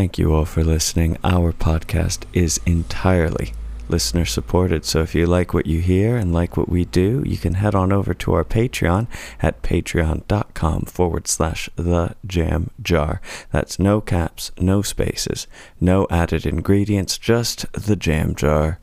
Thank 0.00 0.16
you 0.16 0.32
all 0.32 0.46
for 0.46 0.64
listening. 0.64 1.18
Our 1.22 1.52
podcast 1.52 2.24
is 2.32 2.58
entirely 2.64 3.52
listener 3.86 4.24
supported. 4.24 4.86
So 4.86 5.02
if 5.02 5.14
you 5.14 5.26
like 5.26 5.52
what 5.52 5.66
you 5.66 5.82
hear 5.82 6.16
and 6.16 6.32
like 6.32 6.56
what 6.56 6.70
we 6.70 6.86
do, 6.86 7.22
you 7.26 7.36
can 7.36 7.52
head 7.52 7.74
on 7.74 7.92
over 7.92 8.14
to 8.14 8.32
our 8.32 8.42
Patreon 8.42 9.08
at 9.42 9.60
patreon.com 9.60 10.84
forward 10.86 11.28
slash 11.28 11.68
the 11.76 12.16
jam 12.26 12.70
jar. 12.80 13.20
That's 13.52 13.78
no 13.78 14.00
caps, 14.00 14.52
no 14.58 14.80
spaces, 14.80 15.46
no 15.82 16.06
added 16.08 16.46
ingredients, 16.46 17.18
just 17.18 17.70
the 17.74 17.94
jam 17.94 18.34
jar. 18.34 18.78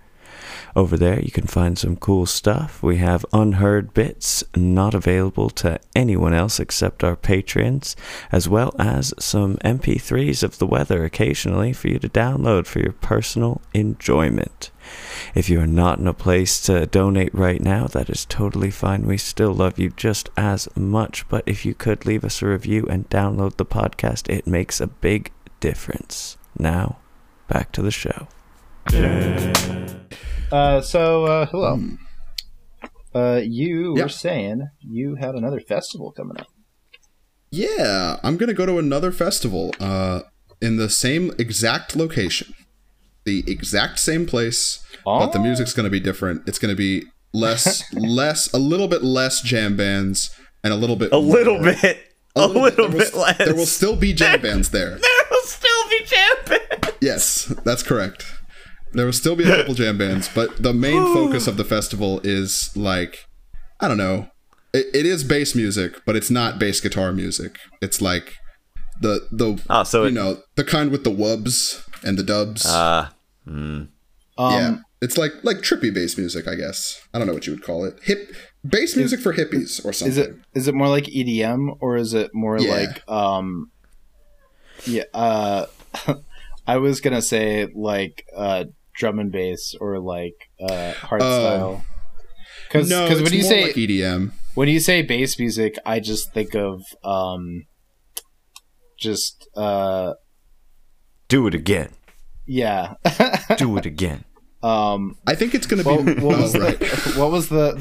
Over 0.77 0.95
there, 0.95 1.19
you 1.19 1.31
can 1.31 1.47
find 1.47 1.75
some 1.75 1.95
cool 1.95 2.27
stuff. 2.27 2.83
We 2.83 2.97
have 2.97 3.25
unheard 3.33 3.95
bits 3.95 4.43
not 4.55 4.93
available 4.93 5.49
to 5.49 5.79
anyone 5.95 6.35
else 6.35 6.59
except 6.59 7.03
our 7.03 7.15
patrons, 7.15 7.95
as 8.31 8.47
well 8.47 8.75
as 8.77 9.11
some 9.17 9.57
MP3s 9.65 10.43
of 10.43 10.59
the 10.59 10.67
weather 10.67 11.03
occasionally 11.03 11.73
for 11.73 11.87
you 11.87 11.97
to 11.97 12.07
download 12.07 12.67
for 12.67 12.77
your 12.77 12.91
personal 12.91 13.59
enjoyment. 13.73 14.69
If 15.33 15.49
you 15.49 15.59
are 15.61 15.65
not 15.65 15.97
in 15.97 16.05
a 16.05 16.13
place 16.13 16.61
to 16.67 16.85
donate 16.85 17.33
right 17.33 17.59
now, 17.59 17.87
that 17.87 18.07
is 18.07 18.25
totally 18.25 18.69
fine. 18.69 19.07
We 19.07 19.17
still 19.17 19.55
love 19.55 19.79
you 19.79 19.89
just 19.89 20.29
as 20.37 20.69
much. 20.75 21.27
But 21.27 21.43
if 21.47 21.65
you 21.65 21.73
could 21.73 22.05
leave 22.05 22.23
us 22.23 22.43
a 22.43 22.49
review 22.49 22.85
and 22.87 23.09
download 23.09 23.57
the 23.57 23.65
podcast, 23.65 24.29
it 24.29 24.45
makes 24.45 24.79
a 24.79 24.85
big 24.85 25.31
difference. 25.59 26.37
Now, 26.55 26.99
back 27.47 27.71
to 27.71 27.81
the 27.81 27.89
show. 27.89 28.27
Uh, 30.51 30.81
so 30.81 31.25
uh, 31.25 31.45
hello. 31.47 31.79
Uh, 33.13 33.41
you 33.43 33.95
Yeah. 33.97 34.03
were 34.03 34.09
saying 34.09 34.67
you 34.79 35.15
had 35.15 35.35
another 35.35 35.59
festival 35.59 36.11
coming 36.11 36.37
up. 36.39 36.47
Yeah, 37.51 38.17
I'm 38.23 38.37
gonna 38.37 38.53
go 38.53 38.65
to 38.65 38.77
another 38.77 39.11
festival 39.11 39.73
uh, 39.79 40.21
in 40.61 40.77
the 40.77 40.89
same 40.89 41.31
exact 41.37 41.95
location, 41.95 42.53
the 43.25 43.43
exact 43.47 43.99
same 43.99 44.25
place, 44.25 44.79
oh. 45.05 45.19
but 45.19 45.31
the 45.31 45.39
Oh. 45.39 45.43
music's 45.43 45.73
gonna 45.73 45.89
be 45.89 45.99
different. 45.99 46.47
It's 46.47 46.59
gonna 46.59 46.75
be 46.75 47.03
less, 47.33 47.83
less, 47.93 48.51
a 48.53 48.57
little 48.59 48.87
bit 48.87 49.03
less 49.03 49.41
jam 49.41 49.75
bands, 49.75 50.29
and 50.63 50.73
a 50.73 50.77
little 50.77 50.95
bit, 50.95 51.11
A 51.11 51.17
little 51.17 51.59
bit. 51.61 52.03
A, 52.35 52.47
little, 52.47 52.69
there 52.69 52.87
will, 52.89 52.99
bit 52.99 53.15
less. 53.15 53.37
There 53.37 53.55
will 53.55 53.65
still 53.65 53.95
be 53.95 54.13
jam 54.13 54.41
bands 54.47 54.69
there. 54.69 54.91
There 54.91 55.23
will 55.31 55.41
still 55.45 55.89
be 55.89 56.05
jam 56.05 56.35
bands. 56.45 56.97
Yes, 57.01 57.45
that's 57.65 57.81
correct. 57.81 58.25
There 58.93 59.05
will 59.05 59.13
still 59.13 59.35
be 59.35 59.43
a 59.43 59.55
couple 59.57 59.73
jam 59.81 59.97
bands, 59.97 60.29
but 60.33 60.61
the 60.61 60.73
main 60.73 61.03
focus 61.13 61.47
of 61.47 61.57
the 61.57 61.63
festival 61.65 62.19
is 62.23 62.75
like, 62.75 63.25
I 63.79 63.87
don't 63.87 63.97
know. 63.97 64.29
It, 64.73 64.87
it 64.93 65.05
is 65.05 65.23
bass 65.23 65.55
music, 65.55 66.01
but 66.05 66.15
it's 66.15 66.29
not 66.31 66.59
bass 66.59 66.79
guitar 66.81 67.11
music. 67.11 67.57
It's 67.81 68.01
like 68.01 68.35
the 69.01 69.27
the 69.31 69.61
Ah, 69.69 69.83
so 69.83 70.01
you 70.03 70.07
it- 70.09 70.11
know 70.13 70.41
the 70.55 70.63
kind 70.63 70.91
with 70.91 71.03
the 71.03 71.11
wubs 71.11 71.83
and 72.03 72.17
the 72.17 72.23
dubs. 72.23 72.65
Uh, 72.65 73.09
Um, 73.47 73.89
yeah, 74.37 74.77
it's 75.01 75.17
like 75.17 75.31
like 75.43 75.57
trippy 75.57 75.93
bass 75.93 76.17
music, 76.17 76.47
I 76.47 76.55
guess. 76.55 76.99
I 77.13 77.17
don't 77.17 77.27
know 77.27 77.33
what 77.33 77.47
you 77.47 77.53
would 77.53 77.63
call 77.63 77.85
it. 77.85 77.99
Hip 78.03 78.29
bass 78.67 78.95
music 78.95 79.19
for 79.19 79.33
hippies 79.33 79.83
or 79.85 79.93
something. 79.93 80.11
Is 80.11 80.17
it 80.17 80.35
is 80.53 80.67
it 80.67 80.75
more 80.75 80.89
like 80.89 81.05
EDM 81.05 81.77
or 81.79 81.97
is 81.97 82.13
it 82.13 82.31
more 82.33 82.59
Yeah. 82.59 82.71
like 82.71 83.09
um 83.09 83.71
yeah 84.85 85.03
uh 85.13 85.65
I 86.67 86.77
was 86.77 86.99
gonna 87.01 87.21
say 87.21 87.67
like 87.73 88.25
uh 88.35 88.65
drum 88.97 89.19
and 89.19 89.31
bass 89.31 89.75
or 89.79 89.99
like 89.99 90.49
uh 90.59 90.93
hardstyle. 90.93 91.83
Cause, 92.69 92.89
no, 92.89 93.07
'cause 93.07 93.21
it's 93.21 93.29
when 93.29 93.37
you 93.37 93.43
say 93.43 93.63
like 93.63 93.75
EDM. 93.77 94.31
when 94.55 94.67
you 94.67 94.79
say 94.79 95.01
bass 95.01 95.39
music, 95.39 95.75
I 95.85 95.99
just 95.99 96.33
think 96.33 96.53
of 96.55 96.81
um 97.03 97.65
just 98.99 99.47
uh 99.55 100.13
do 101.27 101.47
it 101.47 101.53
again. 101.53 101.89
yeah. 102.45 102.95
Do 103.57 103.77
it 103.77 103.85
again. 103.85 104.23
um 104.63 105.15
I 105.27 105.35
think 105.35 105.53
it's 105.53 105.67
gonna 105.67 105.83
what, 105.83 106.05
be. 106.05 106.13
what 106.15 106.37
was 106.41 106.55
oh, 106.55 106.59
right. 106.59 106.79
the 106.79 107.13
what 107.19 107.31
was 107.31 107.49
the 107.49 107.73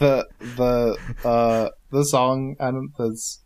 the 0.00 0.26
the 0.56 1.28
uh 1.28 1.70
the 1.90 2.04
song 2.04 2.56
I 2.60 2.70
don't 2.70 2.92
that's 2.98 3.42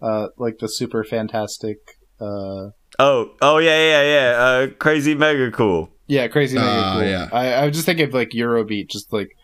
uh 0.00 0.28
like 0.38 0.58
the 0.58 0.68
super 0.68 1.02
fantastic 1.04 1.78
uh 2.20 2.70
Oh, 2.98 3.30
oh 3.40 3.58
yeah, 3.58 3.78
yeah, 3.78 4.02
yeah. 4.02 4.38
Uh, 4.38 4.66
crazy, 4.78 5.14
mega 5.14 5.50
cool. 5.50 5.88
yeah 6.08 6.28
crazy 6.28 6.56
mega 6.58 6.68
Ah, 6.70 6.92
cool. 6.94 7.04
yeah. 7.08 7.28
I 7.32 7.52
I 7.54 7.66
was 7.66 7.74
just 7.74 7.86
thinking 7.86 8.06
of 8.08 8.14
like 8.14 8.30
Eurobeat 8.30 8.88
just 8.88 9.12
like 9.12 9.36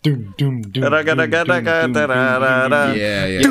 Doom, 0.00 0.32
doom, 0.38 0.62
doom, 0.62 0.82
Da- 0.84 0.90
da- 0.90 1.02
da- 1.02 1.14
doom, 1.26 1.30
doom, 1.44 1.64
doom, 1.64 1.92
doom, 1.92 1.92
doom, 1.92 2.70
doom. 2.70 2.96
Yeah, 2.96 3.26
yeah. 3.26 3.42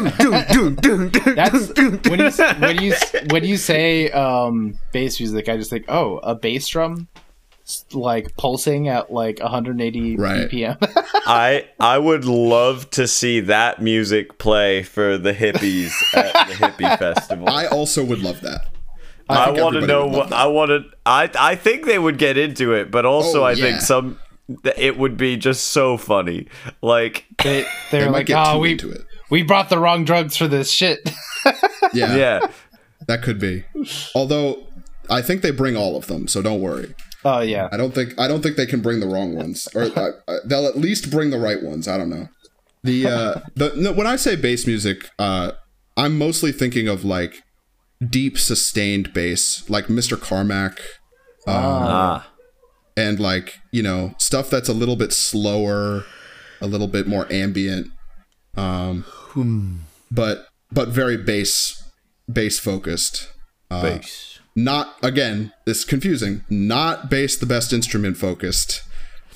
That's 1.36 1.70
when 2.08 2.20
you 2.20 2.32
when 2.60 2.82
you 2.82 2.94
when 3.32 3.44
you 3.44 3.58
say 3.58 4.10
um, 4.12 4.80
bass 4.94 5.20
music, 5.20 5.50
I 5.50 5.58
just 5.58 5.70
think, 5.70 5.86
oh, 5.90 6.18
a 6.20 6.36
bass 6.36 6.68
drum, 6.68 7.10
like 7.92 8.36
pulsing 8.38 8.88
at 8.88 9.12
like 9.12 9.40
180 9.40 10.16
Right. 10.16 10.50
BPM. 10.50 10.78
I 11.28 11.68
I 11.82 11.98
would 11.98 12.24
love 12.24 12.90
to 12.92 13.08
see 13.08 13.42
that 13.42 13.82
music 13.82 14.38
play 14.38 14.84
for 14.84 15.18
the 15.18 15.34
hippies 15.34 15.92
at 16.16 16.48
the 16.48 16.54
hippie 16.54 16.98
festival. 17.00 17.50
I 17.50 17.66
also 17.68 18.06
would 18.06 18.20
love 18.20 18.40
that. 18.42 18.68
I, 19.30 19.46
think 19.48 19.58
want 19.60 19.76
to 19.76 19.88
know 19.88 20.06
what 20.06 20.32
I 20.34 20.48
want 20.48 20.70
to. 20.70 20.84
I 21.06 21.30
I 21.38 21.56
think 21.56 21.86
they 21.86 22.00
would 22.00 22.18
get 22.18 22.38
into 22.38 22.74
it, 22.74 22.92
but 22.92 23.06
also 23.06 23.42
Oh, 23.42 23.46
I 23.46 23.52
yeah. 23.52 23.64
think 23.66 23.82
some 23.82 24.20
it 24.78 24.98
would 24.98 25.18
be 25.18 25.36
just 25.38 25.66
so 25.72 25.98
funny. 25.98 26.48
Like 26.82 27.26
they 27.44 27.66
they're 27.92 28.02
They 28.06 28.06
might 28.06 28.12
like, 28.20 28.26
get 28.28 28.48
oh, 28.48 28.54
too 28.54 28.60
we 28.60 28.72
into 28.72 28.92
it. 28.92 29.02
we 29.30 29.44
brought 29.44 29.70
the 29.70 29.80
wrong 29.80 30.06
drugs 30.06 30.38
for 30.38 30.48
this 30.48 30.72
shit. 30.72 31.10
Yeah, 31.94 32.16
yeah, 32.18 32.48
that 33.08 33.22
could 33.22 33.40
be. 33.40 33.64
Although 34.14 34.68
I 35.10 35.22
think 35.22 35.42
they 35.42 35.52
bring 35.52 35.78
all 35.78 35.96
of 35.96 36.08
them, 36.08 36.28
so 36.28 36.42
don't 36.42 36.60
worry. 36.60 36.94
oh 37.24 37.40
yeah, 37.40 37.70
I 37.72 37.78
don't 37.78 37.94
think 37.96 38.20
I 38.20 38.28
don't 38.28 38.42
think 38.44 38.58
they 38.58 38.66
can 38.66 38.82
bring 38.82 39.00
the 39.00 39.08
wrong 39.08 39.34
ones, 39.36 39.70
or 39.74 39.84
uh, 39.84 40.12
uh, 40.28 40.38
they'll 40.44 40.66
at 40.68 40.76
least 40.76 41.10
bring 41.10 41.30
the 41.30 41.40
right 41.40 41.62
ones. 41.64 41.88
I 41.88 41.98
don't 41.98 42.10
know. 42.10 42.28
The 42.84 43.08
uh, 43.08 43.40
the 43.56 43.74
no, 43.78 43.94
when 43.94 44.06
I 44.08 44.18
say 44.18 44.36
bass 44.36 44.68
music, 44.68 45.10
uh, 45.18 45.52
I'm 45.96 46.18
mostly 46.18 46.52
thinking 46.52 46.90
of 46.90 47.06
like 47.06 47.44
deep 48.06 48.38
sustained 48.38 49.14
bass, 49.14 49.70
like 49.70 49.88
Mr. 49.88 50.20
Carmack, 50.20 50.80
ah, 51.48 52.30
and 52.96 53.20
like 53.20 53.60
you 53.72 53.84
know 53.84 54.14
stuff 54.18 54.50
that's 54.50 54.70
a 54.70 54.74
little 54.74 54.96
bit 54.96 55.14
slower, 55.14 56.04
a 56.62 56.68
little 56.68 56.88
bit 56.88 57.08
more 57.08 57.32
ambient, 57.32 57.88
um, 58.56 59.06
but 60.12 60.48
but 60.72 60.90
very 60.90 61.18
bass 61.18 61.84
bass 62.32 62.60
focused. 62.60 63.32
uh, 63.72 63.82
bass. 63.82 64.40
not 64.56 64.96
again 65.04 65.52
this 65.66 65.84
confusing 65.84 66.44
not 66.50 67.10
bass 67.10 67.38
the 67.38 67.46
best 67.46 67.72
instrument 67.74 68.18
focused 68.18 68.82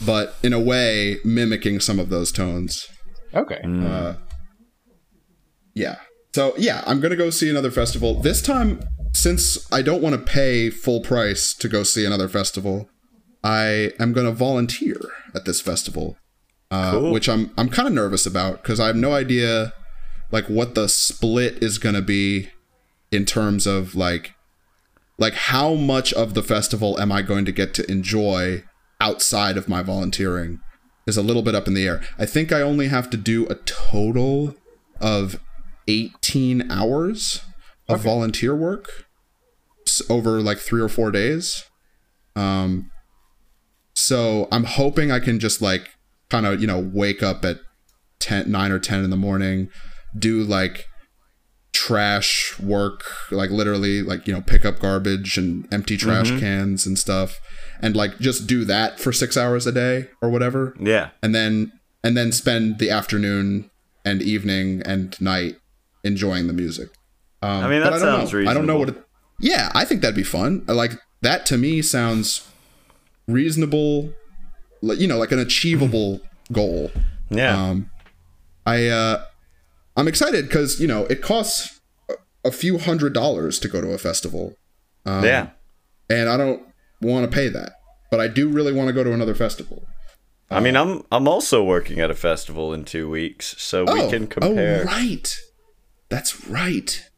but 0.06 0.36
in 0.42 0.52
a 0.54 0.60
way 0.60 1.18
mimicking 1.24 1.80
some 1.80 2.00
of 2.00 2.10
those 2.10 2.32
tones 2.32 2.88
okay. 3.34 3.60
yeah 5.74 5.98
so 6.34 6.54
yeah 6.58 6.84
i'm 6.86 7.00
gonna 7.00 7.16
go 7.16 7.30
see 7.30 7.50
another 7.50 7.72
festival 7.72 8.20
this 8.22 8.42
time 8.42 8.80
since 9.14 9.72
i 9.72 9.82
don't 9.82 10.02
want 10.02 10.16
to 10.16 10.22
pay 10.22 10.70
full 10.70 11.02
price 11.02 11.54
to 11.54 11.68
go 11.68 11.84
see 11.84 12.06
another 12.06 12.28
festival 12.28 12.90
i 13.44 13.92
am 14.00 14.14
gonna 14.14 14.32
volunteer 14.32 15.00
at 15.36 15.46
this 15.46 15.62
festival 15.62 16.18
uh, 16.70 16.92
Cool. 16.92 17.12
which 17.12 17.28
i'm 17.28 17.52
i'm 17.58 17.70
kind 17.70 17.88
of 17.88 17.94
nervous 17.94 18.26
about 18.26 18.62
because 18.62 18.80
i 18.80 18.88
have 18.88 18.96
no 18.96 19.14
idea 19.14 19.74
like 20.32 20.46
what 20.46 20.76
the 20.76 20.88
split 20.88 21.62
is 21.62 21.78
gonna 21.78 22.02
be 22.02 22.50
in 23.12 23.26
terms 23.26 23.68
of 23.68 23.96
like 23.96 24.34
like 25.18 25.34
how 25.34 25.76
much 25.76 26.14
of 26.14 26.34
the 26.34 26.42
festival 26.42 27.00
am 27.00 27.12
I 27.12 27.22
going 27.22 27.46
to 27.46 27.52
get 27.52 27.76
to 27.76 27.92
enjoy 27.92 28.64
outside 29.00 29.56
of 29.56 29.70
my 29.70 29.84
volunteering 29.84 30.60
is 31.06 31.16
a 31.16 31.22
little 31.22 31.44
bit 31.44 31.54
up 31.54 31.68
in 31.68 31.76
the 31.76 31.86
air. 31.86 32.02
I 32.18 32.26
think 32.26 32.52
I 32.52 32.62
only 32.62 32.88
have 32.88 33.08
to 33.12 33.18
do 33.18 33.46
a 33.48 33.56
total 33.56 34.56
of 35.00 35.40
18 35.88 36.72
hours 36.72 37.42
of 37.88 38.02
volunteer 38.02 38.56
work 38.56 39.06
over 40.10 40.42
like 40.42 40.58
3 40.58 40.82
or 40.82 40.90
4 40.90 41.12
days. 41.12 41.64
Um 42.36 42.90
so 43.94 44.48
I'm 44.52 44.64
hoping 44.64 45.12
I 45.12 45.20
can 45.20 45.40
just 45.40 45.62
like 45.62 45.90
kind 46.30 46.46
of, 46.46 46.62
you 46.62 46.68
know, 46.68 46.80
wake 46.80 47.22
up 47.22 47.44
at 47.46 47.58
10 48.20 48.50
9 48.50 48.72
or 48.72 48.80
10 48.80 49.04
in 49.04 49.10
the 49.10 49.18
morning, 49.18 49.70
do 50.18 50.44
like 50.44 50.86
trash 51.74 52.60
work 52.60 53.04
like 53.32 53.50
literally 53.50 54.02
like 54.02 54.28
you 54.28 54.34
know 54.34 54.42
pick 54.42 54.66
up 54.66 54.78
garbage 54.80 55.38
and 55.38 55.68
empty 55.74 55.96
trash 55.96 56.30
cans 56.38 56.86
and 56.86 57.00
stuff 57.00 57.40
and 57.82 57.96
like 57.96 58.20
just 58.20 58.46
do 58.46 58.66
that 58.66 59.00
for 59.00 59.14
6 59.14 59.38
hours 59.38 59.66
a 59.66 59.72
day 59.72 60.08
or 60.22 60.30
whatever. 60.30 60.76
Yeah, 60.80 61.10
and 61.24 61.34
then 61.34 61.72
and 62.04 62.16
then 62.16 62.32
spend 62.32 62.80
the 62.80 62.90
afternoon 62.90 63.70
and 64.06 64.22
evening 64.22 64.82
and 64.86 65.20
night 65.22 65.58
enjoying 66.04 66.48
the 66.48 66.54
music 66.54 66.90
um, 67.44 67.64
I 67.64 67.70
mean, 67.70 67.82
that 67.82 67.90
don't 67.90 68.00
sounds 68.00 68.34
know. 68.34 68.50
I 68.50 68.54
don't 68.54 68.66
know 68.66 68.78
what 68.78 68.90
it, 68.90 69.04
yeah 69.40 69.72
I 69.74 69.86
think 69.86 70.02
that'd 70.02 70.16
be 70.16 70.24
fun 70.24 70.64
like 70.68 70.92
that 71.22 71.46
to 71.48 71.58
me 71.58 71.82
sounds 71.82 72.48
reasonable 73.28 74.14
like, 74.82 75.00
you 75.00 75.08
know 75.08 75.18
like 75.18 75.32
an 75.32 75.40
achievable 75.40 76.22
goal 76.52 76.92
yeah. 77.30 77.70
um, 77.70 77.90
I 78.66 78.88
uh, 78.88 79.24
I'm 79.96 80.08
excited 80.08 80.48
because 80.48 80.80
you 80.80 80.88
know 80.88 81.06
it 81.06 81.22
costs 81.22 81.80
a, 82.44 82.52
few 82.52 82.78
hundred 82.78 83.14
dollars 83.14 83.60
to 83.60 83.68
go 83.68 83.82
to 83.82 83.92
a 83.92 83.98
festival, 83.98 84.56
um, 85.06 85.24
yeah. 85.24 85.50
and 86.10 86.30
I 86.30 86.38
don't 86.38 86.64
want 87.02 87.30
to 87.30 87.36
pay 87.36 87.50
that, 87.50 87.74
but 88.10 88.20
I 88.20 88.28
do 88.28 88.50
really 88.50 88.74
want 88.74 88.88
to 88.88 88.94
go 88.94 89.04
to 89.04 89.14
another 89.14 89.36
festival. 89.36 89.84
I 90.50 90.60
mean, 90.60 90.76
I'm 90.76 91.04
I'm 91.12 91.28
also 91.28 91.64
working 91.64 92.00
at 92.00 92.12
a 92.12 92.16
festival 92.16 92.74
in 92.74 92.84
two 92.84 93.10
weeks, 93.10 93.56
so 93.58 93.86
we 93.86 94.10
can 94.10 94.28
compare. 94.28 94.50
oh, 94.50 94.84
compare. 94.84 94.86
right, 94.86 95.40
that's 96.12 96.48
right. 96.48 97.10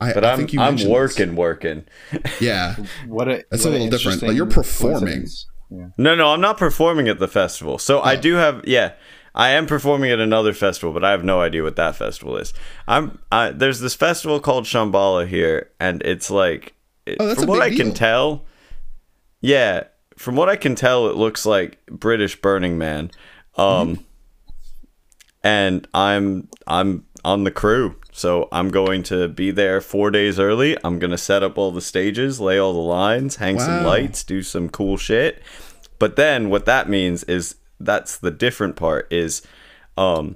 I, 0.00 0.12
But 0.12 0.24
I 0.24 0.32
I'm 0.32 0.38
think 0.38 0.52
you 0.52 0.60
I'm 0.60 0.74
mentioned 0.74 0.92
working, 0.92 1.36
working. 1.36 1.84
Yeah, 2.40 2.76
What 3.08 3.28
a 3.28 3.44
That's 3.50 3.64
a 3.64 3.70
little 3.70 3.88
different. 3.88 4.22
Like, 4.22 4.36
you're 4.36 4.46
performing. 4.46 5.26
Yeah. 5.70 5.88
No, 5.98 6.14
no, 6.14 6.28
I'm 6.28 6.40
not 6.40 6.58
performing 6.58 7.08
at 7.08 7.18
the 7.18 7.26
festival. 7.28 7.78
So 7.78 7.98
Oh. 8.00 8.02
I 8.04 8.14
do 8.14 8.34
have, 8.34 8.62
yeah, 8.66 8.92
I 9.34 9.48
am 9.50 9.66
performing 9.66 10.10
at 10.12 10.20
another 10.20 10.52
festival, 10.52 10.92
but 10.92 11.04
I 11.04 11.10
have 11.10 11.24
no 11.24 11.40
idea 11.40 11.62
what 11.64 11.74
that 11.76 11.96
festival 11.96 12.36
is. 12.36 12.52
I'm 12.86 13.18
I, 13.32 13.50
there's 13.50 13.80
this 13.80 13.94
festival 13.94 14.38
called 14.38 14.64
Shambhala 14.64 15.26
here, 15.26 15.70
and 15.80 16.02
it's 16.04 16.30
like, 16.30 16.74
it, 17.06 17.16
Oh, 17.18 17.34
from 17.34 17.46
what 17.46 17.62
I 17.62 17.70
big 17.70 17.78
can 17.78 17.94
tell, 17.94 18.44
yeah, 19.40 19.84
from 20.16 20.36
what 20.36 20.48
I 20.48 20.56
can 20.56 20.74
tell, 20.74 21.08
it 21.08 21.16
looks 21.16 21.44
like 21.46 21.84
British 21.86 22.40
Burning 22.40 22.76
Man. 22.78 23.10
Um, 23.56 23.96
Mm-hmm. 23.96 24.02
and 25.42 25.88
I'm 25.94 26.48
I'm 26.66 27.04
on 27.24 27.44
the 27.44 27.50
crew. 27.50 27.96
So 28.16 28.48
I'm 28.50 28.70
going 28.70 29.02
to 29.04 29.28
be 29.28 29.50
there 29.50 29.82
four 29.82 30.10
days 30.10 30.40
early. 30.40 30.74
I'm 30.82 30.98
gonna 30.98 31.18
set 31.18 31.42
up 31.42 31.58
all 31.58 31.70
the 31.70 31.82
stages, 31.82 32.40
lay 32.40 32.58
all 32.58 32.72
the 32.72 32.78
lines, 32.78 33.36
hang 33.36 33.60
some 33.60 33.84
lights, 33.84 34.24
do 34.24 34.42
some 34.42 34.70
cool 34.70 34.96
shit. 34.96 35.42
But 35.98 36.16
then 36.16 36.48
what 36.48 36.64
that 36.64 36.88
means 36.88 37.24
is 37.24 37.56
that's 37.78 38.16
the 38.16 38.30
different 38.30 38.74
part 38.74 39.06
is 39.12 39.42
um 39.98 40.34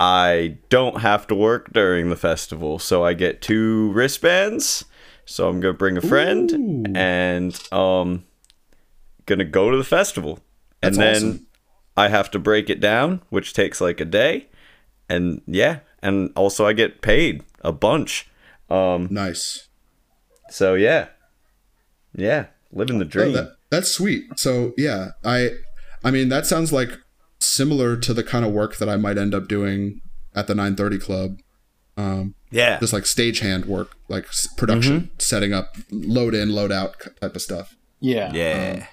I 0.00 0.56
don't 0.70 1.02
have 1.02 1.26
to 1.26 1.34
work 1.34 1.70
during 1.70 2.08
the 2.08 2.16
festival, 2.16 2.78
so 2.78 3.04
I 3.04 3.12
get 3.12 3.42
two 3.42 3.92
wristbands. 3.92 4.86
So 5.26 5.50
I'm 5.50 5.60
gonna 5.60 5.74
bring 5.74 5.98
a 5.98 6.00
friend 6.00 6.50
Ooh. 6.50 6.92
and 6.96 7.60
um 7.72 8.24
gonna 9.26 9.44
go 9.44 9.70
to 9.70 9.76
the 9.76 9.84
festival. 9.84 10.38
That's 10.80 10.96
and 10.96 11.02
then 11.06 11.16
awesome. 11.16 11.46
I 11.98 12.08
have 12.08 12.30
to 12.30 12.38
break 12.38 12.70
it 12.70 12.80
down, 12.80 13.20
which 13.28 13.52
takes 13.52 13.82
like 13.82 14.00
a 14.00 14.06
day. 14.06 14.46
And 15.10 15.42
yeah, 15.46 15.80
and 16.02 16.30
also 16.36 16.66
I 16.66 16.72
get 16.72 17.02
paid 17.02 17.42
a 17.62 17.72
bunch. 17.72 18.28
Um 18.68 19.08
nice. 19.10 19.68
so 20.50 20.74
yeah. 20.74 21.08
Yeah, 22.14 22.46
living 22.72 22.98
the 22.98 23.04
Oh, 23.04 23.08
dream. 23.08 23.32
that, 23.34 23.56
that's 23.70 23.90
sweet. 23.90 24.24
So 24.36 24.72
yeah, 24.76 25.10
I 25.24 25.50
I 26.04 26.10
mean 26.10 26.28
that 26.28 26.46
sounds 26.46 26.72
like 26.72 26.90
similar 27.38 27.96
to 27.96 28.12
the 28.12 28.22
kind 28.24 28.44
of 28.44 28.52
work 28.52 28.76
that 28.78 28.88
I 28.88 28.96
might 28.96 29.16
end 29.18 29.34
up 29.34 29.48
doing 29.48 30.00
at 30.34 30.46
the 30.46 30.54
930 30.54 30.98
club. 30.98 31.38
Um, 31.96 32.34
yeah. 32.50 32.78
just 32.80 32.92
like 32.92 33.02
stagehand 33.04 33.66
work, 33.66 33.90
like 34.08 34.26
production, 34.56 35.00
Mm-hmm. 35.02 35.14
setting 35.18 35.52
up, 35.52 35.76
load 35.90 36.34
in, 36.34 36.50
load 36.50 36.72
out 36.72 36.96
type 37.20 37.36
of 37.36 37.42
stuff. 37.42 37.76
Yeah. 38.00 38.32
yeah. 38.32 38.86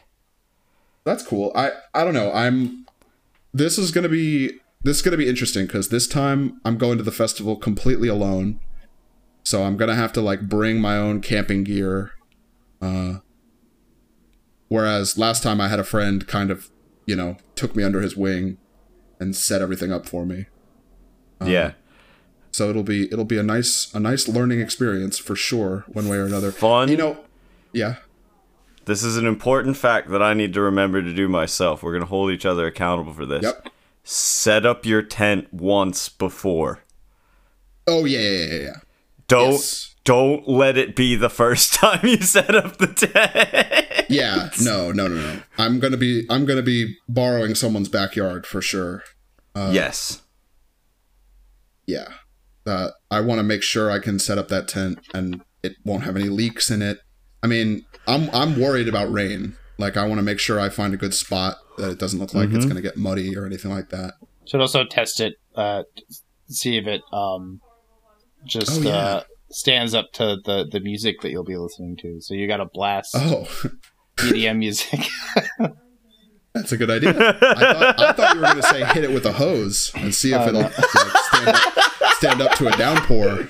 That's 1.05 1.23
cool. 1.25 1.51
I 1.55 1.71
I 1.93 2.03
don't 2.03 2.13
know. 2.13 2.31
I'm 2.33 2.85
this 3.53 3.77
is 3.77 3.91
gonna 3.91 4.09
be 4.09 4.59
this 4.87 4.97
is 4.97 5.01
gonna 5.01 5.17
be 5.17 5.27
interesting 5.27 5.65
because 5.65 5.89
this 5.89 6.07
time 6.07 6.61
I'm 6.63 6.77
going 6.77 6.97
to 6.97 7.03
the 7.03 7.11
festival 7.11 7.57
completely 7.57 8.07
alone. 8.07 8.59
So 9.43 9.63
I'm 9.63 9.75
gonna 9.75 9.95
have 9.95 10.13
to 10.13 10.21
like 10.21 10.47
bring 10.47 10.79
my 10.79 10.97
own 10.97 11.21
camping 11.21 11.63
gear. 11.63 12.11
Uh, 12.81 13.19
whereas 14.69 15.17
last 15.17 15.43
time 15.43 15.59
I 15.59 15.67
had 15.67 15.79
a 15.79 15.83
friend 15.83 16.25
kind 16.27 16.51
of, 16.51 16.69
you 17.05 17.15
know, 17.15 17.37
took 17.55 17.75
me 17.75 17.83
under 17.83 18.01
his 18.01 18.15
wing 18.15 18.57
and 19.19 19.35
set 19.35 19.61
everything 19.61 19.91
up 19.91 20.07
for 20.07 20.25
me. 20.25 20.45
yeah. 21.43 21.73
So 22.51 22.69
it'll 22.69 22.83
be 22.83 23.11
it'll 23.11 23.25
be 23.25 23.37
a 23.37 23.43
nice 23.43 23.93
a 23.93 23.99
nice 23.99 24.27
learning 24.27 24.61
experience 24.61 25.17
for 25.17 25.35
sure, 25.35 25.83
one 25.87 26.07
way 26.07 26.17
or 26.17 26.25
another. 26.25 26.51
Fun. 26.51 26.89
You 26.89 26.97
know, 26.97 27.17
yeah. 27.73 27.95
This 28.85 29.03
is 29.03 29.17
an 29.17 29.27
important 29.27 29.75
fact 29.75 30.09
that 30.11 30.21
I 30.21 30.33
need 30.33 30.53
to 30.53 30.61
remember 30.61 31.01
to 31.01 31.13
do 31.13 31.27
myself. 31.27 31.83
We're 31.83 31.91
going 31.91 32.03
to 32.03 32.07
hold 32.07 32.31
each 32.31 32.45
other 32.45 32.65
accountable 32.65 33.13
for 33.13 33.25
this. 33.25 33.43
Yep. 33.43 33.69
Set 34.09 34.65
up 34.65 34.85
your 34.85 35.01
tent 35.01 35.53
once 35.53 36.07
before. 36.07 36.79
Oh 37.85 38.05
yeah, 38.05 38.19
yeah, 38.21 38.45
yeah, 38.45 38.61
yeah. 38.61 38.73
Don't 39.27 39.51
Yes. 39.51 39.95
don't 40.05 40.47
let 40.47 40.77
it 40.77 40.95
be 40.95 41.17
the 41.17 41.29
first 41.29 41.73
time 41.73 41.99
you 42.03 42.21
set 42.21 42.55
up 42.55 42.77
the 42.77 42.87
tent. 42.87 44.05
Yeah, 44.09 44.49
no, 44.61 44.93
no, 44.93 45.09
no, 45.09 45.15
no. 45.15 45.41
I'm 45.57 45.79
gonna 45.81 45.97
be 45.97 46.25
I'm 46.29 46.45
gonna 46.45 46.61
be 46.61 46.95
borrowing 47.09 47.53
someone's 47.53 47.89
backyard 47.89 48.47
for 48.47 48.61
sure. 48.61 49.03
yes. 49.55 50.21
Yeah, 51.85 52.07
uh, 52.65 52.89
I 53.11 53.19
want 53.21 53.39
to 53.39 53.43
make 53.43 53.63
sure 53.63 53.89
I 53.91 53.99
can 53.99 54.19
set 54.19 54.37
up 54.37 54.47
that 54.49 54.67
tent 54.69 54.99
and 55.13 55.41
it 55.63 55.75
won't 55.85 56.03
have 56.03 56.15
any 56.15 56.29
leaks 56.29 56.69
in 56.69 56.81
it. 56.81 56.99
I 57.43 57.47
mean, 57.47 57.85
I'm 58.07 58.29
I'm 58.33 58.57
worried 58.59 58.87
about 58.87 59.11
rain. 59.11 59.57
Like, 59.77 59.95
I 59.97 60.05
want 60.07 60.17
to 60.19 60.23
make 60.23 60.39
sure 60.39 60.59
I 60.59 60.69
find 60.69 60.93
a 60.93 60.97
good 60.97 61.13
spot 61.13 61.57
that 61.77 61.91
it 61.91 61.99
doesn't 61.99 62.19
look 62.19 62.33
like 62.33 62.49
it's 62.51 62.65
gonna 62.65 62.81
get 62.81 62.97
muddy 62.97 63.37
or 63.37 63.45
anything 63.45 63.69
like 63.71 63.89
that. 63.89 64.15
Should 64.45 64.61
also 64.61 64.83
test 64.85 65.19
it, 65.19 65.35
uh, 65.55 65.83
see 66.47 66.77
if 66.77 66.87
it 66.87 67.01
um 67.13 67.61
just 68.45 68.79
Oh, 68.79 68.81
yeah. 68.81 68.95
uh, 68.95 69.23
stands 69.51 69.93
up 69.93 70.11
to 70.13 70.37
the 70.45 70.65
the 70.71 70.79
music 70.79 71.21
that 71.21 71.29
you'll 71.31 71.43
be 71.43 71.57
listening 71.57 71.95
to. 71.97 72.19
So 72.21 72.33
you 72.33 72.47
got 72.47 72.57
to 72.57 72.65
blast 72.65 73.11
Oh, 73.15 73.47
EDM 74.17 74.57
music. 74.57 75.01
that's 76.53 76.71
a 76.71 76.77
good 76.77 76.89
idea. 76.89 77.11
I 77.11 77.31
thought, 77.33 77.99
I 77.99 78.13
thought 78.13 78.33
you 78.35 78.41
were 78.41 78.47
gonna 78.47 78.63
say 78.63 78.83
hit 78.85 79.03
it 79.03 79.11
with 79.11 79.25
a 79.25 79.33
hose 79.33 79.91
and 79.95 80.13
see 80.15 80.33
if 80.33 80.41
Oh, 80.41 80.47
it'll 80.47 80.61
no. 80.61 80.67
like, 80.67 80.73
stand, 80.73 81.47
up, 81.49 82.13
stand 82.15 82.41
up 82.41 82.51
to 82.57 82.67
a 82.67 82.77
downpour. 82.77 83.49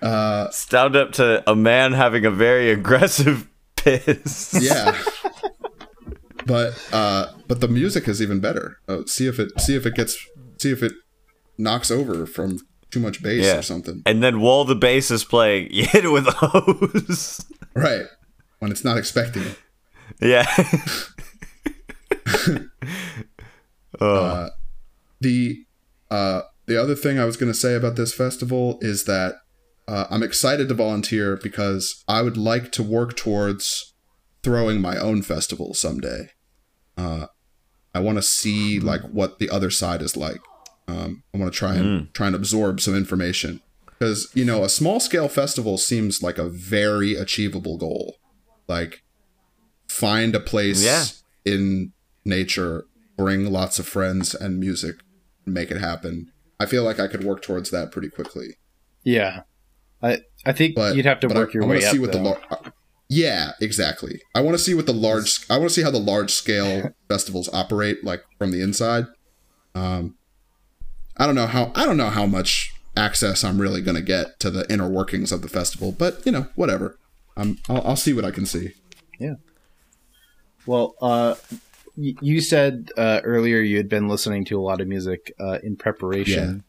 Uh, 0.00 0.48
Stand 0.50 0.94
up 0.94 1.10
to 1.12 1.42
a 1.50 1.56
man 1.56 1.92
having 1.92 2.24
a 2.24 2.30
very 2.30 2.70
aggressive 2.70 3.48
piss. 3.76 4.56
yeah 4.60 4.96
but 6.48 6.72
uh 6.92 7.26
but 7.46 7.60
the 7.60 7.68
music 7.68 8.08
is 8.08 8.20
even 8.20 8.40
better 8.40 8.66
uh, 8.88 9.02
see 9.06 9.26
if 9.28 9.38
it 9.38 9.48
see 9.60 9.76
if 9.76 9.84
it 9.86 9.94
gets 9.94 10.16
see 10.58 10.72
if 10.72 10.82
it 10.82 10.92
knocks 11.58 11.90
over 11.90 12.26
from 12.26 12.58
too 12.90 13.00
much 13.00 13.22
bass 13.22 13.44
Yeah. 13.44 13.58
or 13.58 13.62
something 13.62 14.02
And 14.06 14.22
then 14.22 14.40
while 14.40 14.64
the 14.64 14.74
bass 14.74 15.10
is 15.10 15.22
playing, 15.24 15.68
you 15.76 15.84
hit 15.84 16.04
it 16.06 16.10
with 16.10 16.26
a 16.26 16.32
hose. 16.32 17.44
right 17.74 18.06
when 18.60 18.70
it's 18.72 18.84
not 18.84 18.96
expecting 18.98 19.42
it 19.42 19.58
yeah. 20.20 20.46
the 25.20 25.56
uh 26.10 26.40
the 26.66 26.76
other 26.80 26.94
thing 26.94 27.18
i 27.18 27.24
was 27.24 27.36
going 27.36 27.50
to 27.52 27.58
say 27.58 27.74
about 27.74 27.96
this 27.96 28.14
festival 28.14 28.78
is 28.80 29.04
that 29.04 29.34
uh, 29.86 30.06
i'm 30.10 30.22
excited 30.22 30.68
to 30.68 30.74
volunteer 30.74 31.36
because 31.42 32.02
i 32.08 32.22
would 32.22 32.36
like 32.36 32.70
to 32.72 32.82
work 32.82 33.16
towards 33.16 33.94
throwing 34.42 34.80
my 34.80 34.96
own 34.98 35.22
festival 35.22 35.74
someday 35.74 36.28
uh 36.98 37.26
i 37.94 38.00
want 38.00 38.18
to 38.18 38.22
see 38.22 38.78
like 38.80 39.00
what 39.02 39.38
the 39.38 39.48
other 39.48 39.70
side 39.70 40.02
is 40.02 40.16
like. 40.16 40.40
Um 40.86 41.22
i 41.34 41.38
want 41.38 41.52
to 41.52 41.58
try 41.58 41.74
and 41.76 42.12
try 42.14 42.26
and 42.26 42.36
absorb 42.36 42.80
some 42.80 42.94
information. 42.96 43.60
Because 43.86 44.28
you 44.34 44.44
know 44.44 44.62
a 44.64 44.68
small 44.68 45.00
scale 45.00 45.28
festival 45.28 45.78
seems 45.78 46.22
like 46.22 46.38
a 46.38 46.48
very 46.48 47.14
achievable 47.14 47.76
goal. 47.78 48.16
Like 48.68 49.02
find 49.88 50.34
a 50.34 50.40
place 50.40 50.84
Yeah. 50.84 51.04
in 51.44 51.92
nature 52.24 52.84
bring 53.16 53.50
lots 53.50 53.78
of 53.78 53.86
friends 53.88 54.34
and 54.34 54.60
music 54.60 54.96
make 55.46 55.70
it 55.70 55.78
happen. 55.78 56.30
I 56.60 56.66
feel 56.66 56.82
like 56.84 57.00
i 57.00 57.06
could 57.08 57.24
work 57.24 57.40
towards 57.42 57.70
that 57.70 57.90
pretty 57.90 58.10
quickly. 58.10 58.58
Yeah, 59.04 59.42
I 60.02 60.18
I 60.44 60.52
think 60.52 60.74
but 60.76 60.94
you'd 60.96 61.06
have 61.06 61.20
to 61.20 61.28
work 61.28 61.50
I, 61.50 61.52
your 61.54 61.62
I 61.64 61.66
wanna 61.66 61.78
way 61.80 61.86
up. 61.86 61.92
see 61.92 61.98
what 61.98 62.12
the 62.12 62.18
lar- 62.20 62.40
yeah 63.08 63.52
exactly 63.60 64.20
i 64.34 64.40
want 64.40 64.54
to 64.54 64.62
see 64.62 64.74
what 64.74 64.86
the 64.86 64.92
large 64.92 65.46
i 65.48 65.56
want 65.56 65.68
to 65.68 65.74
see 65.74 65.82
how 65.82 65.90
the 65.90 65.98
large 65.98 66.30
scale 66.30 66.90
festivals 67.08 67.48
operate 67.52 68.04
like 68.04 68.22
from 68.38 68.50
the 68.50 68.60
inside 68.60 69.06
um 69.74 70.14
i 71.16 71.24
don't 71.26 71.34
know 71.34 71.46
how 71.46 71.72
i 71.74 71.84
don't 71.86 71.96
know 71.96 72.10
how 72.10 72.26
much 72.26 72.74
access 72.96 73.42
i'm 73.44 73.60
really 73.60 73.80
going 73.80 73.94
to 73.96 74.02
get 74.02 74.38
to 74.40 74.50
the 74.50 74.70
inner 74.72 74.88
workings 74.88 75.32
of 75.32 75.40
the 75.42 75.48
festival 75.48 75.90
but 75.92 76.24
you 76.26 76.32
know 76.32 76.46
whatever 76.54 76.98
um, 77.36 77.56
I'll, 77.68 77.82
I'll 77.88 77.96
see 77.96 78.12
what 78.12 78.24
i 78.24 78.30
can 78.30 78.44
see 78.46 78.72
Yeah. 79.18 79.34
Well, 80.66 80.94
uh, 81.00 81.36
y- 81.96 82.14
you 82.20 82.40
said 82.40 82.90
uh, 82.98 83.20
earlier 83.24 83.58
you 83.60 83.76
had 83.78 83.88
been 83.88 84.06
listening 84.08 84.44
to 84.46 84.58
a 84.60 84.62
lot 84.62 84.80
of 84.82 84.88
music 84.88 85.32
uh, 85.40 85.58
in 85.62 85.76
preparation. 85.76 86.62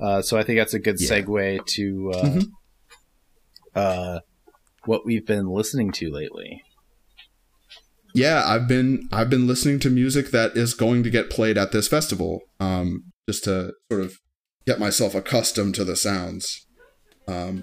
Uh, 0.00 0.22
so 0.22 0.38
I 0.38 0.42
think 0.44 0.58
that's 0.58 0.74
a 0.74 0.78
good 0.78 1.00
Yeah. 1.00 1.08
segue 1.20 1.66
to 1.66 2.12
uh, 2.14 2.22
Mhm. 2.28 2.50
uh, 3.74 4.20
what 4.86 5.04
we've 5.06 5.26
been 5.26 5.46
listening 5.46 5.92
to 5.92 6.10
lately. 6.10 6.62
yeah 8.14 8.42
i've 8.46 8.68
been 8.68 9.08
i've 9.12 9.30
been 9.30 9.46
listening 9.46 9.78
to 9.78 9.88
music 9.90 10.30
that 10.30 10.56
is 10.56 10.74
going 10.74 11.02
to 11.02 11.10
get 11.10 11.30
played 11.30 11.56
at 11.56 11.72
this 11.72 11.88
festival 11.88 12.40
um 12.60 13.04
just 13.28 13.44
to 13.44 13.72
sort 13.90 14.02
of 14.04 14.18
get 14.66 14.78
myself 14.78 15.14
accustomed 15.14 15.74
to 15.74 15.84
the 15.84 15.96
sounds. 15.96 16.66
Um 17.26 17.62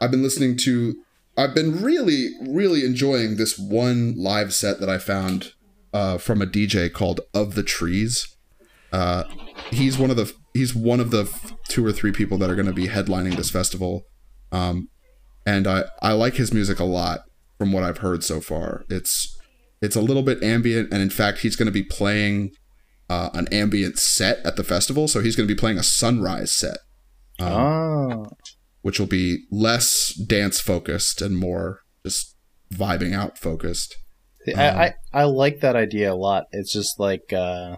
i've 0.00 0.10
been 0.10 0.22
listening 0.22 0.56
to 0.58 0.94
i've 1.36 1.54
been 1.54 1.80
really 1.82 2.28
really 2.48 2.84
enjoying 2.84 3.36
this 3.36 3.58
one 3.58 4.14
live 4.16 4.52
set 4.52 4.80
that 4.80 4.88
i 4.90 4.98
found 4.98 5.52
uh 5.94 6.18
from 6.18 6.42
a 6.42 6.46
dj 6.46 6.92
called 6.92 7.20
of 7.34 7.54
the 7.54 7.62
trees. 7.62 8.26
Uh 8.92 9.24
he's 9.70 9.96
one 9.98 10.10
of 10.10 10.16
the 10.16 10.32
he's 10.54 10.74
one 10.74 11.00
of 11.00 11.10
the 11.10 11.30
two 11.68 11.84
or 11.86 11.92
three 11.92 12.12
people 12.12 12.36
that 12.38 12.50
are 12.50 12.54
going 12.56 12.66
to 12.66 12.72
be 12.72 12.88
headlining 12.88 13.36
this 13.36 13.50
festival. 13.50 14.02
Um 14.50 14.88
and 15.46 15.66
i 15.66 15.84
i 16.00 16.12
like 16.12 16.34
his 16.34 16.52
music 16.52 16.78
a 16.78 16.84
lot 16.84 17.20
from 17.58 17.72
what 17.72 17.82
i've 17.82 17.98
heard 17.98 18.22
so 18.24 18.40
far 18.40 18.84
it's 18.88 19.36
it's 19.80 19.96
a 19.96 20.00
little 20.00 20.22
bit 20.22 20.42
ambient 20.42 20.92
and 20.92 21.02
in 21.02 21.10
fact 21.10 21.38
he's 21.38 21.56
going 21.56 21.66
to 21.66 21.72
be 21.72 21.82
playing 21.82 22.50
uh, 23.10 23.28
an 23.34 23.46
ambient 23.52 23.98
set 23.98 24.38
at 24.46 24.56
the 24.56 24.64
festival 24.64 25.06
so 25.08 25.20
he's 25.20 25.36
going 25.36 25.46
to 25.46 25.54
be 25.54 25.58
playing 25.58 25.78
a 25.78 25.82
sunrise 25.82 26.52
set 26.52 26.78
um, 27.40 27.52
oh, 27.52 28.26
which 28.82 28.98
will 28.98 29.06
be 29.06 29.44
less 29.50 30.14
dance 30.14 30.60
focused 30.60 31.20
and 31.20 31.36
more 31.36 31.80
just 32.06 32.36
vibing 32.72 33.14
out 33.14 33.36
focused 33.36 33.96
I, 34.56 34.68
I 34.86 34.94
I 35.12 35.24
like 35.24 35.60
that 35.60 35.76
idea 35.76 36.12
a 36.12 36.16
lot. 36.16 36.46
It's 36.50 36.72
just 36.72 36.98
like 36.98 37.32
uh, 37.32 37.76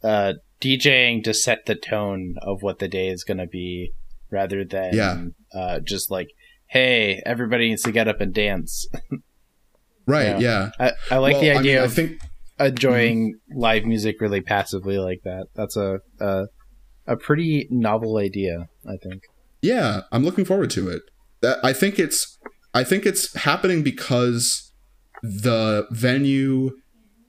uh, 0.00 0.34
DJing 0.60 1.24
to 1.24 1.34
set 1.34 1.66
the 1.66 1.74
tone 1.74 2.36
of 2.40 2.62
what 2.62 2.78
the 2.78 2.86
day 2.86 3.08
is 3.08 3.24
going 3.24 3.38
to 3.38 3.48
be, 3.48 3.92
rather 4.30 4.64
than 4.64 4.94
Yeah. 4.94 5.24
uh, 5.52 5.80
just 5.80 6.08
like, 6.08 6.28
hey, 6.68 7.22
everybody 7.24 7.68
needs 7.70 7.82
to 7.82 7.92
get 7.92 8.08
up 8.08 8.20
and 8.20 8.32
dance. 8.34 8.86
right 10.06 10.38
Yeah. 10.40 10.70
yeah, 10.78 10.90
I, 11.10 11.14
I 11.14 11.18
like 11.18 11.32
Well, 11.34 11.42
the 11.42 11.50
I 11.52 11.58
idea 11.58 11.80
mean, 11.80 11.84
I 11.84 11.92
think 11.92 12.20
enjoying 12.58 13.38
live 13.54 13.84
music 13.84 14.20
really 14.20 14.40
passively 14.40 14.98
like 14.98 15.20
that. 15.24 15.46
That's 15.54 15.76
a 15.76 16.00
a, 16.20 16.46
a 17.06 17.16
pretty 17.16 17.66
novel 17.70 18.16
idea. 18.18 18.68
I 18.88 18.96
think. 19.02 19.22
yeah 19.62 20.02
i'm 20.12 20.22
looking 20.24 20.44
forward 20.44 20.70
to 20.70 20.88
it 20.88 21.02
that 21.40 21.58
i 21.64 21.72
think 21.72 21.98
it's 21.98 22.38
i 22.74 22.84
think 22.84 23.04
it's 23.04 23.34
happening 23.34 23.82
because 23.82 24.72
the 25.22 25.86
venue 25.90 26.70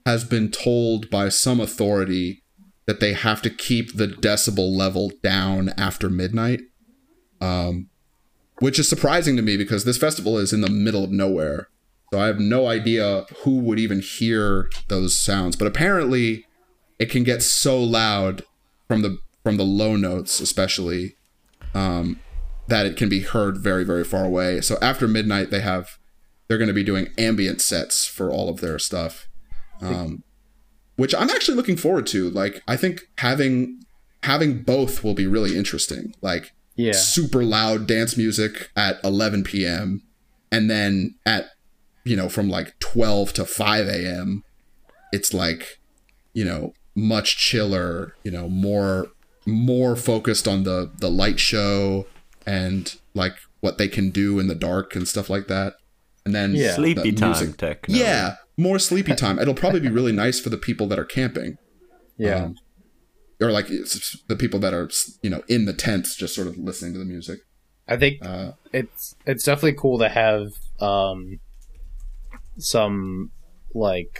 has 0.06 0.24
been 0.24 0.52
told 0.52 1.10
by 1.10 1.30
some 1.30 1.60
authority 1.60 2.44
that 2.86 3.00
they 3.00 3.14
have 3.14 3.42
to 3.42 3.50
keep 3.50 3.96
the 3.98 4.08
decibel 4.08 4.70
level 4.78 5.12
down 5.24 5.70
after 5.78 6.10
midnight 6.10 6.60
um 7.42 7.90
which 8.60 8.80
is 8.80 8.90
surprising 8.90 9.36
to 9.36 9.42
me 9.42 9.58
because 9.58 9.84
this 9.84 9.98
festival 9.98 10.38
is 10.38 10.54
in 10.54 10.62
the 10.62 10.70
middle 10.70 11.04
of 11.04 11.12
nowhere. 11.12 11.68
So 12.12 12.20
i 12.20 12.28
have 12.28 12.40
no 12.40 12.68
idea 12.68 13.26
who 13.44 13.60
would 13.60 13.80
even 13.80 14.00
hear 14.00 14.70
those 14.88 15.20
sounds 15.20 15.58
but 15.58 15.68
apparently 15.68 16.46
it 17.00 17.10
can 17.10 17.24
get 17.24 17.44
so 17.44 17.84
loud 17.84 18.44
from 18.88 19.02
the 19.02 19.18
from 19.44 19.58
the 19.58 19.66
low 19.66 19.98
notes 19.98 20.40
especially 20.40 21.16
um, 21.74 22.20
that 22.68 22.86
it 22.86 22.96
can 22.96 23.10
be 23.10 23.22
heard 23.22 23.58
very 23.58 23.84
very 23.84 24.06
far 24.06 24.24
away. 24.24 24.62
So 24.62 24.78
after 24.82 25.08
midnight 25.08 25.52
they 25.52 25.62
have 25.62 25.98
they're 26.48 26.58
going 26.58 26.70
to 26.70 26.74
be 26.74 26.84
doing 26.84 27.10
ambient 27.18 27.60
sets 27.60 28.06
for 28.06 28.32
all 28.32 28.48
of 28.48 28.62
their 28.62 28.80
stuff 28.80 29.28
um, 29.82 30.24
which 30.96 31.14
i'm 31.14 31.30
actually 31.30 31.56
looking 31.56 31.78
forward 31.78 32.08
to. 32.08 32.30
Like 32.30 32.62
i 32.70 32.78
think 32.78 33.02
having 33.18 33.82
having 34.24 34.62
both 34.62 35.04
will 35.04 35.14
be 35.14 35.28
really 35.28 35.58
interesting. 35.58 36.14
Like 36.22 36.54
Yeah. 36.78 36.94
super 36.94 37.44
loud 37.44 37.88
dance 37.88 38.16
music 38.16 38.70
at 38.76 39.04
11 39.04 39.44
p.m. 39.44 40.04
and 40.52 40.70
then 40.70 41.16
at 41.26 41.48
you 42.06 42.16
know 42.16 42.30
from 42.30 42.50
like 42.50 42.78
12 42.80 43.34
to 43.34 43.46
5 43.46 43.88
a.m. 43.88 44.44
it's 45.12 45.34
like 45.34 45.80
you 46.34 46.46
know 46.46 46.74
much 46.96 47.38
chiller 47.38 48.14
you 48.24 48.32
know 48.32 48.48
more 48.48 49.08
more 49.46 49.96
focused 49.96 50.48
on 50.48 50.64
the 50.64 50.92
the 51.00 51.10
light 51.10 51.40
show 51.40 52.06
and 52.46 52.96
like 53.14 53.34
what 53.60 53.78
they 53.78 53.88
can 53.88 54.10
do 54.10 54.40
in 54.40 54.48
the 54.48 54.56
dark 54.56 54.96
and 54.96 55.08
stuff 55.08 55.30
like 55.30 55.48
that 55.48 55.74
and 56.26 56.34
then 56.36 56.54
Yeah. 56.56 56.68
the 56.70 56.74
Sleepy 56.74 57.12
time 57.14 57.32
music- 57.32 57.58
techno. 57.58 57.96
yeah 57.96 58.36
more 58.58 58.80
sleepy 58.80 59.16
time 59.16 59.38
it'll 59.40 59.54
probably 59.54 59.80
be 59.80 59.90
really 59.90 60.12
nice 60.12 60.40
for 60.40 60.50
the 60.50 60.58
people 60.58 60.88
that 60.88 60.98
are 61.00 61.06
camping 61.06 61.58
Yeah. 62.18 62.46
um, 62.46 62.56
or 63.42 63.52
like 63.52 63.68
the 63.68 64.36
people 64.38 64.60
that 64.60 64.74
are 64.74 64.90
you 65.22 65.30
know 65.30 65.44
in 65.48 65.66
the 65.66 65.74
tents 65.74 66.16
just 66.16 66.34
sort 66.36 66.48
of 66.48 66.58
listening 66.58 66.94
to 66.94 67.00
the 67.00 67.06
music 67.06 67.40
I 67.88 67.96
think 67.98 68.26
uh, 68.26 68.52
it's 68.74 69.16
it's 69.26 69.44
definitely 69.46 69.74
cool 69.80 69.98
to 70.00 70.10
have 70.10 70.48
um 70.80 71.40
some 72.58 73.32
like 73.74 74.20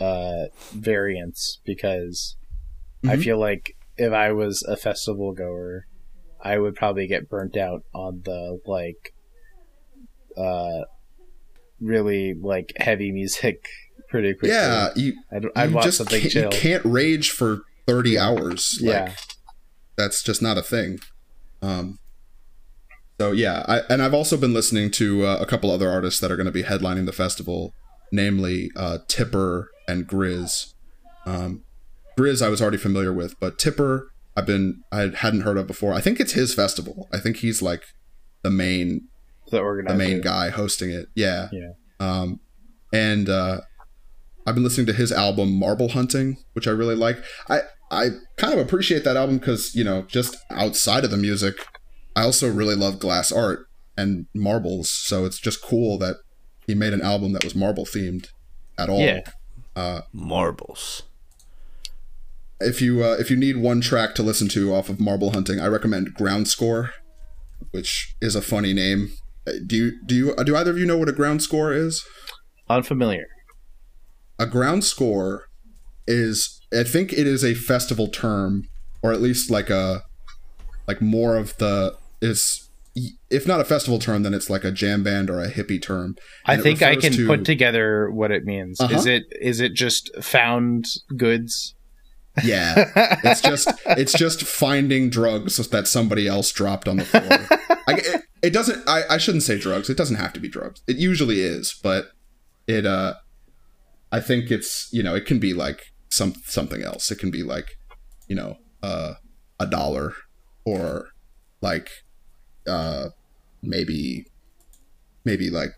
uh 0.00 0.44
variants 0.72 1.60
because 1.64 2.36
I 3.04 3.16
Mhm. 3.16 3.22
feel 3.22 3.38
like 3.38 3.72
if 3.96 4.12
I 4.12 4.32
was 4.32 4.62
a 4.68 4.76
festival 4.76 5.32
goer, 5.32 5.86
I 6.40 6.58
would 6.58 6.74
probably 6.74 7.06
get 7.06 7.28
burnt 7.28 7.56
out 7.56 7.82
on 7.94 8.22
the 8.24 8.58
like, 8.66 9.12
uh, 10.36 10.84
really 11.80 12.34
like 12.34 12.72
heavy 12.78 13.10
music 13.20 13.64
pretty 14.10 14.34
quickly. 14.34 14.50
Yeah, 14.50 14.88
you, 14.96 15.14
I'd, 15.32 15.46
I'd 15.54 15.70
you 15.70 15.74
watch 15.76 15.84
just 15.84 15.98
something 15.98 16.28
chill. 16.28 16.42
you 16.44 16.48
can't 16.50 16.84
rage 16.84 17.30
for 17.30 17.60
30 17.86 18.18
hours. 18.18 18.78
Like, 18.82 18.92
Yeah. 19.08 19.14
that's 19.96 20.22
just 20.22 20.42
not 20.42 20.58
a 20.58 20.62
thing. 20.62 20.98
Um, 21.62 21.98
so 23.20 23.32
yeah, 23.32 23.64
I, 23.66 23.80
and 23.88 24.02
I've 24.02 24.12
also 24.14 24.36
been 24.36 24.52
listening 24.52 24.90
to 24.92 25.24
uh, 25.24 25.38
a 25.40 25.46
couple 25.46 25.70
other 25.70 25.88
artists 25.90 26.20
that 26.20 26.30
are 26.30 26.36
going 26.36 26.46
to 26.46 26.52
be 26.52 26.64
headlining 26.64 27.06
the 27.06 27.12
festival, 27.12 27.72
namely 28.12 28.70
uh, 28.76 28.98
Tipper 29.08 29.70
and 29.88 30.06
Grizz. 30.06 30.74
Um, 31.24 31.62
Grizz 32.18 32.44
I 32.44 32.48
was 32.50 32.60
already 32.60 32.76
familiar 32.76 33.12
with, 33.12 33.38
but 33.40 33.58
Tipper 33.58 34.10
I've 34.36 34.46
been 34.46 34.82
I 34.92 35.10
hadn't 35.16 35.40
heard 35.42 35.56
of 35.56 35.66
before. 35.66 35.94
I 35.94 36.00
think 36.02 36.20
it's 36.20 36.32
his 36.32 36.54
festival. 36.54 37.08
I 37.12 37.18
think 37.18 37.38
he's 37.38 37.62
like 37.62 37.82
the 38.42 38.50
main 38.50 39.08
the 39.50 39.60
organizer. 39.60 39.94
the 39.96 39.98
main 39.98 40.20
guy 40.20 40.50
hosting 40.50 40.90
it. 40.90 41.06
Yeah. 41.14 41.48
Yeah. 41.52 41.70
Um, 42.00 42.40
and 42.92 43.28
uh, 43.30 43.62
I've 44.46 44.54
been 44.54 44.64
listening 44.64 44.86
to 44.88 44.92
his 44.92 45.10
album 45.10 45.58
Marble 45.58 45.88
Hunting, 45.88 46.36
which 46.52 46.68
I 46.68 46.70
really 46.72 46.94
like. 46.96 47.18
I 47.48 47.62
I 47.90 48.10
kind 48.36 48.52
of 48.52 48.58
appreciate 48.58 49.04
that 49.04 49.16
album 49.16 49.38
because 49.38 49.74
you 49.74 49.84
know 49.84 50.02
just 50.02 50.36
outside 50.50 51.04
of 51.04 51.10
the 51.10 51.16
music, 51.16 51.54
I 52.14 52.22
also 52.24 52.50
really 52.50 52.74
love 52.74 52.98
glass 52.98 53.30
art 53.32 53.66
and 53.96 54.26
marbles. 54.34 54.90
So 54.90 55.24
it's 55.24 55.38
just 55.38 55.62
cool 55.62 55.98
that 55.98 56.16
he 56.66 56.74
made 56.74 56.92
an 56.92 57.00
album 57.02 57.32
that 57.32 57.44
was 57.44 57.54
marble 57.54 57.84
themed 57.86 58.28
at 58.78 58.88
all. 58.88 59.00
Yeah. 59.00 59.20
Uh, 59.76 60.00
Marbles. 60.12 61.02
if 62.60 62.80
you 62.80 63.04
uh, 63.04 63.16
if 63.18 63.30
you 63.30 63.36
need 63.36 63.58
one 63.58 63.80
track 63.80 64.14
to 64.14 64.22
listen 64.22 64.48
to 64.48 64.74
off 64.74 64.88
of 64.88 64.98
Marble 64.98 65.32
Hunting, 65.32 65.60
I 65.60 65.66
recommend 65.66 66.14
Ground 66.14 66.48
Score, 66.48 66.90
which 67.72 68.14
is 68.20 68.34
a 68.34 68.40
funny 68.42 68.72
name. 68.72 69.10
Uh, 69.46 69.52
Do 69.66 69.76
you 69.76 69.92
do 70.06 70.14
you 70.14 70.34
do 70.44 70.56
either 70.56 70.70
of 70.70 70.78
you 70.78 70.86
know 70.86 70.96
what 70.96 71.08
a 71.10 71.12
ground 71.12 71.42
score 71.42 71.72
is? 71.72 72.02
Unfamiliar. 72.68 73.26
a 74.38 74.46
ground 74.46 74.82
score 74.84 75.44
is 76.06 76.55
i 76.72 76.82
think 76.84 77.12
it 77.12 77.26
is 77.26 77.44
a 77.44 77.54
festival 77.54 78.08
term 78.08 78.68
or 79.02 79.12
at 79.12 79.20
least 79.20 79.50
like 79.50 79.70
a 79.70 80.02
like 80.88 81.00
more 81.00 81.36
of 81.36 81.56
the 81.58 81.94
is 82.20 82.68
if 83.30 83.46
not 83.46 83.60
a 83.60 83.64
festival 83.64 83.98
term 83.98 84.22
then 84.22 84.32
it's 84.32 84.48
like 84.48 84.64
a 84.64 84.70
jam 84.72 85.02
band 85.02 85.28
or 85.28 85.42
a 85.42 85.50
hippie 85.50 85.80
term 85.80 86.16
I 86.46 86.52
And 86.54 86.60
it 86.60 86.62
think 86.64 86.82
I 86.82 86.96
can 86.96 87.12
to- 87.12 87.26
put 87.26 87.44
together 87.44 88.10
what 88.10 88.30
it 88.30 88.44
means. 88.44 88.80
Uh-huh. 88.80 88.94
Is 88.96 89.04
it 89.04 89.24
is 89.38 89.60
it 89.60 89.74
just 89.74 90.10
found 90.22 90.86
goods? 91.16 91.74
yeah 92.44 92.90
it's 93.24 93.40
just 93.40 93.68
it's 93.86 94.12
just 94.12 94.42
finding 94.44 95.08
drugs 95.10 95.56
that 95.68 95.86
somebody 95.88 96.26
else 96.28 96.52
dropped 96.52 96.86
on 96.88 96.96
the 96.98 97.04
floor 97.04 97.22
I, 97.88 97.94
it, 97.94 98.22
it 98.42 98.50
doesn't 98.52 98.86
I, 98.88 99.02
I 99.08 99.16
shouldn't 99.18 99.42
say 99.42 99.58
drugs 99.58 99.88
it 99.88 99.96
doesn't 99.96 100.16
have 100.16 100.32
to 100.34 100.40
be 100.40 100.48
drugs 100.48 100.82
it 100.86 100.96
usually 100.96 101.40
is 101.40 101.78
but 101.82 102.08
it 102.66 102.84
uh 102.84 103.14
i 104.12 104.20
think 104.20 104.50
it's 104.50 104.88
you 104.92 105.02
know 105.02 105.14
it 105.14 105.24
can 105.24 105.38
be 105.38 105.54
like 105.54 105.92
some 106.10 106.34
something 106.44 106.82
else. 106.82 107.10
It 107.10 107.18
can 107.18 107.30
be 107.30 107.42
like 107.42 107.78
you 108.28 108.36
know 108.36 108.58
uh 108.82 109.14
a 109.60 109.66
dollar 109.66 110.14
or 110.64 111.08
like 111.60 111.88
uh 112.66 113.08
maybe 113.62 114.26
maybe 115.24 115.50
like 115.50 115.70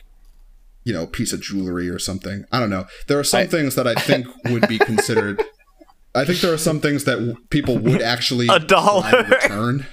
you 0.85 0.93
know 0.93 1.07
piece 1.07 1.33
of 1.33 1.41
jewelry 1.41 1.89
or 1.89 1.99
something. 1.99 2.45
I 2.53 2.59
don't 2.61 2.70
know. 2.70 2.87
There 3.07 3.18
are 3.18 3.24
some 3.24 3.41
I- 3.43 3.47
things 3.47 3.74
that 3.74 3.87
i 3.87 3.95
think 3.95 4.26
would 4.47 4.66
be 4.68 4.79
considered 4.79 5.43
i 6.14 6.24
think 6.24 6.41
there 6.41 6.53
are 6.53 6.59
some 6.59 6.81
things 6.81 7.05
that 7.05 7.16
w- 7.16 7.37
people 7.51 7.76
would 7.79 8.01
actually 8.03 8.49
A 8.49 8.59
dollar. 8.59 9.24
return. 9.24 9.87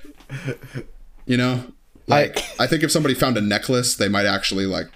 You 1.26 1.38
know? 1.38 1.64
Like 2.08 2.38
I, 2.60 2.68
think 2.68 2.84
if 2.84 2.92
somebody 2.92 3.14
found 3.16 3.36
a 3.38 3.42
necklace 3.42 3.96
they 3.96 4.08
might 4.10 4.26
actually 4.26 4.66
like 4.66 4.88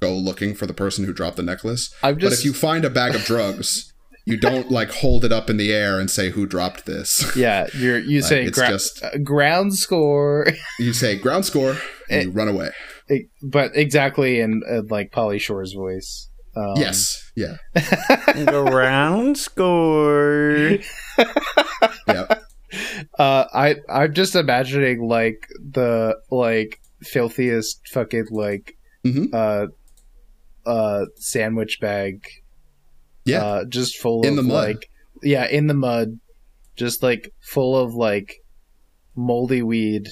go 0.00 0.14
looking 0.14 0.54
for 0.54 0.66
the 0.66 0.74
person 0.74 1.04
who 1.06 1.12
dropped 1.12 1.36
the 1.36 1.42
necklace. 1.42 1.92
I'm 2.02 2.14
but 2.14 2.20
just 2.20 2.40
if 2.40 2.44
you 2.44 2.52
find 2.52 2.84
a 2.84 2.90
bag 2.90 3.14
of 3.14 3.24
drugs 3.24 3.92
you 4.28 4.36
don't 4.36 4.70
like 4.70 4.90
hold 4.90 5.24
it 5.24 5.32
up 5.32 5.48
in 5.50 5.56
the 5.56 5.72
air 5.72 5.98
and 5.98 6.10
say 6.10 6.30
who 6.30 6.46
dropped 6.46 6.86
this 6.86 7.34
yeah, 7.36 7.66
you're 7.74 7.98
you 7.98 8.22
say 8.30 8.44
it's 8.44 8.58
gra- 8.58 8.68
just- 8.68 9.02
uh, 9.02 9.16
ground 9.18 9.74
score, 9.74 10.46
you 10.78 10.92
say 10.92 11.16
ground 11.16 11.44
score 11.44 11.76
and 12.10 12.24
you 12.24 12.30
run 12.30 12.48
away 12.48 12.70
but 13.42 13.70
exactly 13.74 14.38
in, 14.40 14.62
in 14.68 14.86
like 14.88 15.10
Pauly 15.12 15.40
Shore's 15.40 15.72
voice. 15.72 16.28
Um, 16.56 16.74
yes 16.76 17.30
yeah 17.36 17.56
Ground 18.44 19.38
score. 19.38 20.78
yeah 22.08 22.26
Uh, 23.18 23.44
I 23.54 23.76
I'm 23.88 24.12
just 24.12 24.34
imagining 24.34 25.08
like 25.08 25.46
the 25.58 26.16
like 26.30 26.80
filthiest 27.02 27.80
fucking 27.88 28.26
like 28.30 28.76
Mhm. 29.06 29.32
uh 29.32 29.66
uh 30.68 31.06
sandwich 31.16 31.78
bag. 31.80 32.24
Yeah. 33.28 33.44
Uh, 33.44 33.64
just 33.64 33.96
full 33.98 34.22
In 34.24 34.30
of 34.30 34.36
the 34.36 34.42
mud. 34.42 34.68
like 34.68 34.90
yeah 35.22 35.46
in 35.46 35.66
the 35.66 35.74
mud, 35.74 36.18
just 36.76 37.02
like 37.02 37.32
full 37.40 37.76
of 37.76 37.94
like 37.94 38.36
moldy 39.14 39.62
weed, 39.62 40.08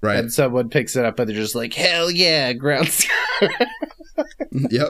right 0.00 0.18
and 0.18 0.32
someone 0.32 0.68
picks 0.70 0.96
it 0.96 1.04
up 1.04 1.18
and 1.18 1.28
they're 1.28 1.36
just 1.36 1.54
like 1.54 1.74
hell 1.74 2.10
yeah 2.10 2.52
ground. 2.52 3.06
yep 4.52 4.88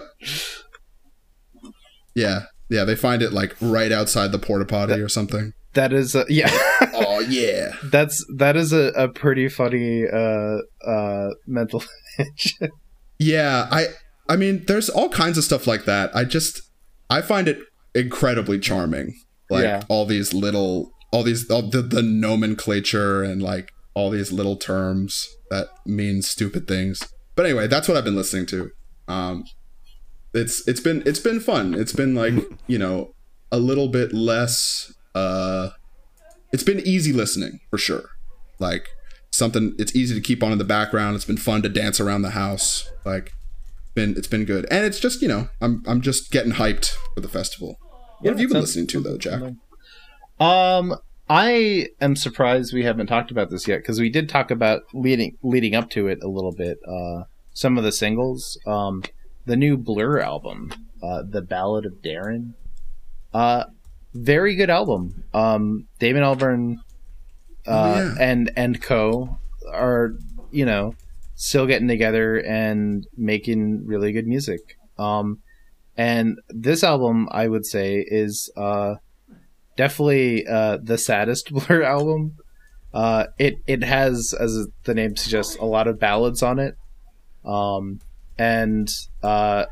yeah 2.14 2.40
yeah 2.70 2.84
they 2.84 2.96
find 2.96 3.22
it 3.22 3.32
like 3.32 3.54
right 3.60 3.92
outside 3.92 4.32
the 4.32 4.38
porta 4.38 4.64
potty 4.64 4.94
or 4.94 5.08
something 5.08 5.52
that 5.74 5.92
is 5.92 6.14
a, 6.14 6.24
yeah. 6.28 6.48
oh 6.94 7.20
yeah 7.28 7.72
That's 7.84 8.24
that 8.38 8.56
is 8.56 8.72
a, 8.72 8.86
a 8.96 9.08
pretty 9.08 9.48
funny 9.48 10.06
uh 10.08 10.58
uh 10.84 11.30
mental 11.46 11.84
image. 12.18 12.56
Yeah, 13.18 13.68
I 13.70 13.88
I 14.28 14.36
mean 14.36 14.64
there's 14.66 14.88
all 14.88 15.08
kinds 15.10 15.36
of 15.38 15.44
stuff 15.44 15.66
like 15.66 15.84
that. 15.84 16.10
I 16.16 16.24
just 16.24 16.62
I 17.10 17.22
find 17.22 17.48
it 17.48 17.58
incredibly 17.94 18.58
charming. 18.58 19.14
Like 19.50 19.64
Yeah. 19.64 19.82
all 19.88 20.04
these 20.06 20.32
little 20.34 20.92
all 21.10 21.22
these 21.22 21.50
all 21.50 21.62
the, 21.62 21.80
the 21.80 22.02
nomenclature 22.02 23.22
and 23.22 23.42
like 23.42 23.72
all 23.94 24.10
these 24.10 24.30
little 24.30 24.56
terms 24.56 25.26
that 25.50 25.68
mean 25.86 26.22
stupid 26.22 26.68
things. 26.68 27.02
But 27.34 27.46
anyway, 27.46 27.66
that's 27.66 27.88
what 27.88 27.96
I've 27.96 28.04
been 28.04 28.16
listening 28.16 28.46
to. 28.46 28.70
Um 29.08 29.44
it's 30.34 30.66
it's 30.68 30.80
been 30.80 31.02
it's 31.06 31.18
been 31.20 31.40
fun. 31.40 31.74
It's 31.74 31.92
been 31.92 32.14
like, 32.14 32.34
you 32.66 32.78
know, 32.78 33.14
a 33.50 33.58
little 33.58 33.88
bit 33.88 34.12
less 34.12 34.92
uh 35.14 35.70
it's 36.52 36.62
been 36.62 36.80
easy 36.80 37.12
listening 37.12 37.60
for 37.70 37.78
sure. 37.78 38.10
Like 38.58 38.86
something 39.30 39.74
it's 39.78 39.94
easy 39.96 40.14
to 40.14 40.20
keep 40.20 40.42
on 40.42 40.52
in 40.52 40.58
the 40.58 40.64
background. 40.64 41.16
It's 41.16 41.24
been 41.24 41.36
fun 41.38 41.62
to 41.62 41.68
dance 41.70 42.00
around 42.00 42.22
the 42.22 42.30
house. 42.30 42.90
Like 43.06 43.32
been 43.98 44.16
it's 44.16 44.28
been 44.28 44.44
good. 44.44 44.64
And 44.70 44.84
it's 44.84 45.00
just, 45.00 45.20
you 45.22 45.28
know, 45.28 45.48
I'm 45.60 45.82
I'm 45.86 46.00
just 46.00 46.30
getting 46.30 46.52
hyped 46.52 46.94
for 47.14 47.20
the 47.20 47.28
festival. 47.28 47.78
What 48.20 48.30
have 48.30 48.40
you 48.40 48.48
been 48.48 48.60
listening 48.60 48.86
to 48.88 49.00
though, 49.00 49.18
Jack? 49.18 49.40
Um, 50.40 50.96
I 51.28 51.88
am 52.00 52.16
surprised 52.16 52.72
we 52.72 52.84
haven't 52.84 53.06
talked 53.08 53.30
about 53.30 53.50
this 53.50 53.66
yet 53.68 53.78
because 53.78 54.00
we 54.00 54.08
did 54.10 54.28
talk 54.28 54.50
about 54.50 54.82
leading 54.94 55.36
leading 55.42 55.74
up 55.74 55.90
to 55.90 56.06
it 56.08 56.18
a 56.22 56.28
little 56.28 56.52
bit. 56.52 56.78
Uh, 56.86 57.24
some 57.52 57.76
of 57.76 57.84
the 57.84 57.92
singles, 57.92 58.58
um, 58.66 59.02
the 59.46 59.56
new 59.56 59.76
Blur 59.76 60.20
album, 60.20 60.72
uh, 61.02 61.22
the 61.28 61.42
Ballad 61.42 61.84
of 61.86 61.94
Darren, 62.04 62.54
uh, 63.34 63.64
very 64.14 64.54
good 64.54 64.70
album. 64.70 65.24
Um, 65.34 65.86
Damon 65.98 66.22
Albarn, 66.22 66.76
uh, 67.66 67.70
Oh, 67.70 67.94
yeah. 68.02 68.14
and 68.20 68.50
and 68.56 68.80
co 68.80 69.38
are 69.72 70.14
you 70.50 70.64
know 70.64 70.94
still 71.38 71.66
getting 71.66 71.86
together 71.86 72.36
and 72.36 73.06
making 73.16 73.86
really 73.86 74.10
good 74.10 74.26
music. 74.26 74.76
Um, 74.98 75.38
and 75.96 76.38
this 76.48 76.82
album, 76.82 77.28
I 77.30 77.48
would 77.48 77.64
say, 77.64 78.04
is 78.06 78.50
uh 78.56 78.96
definitely 79.78 80.44
uh, 80.46 80.78
the 80.82 80.98
saddest 80.98 81.50
Blur 81.52 81.82
album. 81.82 82.36
Uh, 82.92 83.26
it 83.38 83.54
it 83.66 83.82
has, 83.84 84.34
as 84.38 84.66
the 84.84 84.94
name 84.94 85.16
suggests, 85.16 85.56
a 85.56 85.64
lot 85.64 85.86
of 85.88 85.98
ballads 85.98 86.42
on 86.42 86.58
it, 86.58 86.76
um, 87.44 88.00
and 88.36 88.90
uh, 89.22 89.66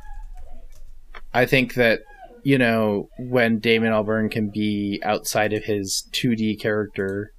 I 1.35 1.45
think 1.47 1.75
that 1.75 2.01
you 2.43 2.57
know 2.57 3.09
when 3.19 3.59
Damon 3.59 3.93
Albarn 3.93 4.31
can 4.31 4.51
be 4.51 5.01
outside 5.03 5.53
of 5.53 5.65
his 5.65 6.09
two 6.13 6.37
D 6.37 6.57
character, 6.57 7.33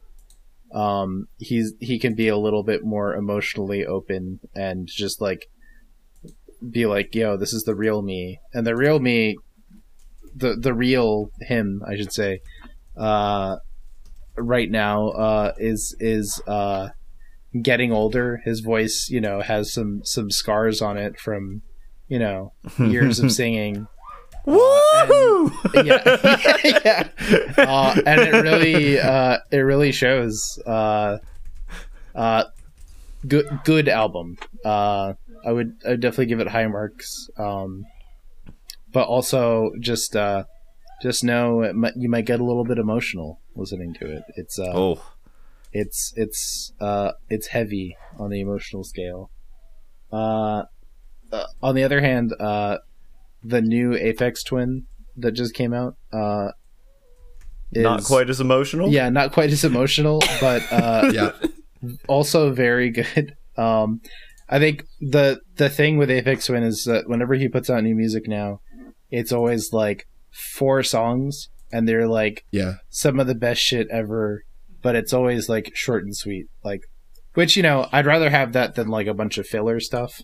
um, 0.78 1.28
he's 1.40 1.74
he 1.80 1.98
can 1.98 2.14
be 2.14 2.28
a 2.28 2.38
little 2.38 2.62
bit 2.62 2.84
more 2.84 3.16
emotionally 3.16 3.84
open 3.84 4.40
and 4.54 4.88
just 4.88 5.20
like 5.20 5.48
be 6.70 6.86
like, 6.86 7.16
"Yo, 7.16 7.36
this 7.36 7.52
is 7.52 7.64
the 7.64 7.74
real 7.74 8.04
me," 8.04 8.40
and 8.54 8.66
the 8.66 8.76
real 8.76 9.00
me, 9.00 9.38
the 10.36 10.56
the 10.56 10.76
real 10.76 11.32
him, 11.42 11.82
I 11.88 11.96
should 11.96 12.14
say, 12.14 12.42
uh, 12.96 13.58
right 14.38 14.70
now 14.70 15.08
uh, 15.10 15.54
is 15.58 15.96
is 16.00 16.44
uh, 16.46 16.90
getting 17.60 17.92
older. 17.92 18.42
His 18.46 18.60
voice, 18.60 19.10
you 19.10 19.20
know, 19.20 19.42
has 19.42 19.74
some 19.74 20.02
some 20.04 20.30
scars 20.30 20.80
on 20.80 20.96
it 20.96 21.20
from 21.20 21.64
you 22.08 22.20
know 22.20 22.54
years 22.78 23.20
of 23.20 23.32
singing. 23.40 23.88
Woohoo! 24.48 25.52
yeah, 25.86 26.08
yeah. 27.58 27.64
Uh, 27.64 28.02
and 28.06 28.22
it 28.22 28.32
really 28.42 29.00
uh, 29.00 29.40
it 29.52 29.58
really 29.58 29.92
shows. 29.92 30.58
Uh, 30.66 31.18
Uh, 32.16 32.46
good 33.28 33.46
good 33.64 33.88
album. 33.90 34.38
Uh, 34.66 35.14
I 35.46 35.52
would 35.52 35.76
I 35.86 35.90
would 35.92 36.00
definitely 36.00 36.26
give 36.28 36.40
it 36.40 36.48
high 36.48 36.66
marks. 36.68 37.30
Um, 37.38 37.86
but 38.92 39.08
also 39.08 39.72
just 39.80 40.16
uh, 40.16 40.46
just 41.02 41.24
know 41.24 41.62
it 41.62 41.76
might, 41.76 41.96
you 41.96 42.10
might 42.10 42.26
get 42.26 42.40
a 42.40 42.44
little 42.44 42.64
bit 42.64 42.78
emotional 42.80 43.40
listening 43.56 43.94
to 43.96 44.06
it. 44.10 44.24
It's 44.36 44.58
uh, 44.58 44.72
Oh, 44.74 45.04
it's 45.74 46.14
it's 46.16 46.72
uh 46.80 47.12
it's 47.30 47.48
heavy 47.48 47.96
on 48.18 48.32
the 48.32 48.40
emotional 48.42 48.84
scale. 48.84 49.30
Uh, 50.12 50.64
uh, 51.32 51.46
on 51.62 51.76
the 51.76 51.84
other 51.84 52.02
hand, 52.02 52.34
uh, 52.40 52.78
the 53.48 53.62
new 53.62 53.92
Aphex 53.92 54.46
Twin 54.46 54.84
that 55.16 55.32
just 55.32 55.54
came 55.54 55.74
out, 55.74 55.96
uh, 56.14 56.50
is, 57.72 57.84
not 57.84 58.04
quite 58.04 58.30
as 58.30 58.40
emotional. 58.40 58.90
Yeah, 58.90 59.10
not 59.10 59.32
quite 59.32 59.52
as 59.52 59.64
emotional, 59.64 60.20
but 60.42 60.62
uh, 60.72 61.12
Yeah. 61.14 61.32
also 62.08 62.52
very 62.52 62.90
good. 62.92 63.36
Um, 63.58 64.02
I 64.50 64.60
think 64.60 64.84
the 65.02 65.42
the 65.56 65.70
thing 65.70 65.98
with 65.98 66.10
Aphex 66.10 66.46
Twin 66.48 66.64
is 66.64 66.84
that 66.86 67.10
whenever 67.10 67.34
he 67.36 67.48
puts 67.50 67.70
out 67.70 67.84
new 67.84 67.96
music 67.96 68.28
now, 68.28 68.62
it's 69.12 69.32
always 69.32 69.74
like 69.74 70.08
four 70.32 70.84
songs, 70.84 71.50
and 71.72 71.88
they're 71.88 72.08
like 72.08 72.46
Yeah. 72.52 72.76
some 72.90 73.20
of 73.20 73.28
the 73.28 73.36
best 73.36 73.62
shit 73.62 73.88
ever, 73.90 74.44
but 74.82 74.96
it's 74.96 75.12
always 75.14 75.50
like 75.50 75.72
short 75.76 76.04
and 76.06 76.16
sweet. 76.16 76.46
Like, 76.64 76.84
which 77.34 77.58
you 77.58 77.64
know, 77.64 77.90
I'd 77.92 78.06
rather 78.06 78.30
have 78.30 78.54
that 78.54 78.76
than 78.76 78.88
like 78.88 79.08
a 79.08 79.14
bunch 79.14 79.38
of 79.38 79.48
filler 79.48 79.80
stuff. 79.80 80.22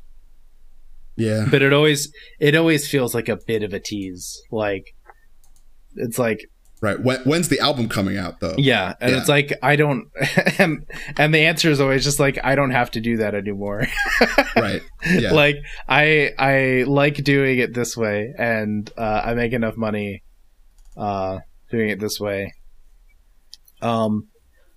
Yeah. 1.16 1.46
But 1.50 1.62
it 1.62 1.74
always 1.74 2.12
it 2.40 2.56
always 2.56 2.88
feels 2.90 3.14
like 3.14 3.30
a 3.30 3.38
bit 3.48 3.64
of 3.64 3.74
a 3.74 3.80
tease. 3.80 4.42
Like, 4.52 4.86
it's 5.96 6.18
like 6.18 6.40
Right. 6.82 7.00
When, 7.00 7.22
when's 7.22 7.48
the 7.48 7.62
album 7.62 7.88
coming 7.88 8.18
out 8.18 8.42
though? 8.42 8.56
yeah, 8.58 8.94
and 9.00 9.12
Yeah. 9.12 9.18
it's 9.20 9.30
like 9.30 9.54
I 9.64 9.78
don't, 9.78 10.10
and, 10.60 10.86
and 11.18 11.34
the 11.34 11.46
answer 11.46 11.70
is 11.72 11.80
always 11.80 12.04
just 12.04 12.20
like 12.20 12.38
I 12.44 12.56
don't 12.56 12.72
have 12.72 12.92
to 12.92 13.00
do 13.00 13.18
that 13.18 13.34
anymore. 13.36 13.88
Right. 14.56 14.82
Yeah. 15.10 15.32
like 15.34 15.58
I 15.88 16.32
I 16.38 16.84
like 16.88 17.16
doing 17.24 17.60
it 17.60 17.74
this 17.74 17.96
way, 17.98 18.34
and 18.38 18.90
uh, 18.98 19.22
I 19.26 19.34
make 19.34 19.52
enough 19.54 19.76
money 19.78 20.24
uh, 20.98 21.40
doing 21.72 21.90
it 21.90 22.00
this 22.00 22.20
way. 22.20 22.54
Um, 23.82 24.28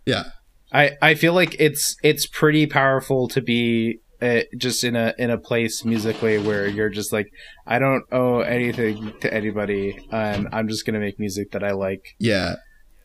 yeah. 0.06 0.24
I 0.72 0.92
I 1.02 1.14
feel 1.14 1.32
like 1.34 1.56
it's 1.60 1.96
it's 2.02 2.26
pretty 2.26 2.66
powerful 2.66 3.28
to 3.28 3.40
be 3.40 3.98
uh, 4.22 4.40
just 4.56 4.84
in 4.84 4.96
a 4.96 5.14
in 5.18 5.30
a 5.30 5.38
place 5.38 5.84
musically 5.84 6.38
where 6.38 6.66
you're 6.66 6.88
just 6.90 7.12
like 7.12 7.28
I 7.66 7.78
don't 7.78 8.04
owe 8.12 8.40
anything 8.40 9.12
to 9.20 9.32
anybody, 9.32 9.98
and 10.10 10.48
I'm 10.52 10.68
just 10.68 10.86
gonna 10.86 11.00
make 11.00 11.18
music 11.18 11.52
that 11.52 11.62
I 11.64 11.72
like. 11.72 12.14
Yeah. 12.18 12.56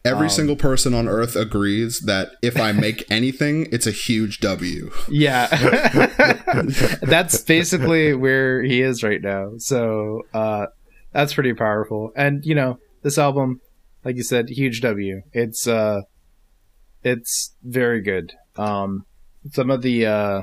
Every 0.03 0.25
Um, 0.25 0.29
single 0.31 0.55
person 0.55 0.95
on 0.95 1.07
earth 1.07 1.35
agrees 1.35 1.99
that 2.07 2.29
if 2.41 2.59
I 2.59 2.71
make 2.71 3.05
anything, 3.11 3.67
it's 3.71 3.85
a 3.85 3.91
huge 3.91 4.39
W. 4.39 4.89
Yeah, 5.07 5.45
that's 7.01 7.37
basically 7.43 8.13
where 8.15 8.63
he 8.63 8.81
is 8.81 9.03
right 9.03 9.21
now. 9.21 9.51
So 9.57 10.23
uh, 10.33 10.67
that's 11.13 11.33
pretty 11.35 11.53
powerful. 11.53 12.11
And 12.15 12.43
you 12.45 12.55
know, 12.55 12.79
this 13.03 13.17
album, 13.17 13.61
like 14.03 14.15
you 14.17 14.23
said, 14.23 14.49
huge 14.49 14.81
W. 14.81 15.21
It's 15.33 15.67
uh, 15.67 16.01
it's 17.03 17.55
very 17.63 18.01
good. 18.01 18.33
Um, 18.57 19.05
some 19.53 19.69
of 19.71 19.81
the 19.81 20.05
uh, 20.05 20.41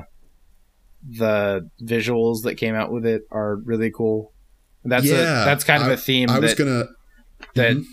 the 1.07 1.69
visuals 1.81 2.43
that 2.43 2.55
came 2.55 2.75
out 2.75 2.91
with 2.91 3.05
it 3.05 3.23
are 3.31 3.55
really 3.55 3.91
cool. 3.91 4.33
That's 4.83 5.05
Yeah, 5.05 5.43
a 5.43 5.45
that's 5.45 5.63
kind 5.63 5.83
of 5.83 5.89
I- 5.89 5.93
a 5.93 5.97
theme 5.97 6.29
I 6.29 6.39
was 6.39 6.55
that 6.55 6.57
gonna. 6.63 6.85
that 7.55 7.77
Mhm. 7.77 7.85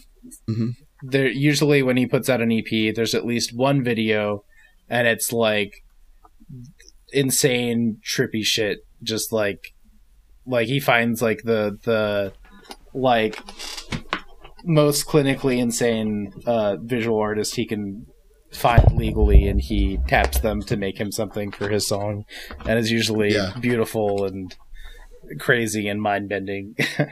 Mhm. 0.48 0.70
there 1.02 1.28
usually 1.28 1.82
when 1.82 1.96
he 1.96 2.06
puts 2.06 2.28
out 2.28 2.40
an 2.40 2.50
EP, 2.52 2.90
there's 2.90 3.14
at 3.14 3.24
least 3.26 3.54
one 3.54 3.82
video, 3.84 4.44
and 4.88 5.06
it's 5.06 5.32
like 5.32 5.84
insane 7.12 7.98
trippy 8.04 8.44
shit. 8.44 8.80
Just 9.02 9.32
like 9.32 9.74
like 10.46 10.68
he 10.68 10.80
finds 10.80 11.20
like 11.22 11.42
the 11.44 11.78
the 11.84 12.32
like 12.94 13.38
most 14.64 15.06
clinically 15.06 15.58
insane 15.58 16.32
uh, 16.46 16.76
visual 16.80 17.18
artist 17.18 17.56
he 17.56 17.64
can 17.66 18.06
find 18.52 18.92
legally, 18.96 19.46
and 19.46 19.60
he 19.60 19.98
taps 20.08 20.40
them 20.40 20.62
to 20.62 20.76
make 20.76 20.98
him 20.98 21.12
something 21.12 21.50
for 21.52 21.68
his 21.68 21.86
song, 21.86 22.24
and 22.66 22.78
it's 22.78 22.90
usually 22.90 23.34
Yeah. 23.34 23.52
beautiful 23.60 24.24
and 24.24 24.54
crazy 25.38 25.88
and 25.88 26.00
mind 26.00 26.28
bending. 26.28 26.76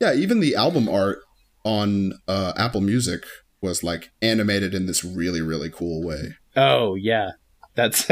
Yeah, 0.00 0.14
even 0.14 0.40
the 0.40 0.54
album 0.56 0.88
art 0.88 1.18
on 1.62 2.14
uh, 2.26 2.54
Apple 2.56 2.80
Music 2.80 3.22
was 3.60 3.84
like 3.84 4.08
animated 4.22 4.72
in 4.74 4.86
this 4.86 5.04
really, 5.04 5.42
really 5.42 5.68
cool 5.68 6.02
way. 6.02 6.36
Oh 6.56 6.94
yeah, 6.94 7.32
that's 7.74 8.08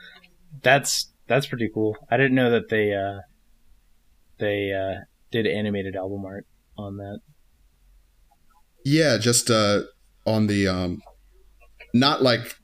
that's 0.62 1.10
that's 1.28 1.46
pretty 1.46 1.70
cool. 1.72 1.96
I 2.10 2.18
didn't 2.18 2.34
know 2.34 2.50
that 2.50 2.68
they 2.68 2.92
uh 2.92 3.20
they 4.36 4.72
uh 4.74 5.04
did 5.30 5.46
animated 5.46 5.96
album 5.96 6.26
art 6.26 6.46
on 6.76 6.98
that. 6.98 7.20
Yeah, 8.84 9.16
just 9.16 9.50
uh, 9.50 9.84
on 10.26 10.48
the 10.48 10.68
um, 10.68 11.00
not 11.92 12.22
like 12.22 12.56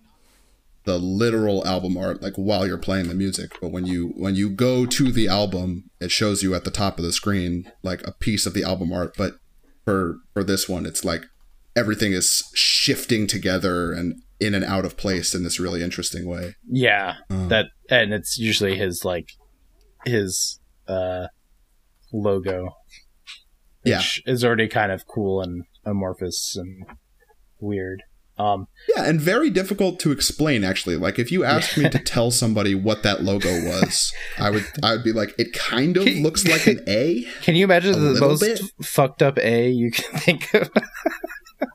the 0.85 0.99
literal 0.99 1.67
album 1.67 1.97
art, 1.99 2.23
like 2.23 2.35
while 2.37 2.67
you're 2.67 2.79
playing 2.79 3.09
the 3.09 3.15
music, 3.15 3.51
but 3.61 3.71
when 3.71 3.85
you 3.87 4.09
when 4.17 4.35
you 4.35 4.49
go 4.49 4.87
to 4.87 5.13
the 5.13 5.29
album, 5.29 5.91
it 6.01 6.11
shows 6.11 6.43
you 6.43 6.55
at 6.55 6.65
the 6.65 6.71
top 6.71 6.99
of 6.99 7.05
the 7.05 7.13
screen 7.13 7.71
like 7.83 8.07
a 8.07 8.13
piece 8.13 8.47
of 8.47 8.55
the 8.55 8.65
album 8.65 8.93
art. 8.93 9.15
But 9.17 9.35
for 9.85 10.17
for 10.33 10.43
this 10.43 10.69
one, 10.69 10.87
it's 10.87 11.05
like 11.05 11.25
everything 11.77 12.13
is 12.13 12.51
shifting 12.55 13.27
together 13.27 13.93
and 13.93 14.23
in 14.41 14.55
and 14.55 14.65
out 14.65 14.85
of 14.85 14.97
place 14.97 15.35
in 15.35 15.43
this 15.45 15.61
really 15.61 15.83
interesting 15.83 16.27
way. 16.27 16.55
Yeah, 16.67 17.17
Um, 17.29 17.49
that 17.49 17.67
and 17.91 18.15
it's 18.15 18.39
usually 18.39 18.77
his 18.77 19.05
like 19.05 19.33
his 20.07 20.61
uh 20.87 21.27
logo, 22.13 22.77
Yeah. 23.85 23.99
which 23.99 24.23
is 24.27 24.45
already 24.45 24.69
kind 24.69 24.91
of 24.93 25.07
cool 25.07 25.43
and 25.43 25.65
amorphous 25.85 26.57
and 26.57 26.85
weird. 27.61 28.03
Um, 28.39 28.67
Yeah, 28.95 29.05
and 29.05 29.21
very 29.21 29.51
difficult 29.51 29.99
to 30.01 30.13
explain 30.13 30.63
actually. 30.65 30.97
Like 30.97 31.19
if 31.19 31.33
you 31.33 31.45
asked 31.45 31.77
me 31.77 31.89
to 31.91 31.99
tell 31.99 32.31
somebody 32.31 32.75
what 32.75 33.03
that 33.03 33.23
logo 33.23 33.49
was, 33.65 34.13
I 34.39 34.51
would 34.51 34.65
I 34.83 34.93
would 34.93 35.05
be 35.05 35.13
like, 35.13 35.35
it 35.39 35.53
kind 35.53 35.97
of 35.97 36.05
looks 36.07 36.47
like 36.47 36.67
an 36.67 36.81
A. 36.87 37.25
can 37.43 37.57
you 37.57 37.65
imagine 37.65 37.93
the 37.93 38.21
most 38.21 38.41
bit. 38.41 38.61
fucked 38.83 39.23
up 39.23 39.39
A 39.39 39.69
you 39.71 39.91
can 39.91 40.19
think 40.21 40.55
of? 40.55 40.71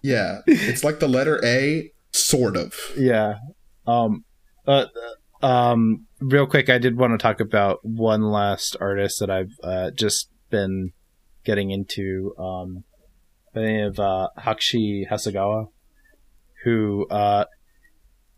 Yeah. 0.02 0.40
It's 0.48 0.84
like 0.84 1.00
the 1.00 1.08
letter 1.10 1.44
A, 1.44 1.92
sort 2.12 2.56
of. 2.56 2.74
yeah. 2.98 3.36
Um. 3.86 4.24
Uh. 4.66 4.86
Um. 5.42 6.08
Real 6.22 6.48
quick, 6.48 6.70
I 6.70 6.78
did 6.78 6.98
want 6.98 7.12
to 7.12 7.22
talk 7.22 7.42
about 7.42 7.80
one 7.84 8.22
last 8.22 8.78
artist 8.80 9.20
that 9.20 9.30
I've 9.30 9.52
uh, 9.62 9.92
just 9.92 10.30
been 10.50 10.94
getting 11.44 11.72
into. 11.72 12.34
Um. 12.40 12.86
By 13.54 13.62
the 13.62 13.68
name 13.68 13.86
of 13.88 14.00
uh, 14.00 14.30
Hakushi 14.40 15.08
Hasegawa, 15.12 15.68
who 16.64 17.08
uh, 17.10 17.46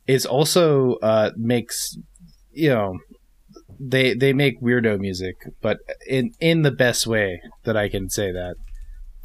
is 0.08 0.26
also 0.26 0.96
uh, 0.96 1.32
makes 1.36 1.98
you 2.52 2.70
know 2.70 2.98
they 3.80 4.14
they 4.14 4.34
make 4.34 4.62
weirdo 4.62 5.00
music, 5.00 5.36
but 5.62 5.78
in 6.08 6.32
in 6.40 6.62
the 6.62 6.72
best 6.72 7.08
way 7.08 7.42
that 7.64 7.76
I 7.78 7.90
can 7.90 8.10
say 8.10 8.32
that. 8.32 8.56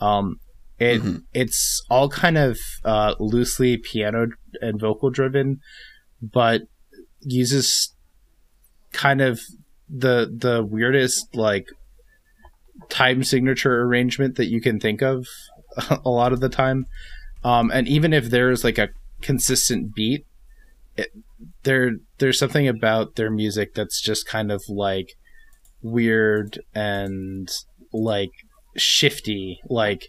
Um, 0.01 0.37
it 0.79 1.03
Mhm. 1.03 1.23
it's 1.35 1.85
all 1.91 2.09
kind 2.09 2.39
of 2.39 2.59
uh, 2.85 3.15
loosely 3.21 3.77
piano 3.77 4.29
and 4.63 4.81
vocal 4.81 5.11
driven, 5.11 5.61
but 6.23 6.63
uses 7.21 7.95
kind 8.93 9.21
of 9.21 9.41
the 9.89 10.33
the 10.35 10.65
weirdest 10.65 11.35
like 11.37 11.67
time 12.89 13.23
signature 13.23 13.83
arrangement 13.83 14.37
that 14.37 14.47
you 14.49 14.61
can 14.61 14.81
think 14.81 15.03
of 15.03 15.27
a 16.05 16.11
lot 16.11 16.33
of 16.33 16.41
the 16.41 16.49
time. 16.49 16.87
Um, 17.43 17.71
and 17.71 17.89
even 17.89 18.13
if 18.13 18.27
there's 18.27 18.65
like 18.65 18.79
a 18.79 18.91
consistent 19.23 19.95
beat, 19.95 20.27
it, 20.97 21.09
there 21.63 21.93
there's 22.19 22.39
something 22.39 22.69
about 22.69 23.17
their 23.17 23.31
music 23.31 23.75
that's 23.75 24.01
just 24.01 24.27
kind 24.27 24.53
of 24.53 24.63
like 24.69 25.15
weird 25.83 26.61
and 26.75 27.51
like 27.93 28.31
shifty. 28.77 29.61
Like 29.69 30.09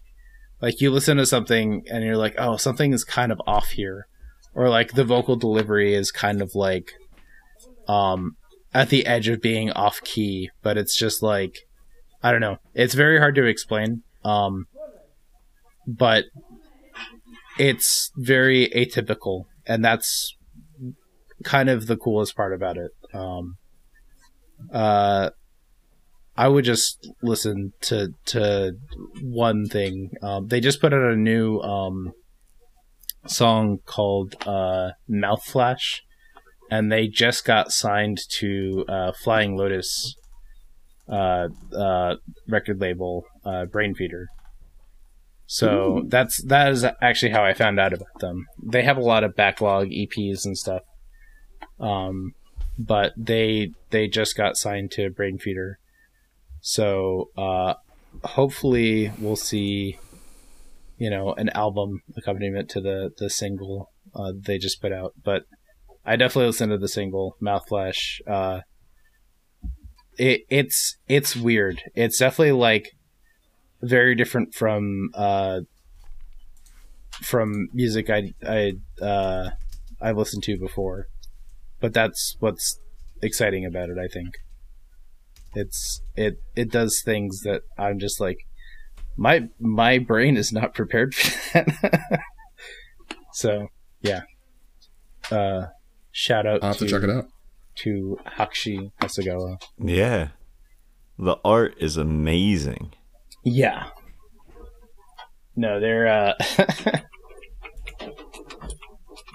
like 0.61 0.81
you 0.81 0.91
listen 0.91 1.17
to 1.17 1.25
something 1.25 1.83
and 1.89 2.03
you're 2.03 2.17
like 2.17 2.35
oh 2.37 2.57
something 2.57 2.93
is 2.93 3.03
kind 3.03 3.31
of 3.31 3.41
off 3.47 3.69
here. 3.69 4.07
Or 4.53 4.67
like 4.67 4.93
the 4.93 5.05
vocal 5.05 5.37
delivery 5.37 5.93
is 5.93 6.11
kind 6.11 6.41
of 6.41 6.55
like 6.55 6.91
um 7.87 8.35
at 8.73 8.89
the 8.89 9.05
edge 9.05 9.27
of 9.27 9.41
being 9.41 9.71
off 9.71 10.01
key 10.03 10.49
but 10.61 10.77
it's 10.77 10.95
just 10.95 11.23
like 11.23 11.55
i 12.21 12.31
don't 12.31 12.41
know. 12.41 12.57
It's 12.73 12.93
very 12.93 13.17
hard 13.17 13.35
to 13.35 13.45
explain 13.45 14.03
um 14.25 14.67
but 15.87 16.25
it's 17.57 18.11
very 18.15 18.69
atypical 18.75 19.45
and 19.65 19.83
that's 19.83 20.35
kind 21.43 21.69
of 21.69 21.87
the 21.87 21.97
coolest 21.97 22.35
part 22.35 22.53
about 22.53 22.77
it 22.77 22.91
um 23.13 23.55
uh 24.71 25.29
I 26.37 26.47
would 26.47 26.65
just 26.65 27.07
listen 27.21 27.73
to 27.81 28.13
to 28.27 28.73
one 29.21 29.67
thing. 29.67 30.11
Um, 30.21 30.47
they 30.47 30.59
just 30.59 30.79
put 30.79 30.93
out 30.93 31.11
a 31.11 31.15
new 31.15 31.59
um, 31.59 32.13
song 33.27 33.79
called 33.85 34.35
uh, 34.47 34.91
"Mouth 35.07 35.43
Flash," 35.43 36.01
and 36.69 36.91
they 36.91 37.07
just 37.07 37.45
got 37.45 37.71
signed 37.71 38.19
to 38.39 38.85
uh, 38.87 39.11
Flying 39.11 39.57
Lotus 39.57 40.15
uh, 41.09 41.49
uh, 41.77 42.15
record 42.47 42.79
label, 42.79 43.25
uh, 43.45 43.65
So 45.53 46.03
that's 46.07 46.41
that 46.45 46.71
is 46.71 46.85
actually 47.01 47.33
how 47.33 47.43
I 47.43 47.53
found 47.53 47.77
out 47.77 47.91
about 47.91 48.21
them. 48.21 48.45
They 48.63 48.83
have 48.83 48.95
a 48.95 49.01
lot 49.01 49.25
of 49.25 49.35
backlog 49.35 49.89
EPs 49.89 50.45
and 50.45 50.57
stuff, 50.57 50.83
um, 51.77 52.35
but 52.79 53.11
they 53.17 53.71
they 53.89 54.07
just 54.07 54.37
got 54.37 54.55
signed 54.55 54.91
to 54.91 55.09
Brainfeeder. 55.09 55.73
So 56.61 57.31
uh, 57.37 57.73
hopefully 58.23 59.11
we'll 59.19 59.35
see, 59.35 59.99
you 60.97 61.09
know, 61.09 61.33
an 61.33 61.49
album 61.49 62.01
accompaniment 62.15 62.69
to 62.69 62.79
the 62.79 63.11
the 63.17 63.29
single 63.29 63.89
uh, 64.15 64.31
they 64.33 64.57
just 64.57 64.81
put 64.81 64.93
out. 64.93 65.15
But 65.21 65.43
I 66.05 66.15
definitely 66.15 66.47
listened 66.47 66.71
to 66.71 66.77
the 66.77 66.87
single 66.87 67.35
Mouthflash. 67.43 68.21
Uh, 68.25 68.61
it 70.17 70.43
it's 70.49 70.95
it's 71.09 71.35
weird. 71.35 71.81
It's 71.93 72.19
definitely 72.19 72.53
like 72.53 72.93
very 73.81 74.15
different 74.15 74.53
from 74.53 75.09
uh, 75.13 75.61
from 77.21 77.69
music 77.73 78.09
I 78.09 78.33
I 78.47 78.73
uh, 79.01 79.51
I've 80.01 80.17
listened 80.17 80.43
to 80.43 80.57
before. 80.57 81.07
But 81.79 81.93
that's 81.93 82.37
what's 82.39 82.79
exciting 83.21 83.65
about 83.65 83.89
it. 83.89 83.97
I 83.97 84.07
think 84.07 84.37
it's 85.53 86.01
it 86.15 86.41
it 86.55 86.71
does 86.71 87.01
things 87.03 87.41
that 87.41 87.63
I'm 87.77 87.99
just 87.99 88.19
like 88.19 88.45
my 89.17 89.49
my 89.59 89.97
brain 89.97 90.37
is 90.37 90.51
not 90.51 90.73
prepared 90.75 91.15
for 91.15 91.53
that. 91.53 92.21
so 93.33 93.67
yeah. 94.01 94.21
Uh, 95.29 95.67
shout 96.11 96.45
out 96.45 96.63
I'll 96.63 96.69
have 96.69 96.77
to, 96.77 96.85
to 96.85 96.91
check 96.91 97.03
it 97.03 97.09
out. 97.09 97.27
to 97.75 98.19
Hakushi 98.37 98.91
Hasegawa. 99.01 99.61
Yeah. 99.77 100.29
The 101.17 101.37
art 101.45 101.75
is 101.79 101.97
amazing. 101.97 102.93
Yeah. 103.43 103.87
No, 105.55 105.79
they're 105.79 106.07
uh 106.07 106.33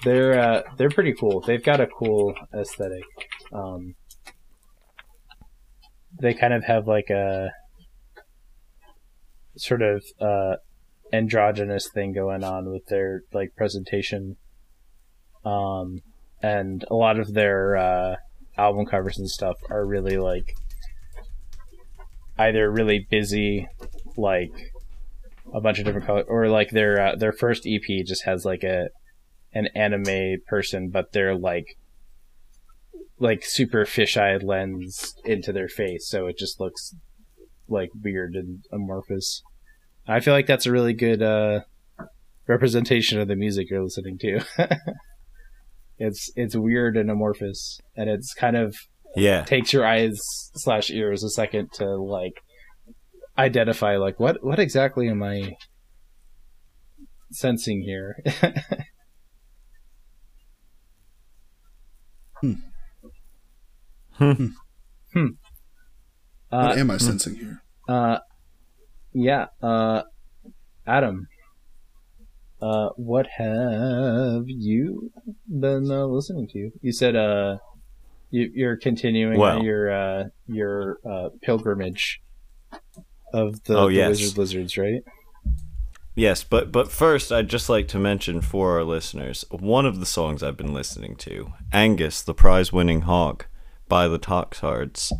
they're 0.04 0.38
uh 0.38 0.62
they're 0.76 0.90
pretty 0.90 1.14
cool. 1.14 1.40
They've 1.40 1.62
got 1.62 1.80
a 1.80 1.86
cool 1.86 2.34
aesthetic. 2.54 3.04
Um 3.52 3.94
they 6.18 6.34
kind 6.34 6.54
of 6.54 6.64
have 6.64 6.86
like 6.86 7.10
a 7.10 7.50
sort 9.56 9.82
of 9.82 10.04
uh 10.20 10.56
androgynous 11.12 11.88
thing 11.92 12.12
going 12.12 12.44
on 12.44 12.70
with 12.70 12.86
their 12.86 13.22
like 13.32 13.54
presentation. 13.56 14.36
Um 15.44 16.00
and 16.42 16.84
a 16.90 16.94
lot 16.94 17.18
of 17.18 17.34
their 17.34 17.76
uh 17.76 18.16
album 18.56 18.86
covers 18.86 19.18
and 19.18 19.28
stuff 19.28 19.56
are 19.68 19.84
really 19.84 20.16
like 20.16 20.54
either 22.38 22.70
really 22.70 23.06
busy 23.10 23.68
like 24.16 24.72
a 25.54 25.60
bunch 25.60 25.78
of 25.78 25.84
different 25.84 26.06
colors 26.06 26.26
or 26.28 26.48
like 26.48 26.70
their 26.70 27.00
uh, 27.00 27.16
their 27.16 27.32
first 27.32 27.66
EP 27.66 28.04
just 28.04 28.24
has 28.24 28.44
like 28.44 28.62
a 28.62 28.88
an 29.52 29.68
anime 29.74 30.38
person 30.46 30.90
but 30.90 31.12
they're 31.12 31.36
like 31.36 31.78
like 33.18 33.44
super 33.44 33.84
fisheye 33.84 34.42
lens 34.42 35.14
into 35.24 35.52
their 35.52 35.68
face 35.68 36.08
so 36.08 36.26
it 36.26 36.36
just 36.36 36.60
looks 36.60 36.94
like 37.68 37.90
weird 38.02 38.34
and 38.34 38.64
amorphous. 38.72 39.42
I 40.06 40.20
feel 40.20 40.34
like 40.34 40.46
that's 40.46 40.66
a 40.66 40.72
really 40.72 40.92
good 40.92 41.22
uh 41.22 41.60
representation 42.46 43.20
of 43.20 43.28
the 43.28 43.36
music 43.36 43.70
you're 43.70 43.82
listening 43.82 44.18
to. 44.18 44.40
it's 45.98 46.30
it's 46.36 46.56
weird 46.56 46.96
and 46.96 47.10
amorphous 47.10 47.80
and 47.96 48.08
it's 48.08 48.34
kind 48.34 48.56
of 48.56 48.76
Yeah. 49.16 49.44
takes 49.44 49.72
your 49.72 49.86
eyes 49.86 50.20
slash 50.54 50.90
ears 50.90 51.24
a 51.24 51.30
second 51.30 51.72
to 51.74 51.84
like 51.96 52.42
identify 53.38 53.96
like 53.96 54.20
what 54.20 54.42
what 54.44 54.58
exactly 54.58 55.08
am 55.08 55.22
I 55.22 55.56
sensing 57.32 57.82
here? 57.82 58.22
Hmm. 64.18 64.32
hmm. 65.12 65.26
Uh, 66.50 66.66
What 66.68 66.78
am 66.78 66.90
I 66.90 66.96
sensing 66.98 67.34
here? 67.36 67.62
uh, 67.88 68.18
yeah. 69.12 69.46
Uh, 69.62 70.02
Adam. 70.86 71.26
Uh, 72.60 72.88
what 72.96 73.26
have 73.36 74.44
you 74.46 75.10
been 75.48 75.90
uh, 75.90 76.06
listening 76.06 76.48
to? 76.48 76.70
You 76.80 76.92
said 76.92 77.14
uh, 77.14 77.58
you, 78.30 78.50
you're 78.54 78.76
continuing 78.76 79.38
Well. 79.38 79.62
your 79.62 79.90
uh 79.90 80.24
your 80.46 80.98
uh 81.08 81.28
pilgrimage 81.42 82.20
of 83.32 83.62
the, 83.64 83.76
Oh, 83.76 83.88
the 83.88 83.94
yes. 83.94 84.08
wizard 84.20 84.38
lizards, 84.38 84.76
right? 84.78 85.02
Yes, 86.14 86.42
but 86.44 86.72
but 86.72 86.90
first 86.90 87.30
I'd 87.30 87.48
just 87.48 87.68
like 87.68 87.88
to 87.88 87.98
mention 87.98 88.40
for 88.40 88.76
our 88.78 88.84
listeners 88.84 89.44
one 89.50 89.84
of 89.84 90.00
the 90.00 90.06
songs 90.06 90.42
I've 90.42 90.56
been 90.56 90.72
listening 90.72 91.16
to, 91.16 91.52
Angus, 91.72 92.22
the 92.22 92.32
prize-winning 92.34 93.02
hog 93.02 93.44
by 93.88 94.08
the 94.08 94.18
Toxhards. 94.18 95.12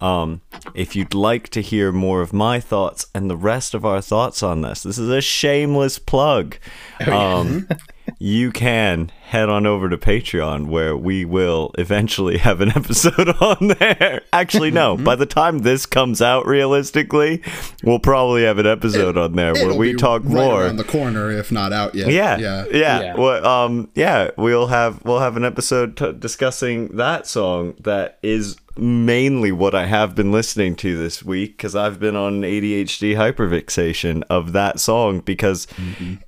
Um, 0.00 0.42
if 0.74 0.94
you'd 0.94 1.14
like 1.14 1.48
to 1.48 1.62
hear 1.62 1.90
more 1.90 2.20
of 2.20 2.32
my 2.32 2.60
thoughts 2.60 3.06
and 3.14 3.28
the 3.30 3.36
rest 3.36 3.74
of 3.74 3.84
our 3.84 4.00
thoughts 4.02 4.42
on 4.42 4.60
this, 4.60 4.82
this 4.82 4.98
is 4.98 5.08
a 5.08 5.20
shameless 5.22 5.98
plug. 5.98 6.58
Um, 7.06 7.66
you 8.18 8.50
can 8.50 9.10
head 9.26 9.48
on 9.48 9.66
over 9.66 9.88
to 9.90 9.98
Patreon 9.98 10.68
where 10.68 10.96
we 10.96 11.24
will 11.24 11.70
eventually 11.76 12.38
have 12.46 12.60
an 12.60 12.70
episode 12.70 13.28
on 13.40 13.68
there. 13.78 14.22
Actually, 14.32 14.70
no, 14.70 14.96
by 14.96 15.14
the 15.14 15.26
time 15.26 15.58
this 15.58 15.84
comes 15.86 16.22
out, 16.22 16.46
realistically, 16.46 17.42
we'll 17.82 17.98
probably 17.98 18.44
have 18.44 18.58
an 18.58 18.66
episode 18.66 19.18
on 19.18 19.32
there 19.32 19.52
where 19.54 19.74
we 19.74 19.92
be 19.92 19.98
talk 19.98 20.22
right 20.24 20.32
more. 20.32 20.64
around 20.64 20.76
the 20.76 20.84
corner, 20.84 21.30
if 21.30 21.52
not 21.52 21.72
out 21.72 21.94
yet. 21.94 22.08
Yeah, 22.10 22.38
yeah. 22.38 22.64
yeah, 22.70 23.00
Yeah. 23.00 23.14
Well, 23.16 23.46
um, 23.46 23.90
yeah. 23.94 24.30
We'll 24.36 24.68
have 24.68 25.04
we'll 25.04 25.20
have 25.20 25.36
an 25.36 25.44
episode 25.44 25.96
t- 25.96 26.12
discussing 26.12 26.96
that 26.96 27.26
song. 27.26 27.74
That 27.80 28.18
is 28.22 28.56
mainly 28.78 29.52
what 29.52 29.74
I 29.74 29.86
have 29.86 30.14
been 30.14 30.32
listening 30.32 30.76
to 30.76 30.96
this 30.96 31.22
week 31.22 31.56
because 31.56 31.74
I've 31.74 31.98
been 31.98 32.16
on 32.16 32.42
ADHD 32.42 33.14
hyperfixation 33.14 34.22
of 34.28 34.52
that 34.52 34.80
song 34.80 35.20
because 35.20 35.66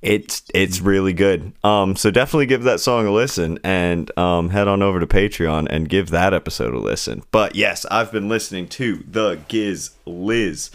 it's 0.01 0.43
it's 0.53 0.81
really 0.81 1.13
good. 1.13 1.53
Um, 1.63 1.95
so 1.95 2.11
definitely 2.11 2.47
give 2.47 2.63
that 2.63 2.79
song 2.79 3.05
a 3.05 3.11
listen 3.11 3.59
and 3.63 4.17
um, 4.17 4.49
head 4.49 4.67
on 4.67 4.81
over 4.81 4.99
to 4.99 5.07
Patreon 5.07 5.67
and 5.69 5.89
give 5.89 6.09
that 6.09 6.33
episode 6.33 6.73
a 6.73 6.79
listen. 6.79 7.23
But 7.31 7.55
yes, 7.55 7.85
I've 7.91 8.11
been 8.11 8.29
listening 8.29 8.67
to 8.69 9.03
the 9.07 9.39
Giz 9.47 9.91
Liz. 10.05 10.71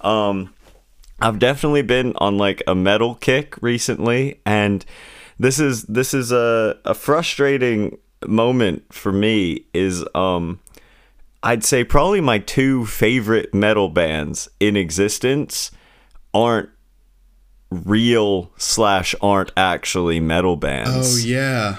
Um, 0.00 0.54
I've 1.20 1.38
definitely 1.38 1.82
been 1.82 2.12
on 2.16 2.36
like 2.36 2.62
a 2.66 2.74
metal 2.74 3.14
kick 3.14 3.60
recently, 3.62 4.40
and 4.44 4.84
this 5.38 5.58
is 5.58 5.84
this 5.84 6.12
is 6.12 6.30
a, 6.30 6.78
a 6.84 6.94
frustrating 6.94 7.98
moment 8.26 8.92
for 8.92 9.12
me. 9.12 9.64
Is 9.72 10.04
um, 10.14 10.60
I'd 11.42 11.64
say 11.64 11.84
probably 11.84 12.20
my 12.20 12.38
two 12.38 12.86
favorite 12.86 13.54
metal 13.54 13.88
bands 13.88 14.48
in 14.58 14.76
existence 14.76 15.70
aren't 16.34 16.70
real 17.70 18.50
slash 18.56 19.14
aren't 19.20 19.52
actually 19.56 20.20
metal 20.20 20.56
bands. 20.56 21.24
Oh 21.24 21.26
yeah. 21.26 21.76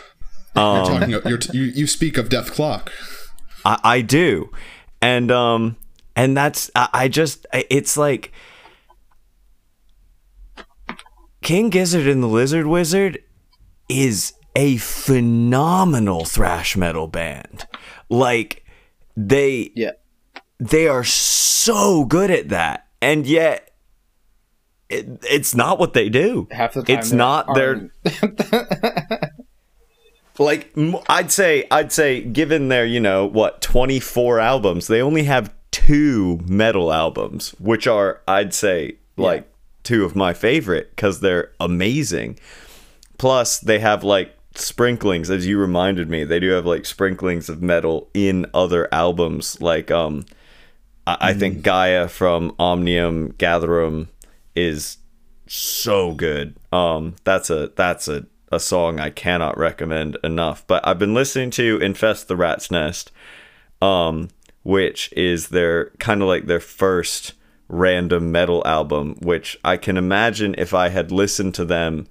Um, 0.55 0.75
You're 0.75 0.85
talking. 0.85 1.29
You're 1.29 1.37
t- 1.37 1.57
you 1.57 1.63
you 1.65 1.87
speak 1.87 2.17
of 2.17 2.29
Dethklok. 2.29 2.89
I, 3.65 3.79
I 3.83 4.01
do, 4.01 4.51
and 5.01 5.31
um, 5.31 5.75
and 6.15 6.35
that's 6.35 6.71
I, 6.75 6.89
I 6.93 7.07
just 7.07 7.45
it's 7.53 7.97
like 7.97 8.31
King 11.41 11.69
Gizzard 11.69 12.07
and 12.07 12.23
the 12.23 12.27
Lizard 12.27 12.67
Wizard 12.67 13.19
is 13.87 14.33
a 14.55 14.77
phenomenal 14.77 16.25
thrash 16.25 16.75
metal 16.75 17.07
band. 17.07 17.67
Like 18.09 18.65
they 19.17 19.71
Yeah. 19.75 19.91
they 20.59 20.87
are 20.87 21.03
so 21.03 22.05
good 22.05 22.31
at 22.31 22.49
that, 22.49 22.87
and 23.01 23.25
yet 23.27 23.71
it, 24.89 25.19
it's 25.29 25.53
not 25.53 25.79
what 25.79 25.93
they 25.93 26.07
do. 26.07 26.47
Half 26.51 26.75
the 26.75 26.83
time 26.83 26.97
it's 26.97 27.11
not 27.11 27.53
their 27.55 27.89
like 30.39 30.71
I'd 31.09 31.31
say 31.31 31.65
I'd 31.71 31.91
say 31.91 32.21
given 32.21 32.69
their 32.69 32.85
you 32.85 32.99
know 32.99 33.25
what 33.25 33.61
24 33.61 34.39
albums 34.39 34.87
they 34.87 35.01
only 35.01 35.23
have 35.23 35.53
two 35.71 36.39
metal 36.47 36.93
albums 36.93 37.51
which 37.59 37.87
are 37.87 38.21
I'd 38.27 38.53
say 38.53 38.97
like 39.17 39.51
two 39.83 40.05
of 40.05 40.15
my 40.15 40.33
favorite 40.33 40.95
cuz 40.95 41.19
they're 41.21 41.51
amazing 41.59 42.37
plus 43.17 43.59
they 43.59 43.79
have 43.79 44.03
like 44.03 44.36
sprinklings 44.57 45.29
as 45.29 45.45
you 45.45 45.59
reminded 45.59 46.09
me 46.09 46.23
they 46.23 46.39
do 46.39 46.49
have 46.49 46.65
like 46.65 46.85
sprinklings 46.85 47.49
of 47.49 47.61
metal 47.61 48.09
in 48.13 48.45
other 48.53 48.87
albums 48.93 49.59
like 49.61 49.91
um 49.91 50.25
I, 51.05 51.17
I 51.21 51.33
think 51.33 51.61
Gaia 51.63 52.07
from 52.07 52.53
Omnium 52.59 53.33
Gatherum 53.33 54.09
is 54.55 54.97
so 55.47 56.13
good 56.13 56.55
um 56.71 57.15
that's 57.23 57.49
a 57.49 57.71
that's 57.75 58.07
a 58.07 58.25
a 58.51 58.59
song 58.59 58.99
I 58.99 59.09
cannot 59.09 59.57
recommend 59.57 60.17
enough. 60.23 60.65
But 60.67 60.87
I've 60.87 60.99
been 60.99 61.13
listening 61.13 61.51
to 61.51 61.79
Infest 61.81 62.27
the 62.27 62.35
Rat's 62.35 62.71
Nest, 62.71 63.11
um, 63.81 64.29
which 64.63 65.11
is 65.13 65.49
their 65.49 65.89
kind 65.99 66.21
of 66.21 66.27
like 66.27 66.45
their 66.45 66.59
first 66.59 67.33
random 67.67 68.31
metal 68.31 68.65
album, 68.65 69.15
which 69.21 69.57
I 69.63 69.77
can 69.77 69.97
imagine 69.97 70.55
if 70.57 70.73
I 70.73 70.89
had 70.89 71.11
listened 71.11 71.55
to 71.55 71.65
them 71.65 72.07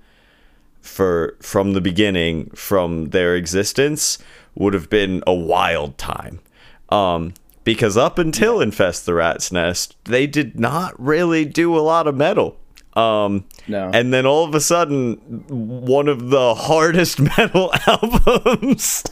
for 0.87 1.37
from 1.41 1.72
the 1.74 1.80
beginning, 1.80 2.51
from 2.51 3.11
their 3.11 3.34
existence, 3.37 4.18
would 4.55 4.72
have 4.74 4.89
been 4.89 5.22
a 5.26 5.34
wild 5.34 5.99
time. 5.99 6.41
Um, 6.89 7.34
because 7.64 7.97
up 7.97 8.18
until 8.18 8.61
Infest 8.61 9.07
the 9.07 9.14
Rat's 9.14 9.51
Nest, 9.51 9.97
they 10.05 10.26
did 10.26 10.59
not 10.59 10.95
really 10.99 11.45
do 11.45 11.76
a 11.76 11.80
lot 11.80 12.07
of 12.07 12.14
metal. 12.16 12.57
Um, 12.95 13.45
No. 13.68 13.91
and 13.93 14.14
then 14.14 14.24
all 14.24 14.45
of 14.45 14.55
a 14.55 14.61
sudden, 14.61 15.16
one 15.49 16.09
of 16.09 16.30
the 16.30 16.55
hardest 16.55 17.18
metal 17.39 17.70
albums, 17.87 19.05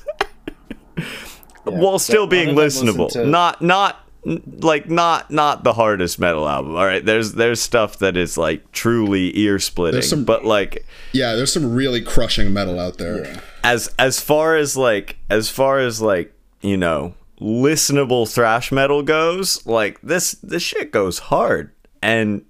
while 1.65 1.99
still 1.99 2.27
being 2.27 2.51
of 2.51 2.55
them 2.55 2.65
listen 2.65 2.87
listenable, 2.89 3.11
to- 3.13 3.27
not 3.27 3.61
not 3.61 4.04
like 4.25 4.89
not 4.89 5.31
not 5.31 5.65
the 5.65 5.73
hardest 5.75 6.19
metal 6.19 6.49
album. 6.49 6.75
All 6.77 6.87
right, 6.87 7.05
there's 7.05 7.33
there's 7.35 7.61
stuff 7.61 7.99
that 7.99 8.17
is 8.17 8.39
like 8.39 8.73
truly 8.73 9.37
ear 9.39 9.59
splitting, 9.59 10.03
some- 10.03 10.25
but 10.25 10.45
like 10.45 10.85
Yeah, 11.13 11.35
there's 11.35 11.53
some 11.53 11.75
really 11.75 12.01
crushing 12.01 12.53
metal 12.53 12.81
out 12.81 12.99
there. 12.99 13.41
as 13.63 13.93
as 13.99 14.21
far 14.21 14.57
as 14.57 14.77
like 14.77 15.17
as 15.31 15.49
far 15.51 15.79
as 15.79 16.01
like 16.01 16.33
you 16.63 16.77
know 16.77 17.15
listenable 17.41 18.27
thrash 18.33 18.71
metal 18.73 19.03
goes 19.03 19.67
like 19.67 20.01
this 20.03 20.33
this 20.43 20.63
shit 20.63 20.91
goes 20.93 21.19
hard 21.19 21.73
and 22.01 22.45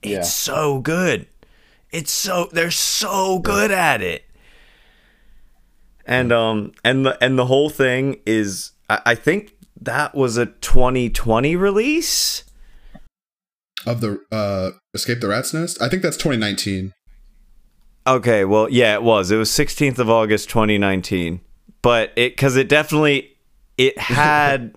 it's 0.00 0.10
Yeah. 0.12 0.22
so 0.22 0.78
good 0.80 1.26
it's 1.90 2.12
so 2.12 2.48
they're 2.52 2.70
so 2.70 3.40
good 3.40 3.70
at 3.72 4.00
it 4.00 4.24
and 6.06 6.32
um 6.32 6.72
and 6.84 7.04
the 7.04 7.22
and 7.22 7.38
the 7.38 7.46
whole 7.46 7.68
thing 7.68 8.20
is 8.26 8.72
I, 8.88 9.00
I 9.06 9.14
think 9.16 9.54
that 9.80 10.14
was 10.14 10.36
a 10.36 10.46
2020 10.46 11.56
release 11.56 12.44
Of 13.86 14.00
the 14.00 14.20
uh 14.32 14.70
Escape 14.94 15.20
the 15.20 15.28
Rat's 15.28 15.54
Nest? 15.54 15.80
I 15.80 15.88
think 15.88 16.02
that's 16.02 16.16
2019. 16.16 16.92
Okay, 18.06 18.44
well, 18.44 18.68
yeah, 18.70 18.94
it 18.94 19.02
was. 19.02 19.30
It 19.30 19.36
was 19.36 19.50
16th 19.50 19.98
of 19.98 20.08
August 20.08 20.48
2019. 20.48 21.40
But 21.82 22.12
it 22.16 22.36
cuz 22.36 22.56
it 22.56 22.68
definitely 22.68 23.36
it 23.76 23.98
had 23.98 24.76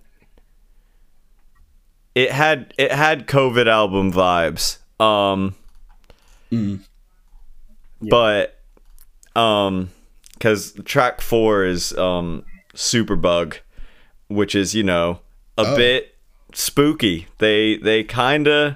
it 2.13 2.31
had 2.31 2.73
it 2.77 2.91
had 2.91 3.27
COVID 3.27 3.67
album 3.67 4.11
vibes. 4.11 4.77
Um 4.99 5.55
but 8.01 8.59
um 9.35 9.89
cuz 10.39 10.73
track 10.85 11.21
4 11.21 11.63
is 11.65 11.97
um 11.97 12.43
Superbug, 12.75 13.59
which 14.33 14.55
is, 14.55 14.73
you 14.75 14.83
know, 14.83 15.19
a 15.57 15.63
Oh. 15.67 15.75
bit 15.75 16.15
spooky. 16.53 17.27
They 17.37 17.77
they 17.77 18.03
kind 18.03 18.47
of 18.47 18.75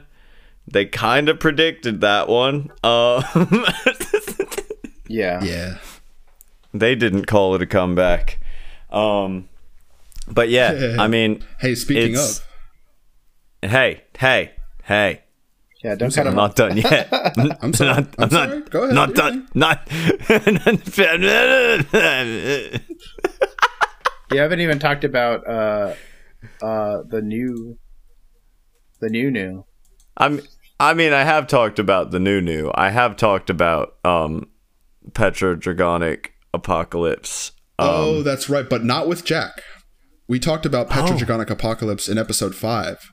they 0.67 0.85
kind 0.85 1.29
of 1.29 1.39
predicted 1.39 2.01
that 2.01 2.27
one. 2.29 2.71
Um 2.83 3.23
yeah. 5.07 5.43
Yeah. 5.43 5.77
they 6.73 6.95
didn't 6.95 7.25
call 7.25 7.55
it 7.55 7.61
a 7.61 7.65
comeback. 7.65 8.39
Um, 8.91 9.49
but 10.27 10.49
yeah, 10.49 10.95
I 10.99 11.07
mean, 11.07 11.43
Hey, 11.59 11.75
speaking 11.75 12.13
It's- 12.13 12.39
of, 13.63 13.69
hey, 13.71 14.03
hey, 14.17 14.51
hey, 14.83 15.21
Yeah, 15.83 15.95
don't 15.95 16.13
cut 16.13 16.27
I'm 16.27 16.35
not 16.35 16.55
done 16.55 16.77
yet. 16.77 17.09
I'm 17.61 17.73
sorry. 17.73 17.89
Not- 17.89 18.07
I'm, 18.17 18.23
I'm 18.23 18.29
sorry. 18.29 18.59
not- 18.59 18.69
Go 18.69 18.83
ahead. 18.83 18.95
not 18.95 19.13
done. 19.15 19.47
thing. 19.47 19.51
Not. 19.55 19.87
You 24.35 24.41
haven't 24.41 24.59
even 24.59 24.79
talked 24.79 25.05
about 25.05 25.47
uh 25.47 25.93
uh 26.61 27.03
the 27.07 27.21
new 27.21 27.77
the 28.99 29.09
new 29.09 29.31
new. 29.31 29.65
I'm. 30.17 30.41
I 30.77 30.93
mean, 30.93 31.13
I 31.13 31.23
have 31.23 31.47
talked 31.47 31.79
about 31.79 32.11
the 32.11 32.19
new 32.19 32.41
new. 32.41 32.69
I 32.75 32.89
have 32.89 33.15
talked 33.15 33.49
about 33.49 33.95
um, 34.03 34.49
Petrodragonic 35.11 36.31
Apocalypse. 36.53 37.53
Um, 37.79 37.87
oh, 37.89 38.23
that's 38.23 38.49
right, 38.49 38.69
but 38.69 38.83
not 38.83 39.07
with 39.07 39.23
Jack. 39.23 39.61
We 40.27 40.37
talked 40.37 40.65
about 40.65 40.87
Oh. 40.87 40.89
Petrodragonic 40.89 41.49
Apocalypse 41.49 42.09
in 42.09 42.17
episode 42.17 42.55
five. 42.55 43.09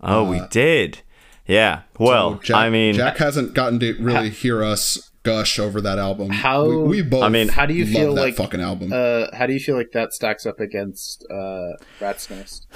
oh, 0.00 0.30
we 0.30 0.42
did. 0.50 1.02
Yeah. 1.44 1.82
Well, 1.98 2.34
So 2.36 2.42
Jack, 2.42 2.56
I 2.56 2.70
mean, 2.70 2.94
Jack 2.94 3.16
hasn't 3.16 3.52
gotten 3.54 3.80
to 3.80 3.94
really 4.00 4.30
hear 4.30 4.62
us 4.62 5.10
gush 5.22 5.58
over 5.58 5.80
that 5.80 5.98
album. 5.98 6.30
How- 6.30 6.66
we, 6.68 6.76
we 6.76 7.02
both. 7.02 7.22
I 7.22 7.28
mean, 7.28 7.48
how 7.48 7.66
do 7.66 7.74
you 7.74 7.86
feel 7.86 8.14
that 8.14 8.20
like- 8.22 8.34
fucking 8.36 8.60
album? 8.60 8.92
Uh 8.92 9.26
how 9.36 9.46
do 9.46 9.52
you 9.52 9.60
feel 9.60 9.76
like 9.76 9.92
that 9.92 10.12
stacks 10.12 10.46
up 10.46 10.60
against 10.60 11.24
uh 11.30 11.72
Rat's 12.00 12.28
Nest? 12.30 12.66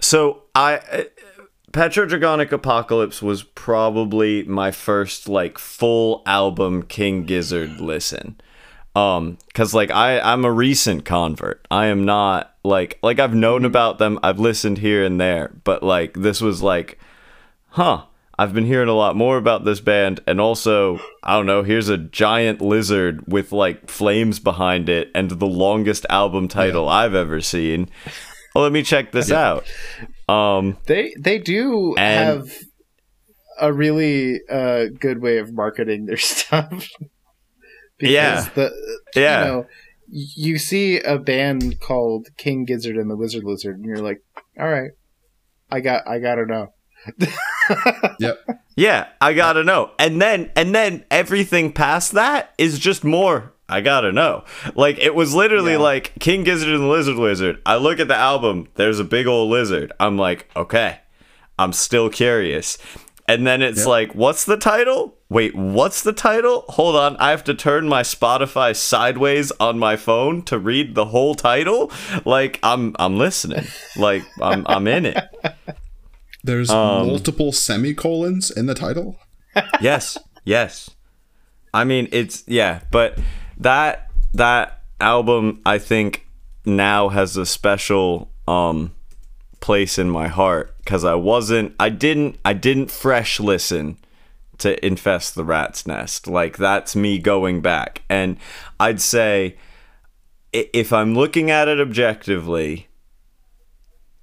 So 0.00 0.42
I 0.54 0.76
uh, 0.92 1.02
Petrodragonic 1.72 2.52
Apocalypse 2.52 3.20
was 3.20 3.42
probably 3.42 4.42
my 4.44 4.70
first 4.70 5.28
like 5.28 5.58
full 5.58 6.22
album 6.26 6.82
King 6.82 7.24
Gizzard 7.24 7.80
listen. 7.80 8.40
Um 8.94 9.36
cuz 9.54 9.74
like 9.74 9.90
I 9.90 10.18
I'm 10.20 10.44
a 10.44 10.52
recent 10.52 11.04
convert. 11.04 11.66
I 11.70 11.86
am 11.86 12.04
not 12.04 12.54
like 12.64 12.98
like 13.02 13.18
I've 13.18 13.34
known 13.34 13.64
about 13.64 13.98
them, 13.98 14.18
I've 14.22 14.38
listened 14.40 14.78
here 14.78 15.04
and 15.04 15.20
there, 15.20 15.52
but 15.64 15.82
like 15.82 16.14
this 16.14 16.40
was 16.40 16.62
like 16.62 16.98
huh, 17.70 18.04
I've 18.38 18.52
been 18.52 18.66
hearing 18.66 18.88
a 18.88 18.94
lot 18.94 19.16
more 19.16 19.38
about 19.38 19.64
this 19.64 19.80
band 19.80 20.20
and 20.26 20.40
also 20.40 21.00
I 21.22 21.32
don't 21.34 21.46
know, 21.46 21.62
here's 21.62 21.88
a 21.88 21.96
giant 21.98 22.60
lizard 22.60 23.24
with 23.26 23.50
like 23.52 23.88
flames 23.88 24.38
behind 24.40 24.88
it 24.88 25.10
and 25.14 25.30
the 25.30 25.46
longest 25.46 26.04
album 26.10 26.46
title 26.48 26.88
I've 26.88 27.14
ever 27.14 27.40
seen. 27.40 27.88
Well, 28.54 28.64
let 28.64 28.72
me 28.72 28.82
check 28.82 29.12
this 29.12 29.30
out. 29.30 29.64
Um 30.28 30.76
They 30.86 31.14
they 31.18 31.38
do 31.38 31.94
have 31.96 32.48
a 33.58 33.72
really 33.72 34.40
uh 34.50 34.86
good 35.00 35.22
way 35.22 35.38
of 35.38 35.52
marketing 35.54 36.04
their 36.06 36.16
stuff. 36.34 36.88
because 37.98 38.12
Yeah. 38.12 38.48
the 38.54 38.72
Yeah. 39.14 39.40
you 39.46 39.52
know 39.52 39.66
you 40.08 40.56
see 40.58 41.00
a 41.00 41.18
band 41.18 41.80
called 41.80 42.28
King 42.36 42.64
Gizzard 42.64 42.96
and 42.96 43.10
the 43.10 43.16
Wizard 43.16 43.42
Lizard 43.44 43.76
and 43.76 43.84
you're 43.86 43.96
like, 43.98 44.18
all 44.58 44.68
right, 44.68 44.90
I 45.70 45.80
got 45.80 46.06
I 46.06 46.18
gotta 46.20 46.46
know. 46.46 46.68
yep. 48.18 48.38
Yeah, 48.76 49.08
I 49.20 49.32
gotta 49.32 49.64
know. 49.64 49.90
And 49.98 50.20
then 50.20 50.50
and 50.56 50.74
then 50.74 51.04
everything 51.10 51.72
past 51.72 52.12
that 52.12 52.52
is 52.58 52.78
just 52.78 53.04
more. 53.04 53.52
I 53.68 53.80
gotta 53.80 54.12
know. 54.12 54.44
Like 54.74 54.98
it 54.98 55.14
was 55.14 55.34
literally 55.34 55.72
Yeah. 55.72 55.78
like 55.78 56.12
King 56.20 56.44
Gizzard 56.44 56.68
and 56.68 56.82
the 56.82 56.86
Lizard 56.86 57.16
Wizard. 57.16 57.60
I 57.66 57.76
look 57.76 57.98
at 57.98 58.08
the 58.08 58.16
album, 58.16 58.68
there's 58.76 59.00
a 59.00 59.04
big 59.04 59.26
old 59.26 59.50
lizard. 59.50 59.92
I'm 59.98 60.16
like, 60.16 60.48
okay. 60.54 61.00
I'm 61.58 61.72
still 61.72 62.10
curious. 62.10 62.78
And 63.28 63.44
then 63.46 63.60
it's 63.62 63.78
Yep. 63.80 63.86
like, 63.88 64.14
what's 64.14 64.44
the 64.44 64.56
title? 64.56 65.14
Wait, 65.28 65.56
what's 65.56 66.02
the 66.04 66.12
title? 66.12 66.64
Hold 66.68 66.94
on, 66.94 67.16
I 67.16 67.30
have 67.30 67.42
to 67.44 67.54
turn 67.54 67.88
my 67.88 68.02
Spotify 68.02 68.76
sideways 68.76 69.50
on 69.58 69.76
my 69.80 69.96
phone 69.96 70.42
to 70.42 70.56
read 70.60 70.94
the 70.94 71.06
whole 71.06 71.34
title. 71.34 71.90
Like 72.24 72.60
I'm 72.62 72.94
I'm 73.00 73.18
listening. 73.18 73.66
Like 73.96 74.22
I'm 74.40 74.64
I'm 74.68 74.86
in 74.86 75.06
it. 75.06 75.24
There's 76.46 76.70
Um, 76.70 77.06
multiple 77.08 77.52
semicolons 77.52 78.50
in 78.50 78.66
the 78.66 78.74
title. 78.74 79.16
yes 79.80 80.16
yes. 80.44 80.90
I 81.74 81.84
mean 81.84 82.08
it's 82.12 82.44
yeah 82.46 82.80
but 82.90 83.18
that 83.58 84.08
that 84.34 84.80
album 85.00 85.60
i 85.66 85.78
think 85.78 86.26
now 86.64 87.08
has 87.10 87.36
a 87.36 87.44
special 87.46 88.30
um 88.48 88.92
place 89.60 89.98
in 89.98 90.08
my 90.10 90.28
heart 90.28 90.74
because 90.78 91.04
i 91.04 91.14
wasn't 91.14 91.74
i 91.80 91.88
didn't 91.88 92.38
i 92.44 92.52
didn't 92.54 92.90
fresh 92.90 93.40
listen 93.40 93.96
to 94.58 94.70
infest 94.86 95.34
the 95.34 95.44
rat's 95.44 95.86
nest. 95.86 96.26
Like 96.26 96.56
that's 96.56 96.96
me 96.96 97.18
going 97.18 97.60
back. 97.60 98.02
And 98.08 98.36
i'd 98.80 99.00
say 99.02 99.56
if 100.52 100.92
i'm 100.92 101.14
looking 101.14 101.50
at 101.50 101.68
it 101.68 101.78
objectively 101.80 102.88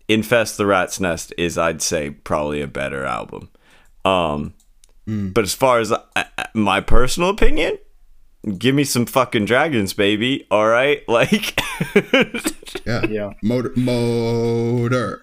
infest 0.08 0.58
the 0.58 0.66
rat's 0.66 1.00
nest 1.00 1.34
is 1.38 1.58
i'd 1.58 1.82
say 1.82 2.10
probably 2.10 2.62
a 2.62 2.68
better 2.68 3.06
album 3.06 3.50
um 4.06 4.54
but 5.06 5.44
as 5.44 5.54
far 5.54 5.80
as 5.80 5.92
uh, 5.92 6.02
uh, 6.16 6.24
my 6.54 6.80
personal 6.80 7.28
opinion, 7.30 7.78
give 8.58 8.74
me 8.74 8.86
some 8.86 9.06
fucking 9.06 9.44
dragons, 9.44 9.92
baby. 9.92 10.48
All 10.50 10.66
right, 10.70 11.02
like, 11.10 11.60
Yeah. 12.86 13.06
Yeah. 13.10 13.34
Motor. 13.44 13.74
Motor. 13.76 15.22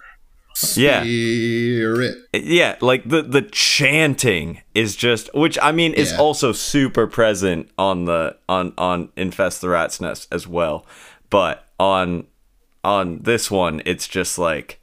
yeah, 0.75 1.01
yeah. 1.03 2.75
Like 2.79 3.09
the 3.09 3.23
the 3.23 3.41
chanting 3.41 4.61
is 4.75 4.95
just, 4.95 5.33
which 5.33 5.57
I 5.59 5.71
mean 5.71 5.93
is 5.95 6.11
Yeah. 6.11 6.19
also 6.19 6.51
super 6.51 7.07
present 7.07 7.69
on 7.77 8.05
the 8.05 8.37
on 8.47 8.73
on 8.77 9.09
infest 9.17 9.61
the 9.61 9.69
rat's 9.69 9.99
nest 9.99 10.27
as 10.31 10.47
well, 10.47 10.85
but 11.31 11.65
on 11.79 12.27
on 12.83 13.19
this 13.23 13.49
one, 13.51 13.81
it's 13.85 14.07
just 14.07 14.37
like. 14.37 14.77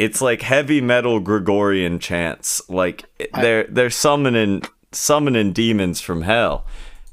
It's 0.00 0.22
like 0.22 0.40
heavy 0.40 0.80
metal 0.80 1.20
Gregorian 1.20 1.98
chants. 1.98 2.62
Like 2.70 3.04
they're 3.34 3.64
they're 3.64 3.90
summoning 3.90 4.62
summoning 4.92 5.52
demons 5.52 6.00
from 6.00 6.22
hell. 6.22 6.64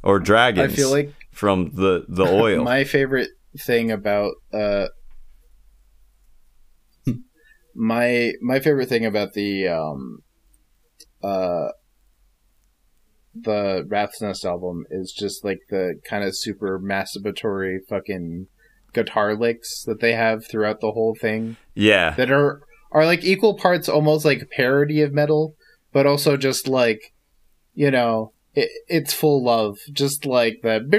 or 0.04 0.20
dragons. 0.20 0.72
I 0.72 0.76
feel 0.76 0.90
like 0.90 1.14
from 1.32 1.72
the 1.74 2.06
the 2.08 2.24
oil. 2.42 2.64
my 2.64 2.84
favorite 2.86 3.30
thing 3.58 3.92
about 3.92 4.36
uh 4.54 4.88
my 7.76 8.32
my 8.42 8.60
favorite 8.60 8.90
thing 8.90 9.06
about 9.06 9.34
the 9.34 9.68
um 9.68 10.24
uh 11.24 11.70
the 13.34 13.86
Rat's 13.88 14.22
Nest 14.22 14.44
album 14.44 14.86
is 14.90 15.14
just 15.14 15.44
like 15.46 15.60
the 15.70 16.00
kind 16.04 16.24
of 16.24 16.36
super 16.36 16.80
masturbatory 16.80 17.78
fucking 17.88 18.48
guitar 18.94 19.36
licks 19.36 19.84
that 19.84 20.00
they 20.00 20.14
have 20.14 20.46
throughout 20.48 20.82
the 20.82 20.92
whole 20.92 21.16
thing. 21.16 21.58
Yeah, 21.74 22.12
that 22.12 22.32
are 22.32 22.62
are 22.92 23.06
like 23.06 23.24
equal 23.24 23.56
parts 23.56 23.88
almost 23.88 24.26
like 24.26 24.50
parody 24.52 25.02
of 25.02 25.14
metal 25.14 25.56
but 25.92 26.06
also 26.06 26.38
just 26.38 26.68
like 26.68 27.14
you 27.74 27.92
know 27.92 28.34
it, 28.54 28.70
it's 28.88 29.14
full 29.14 29.44
love. 29.44 29.78
Just 29.92 30.26
like 30.26 30.60
that 30.64 30.90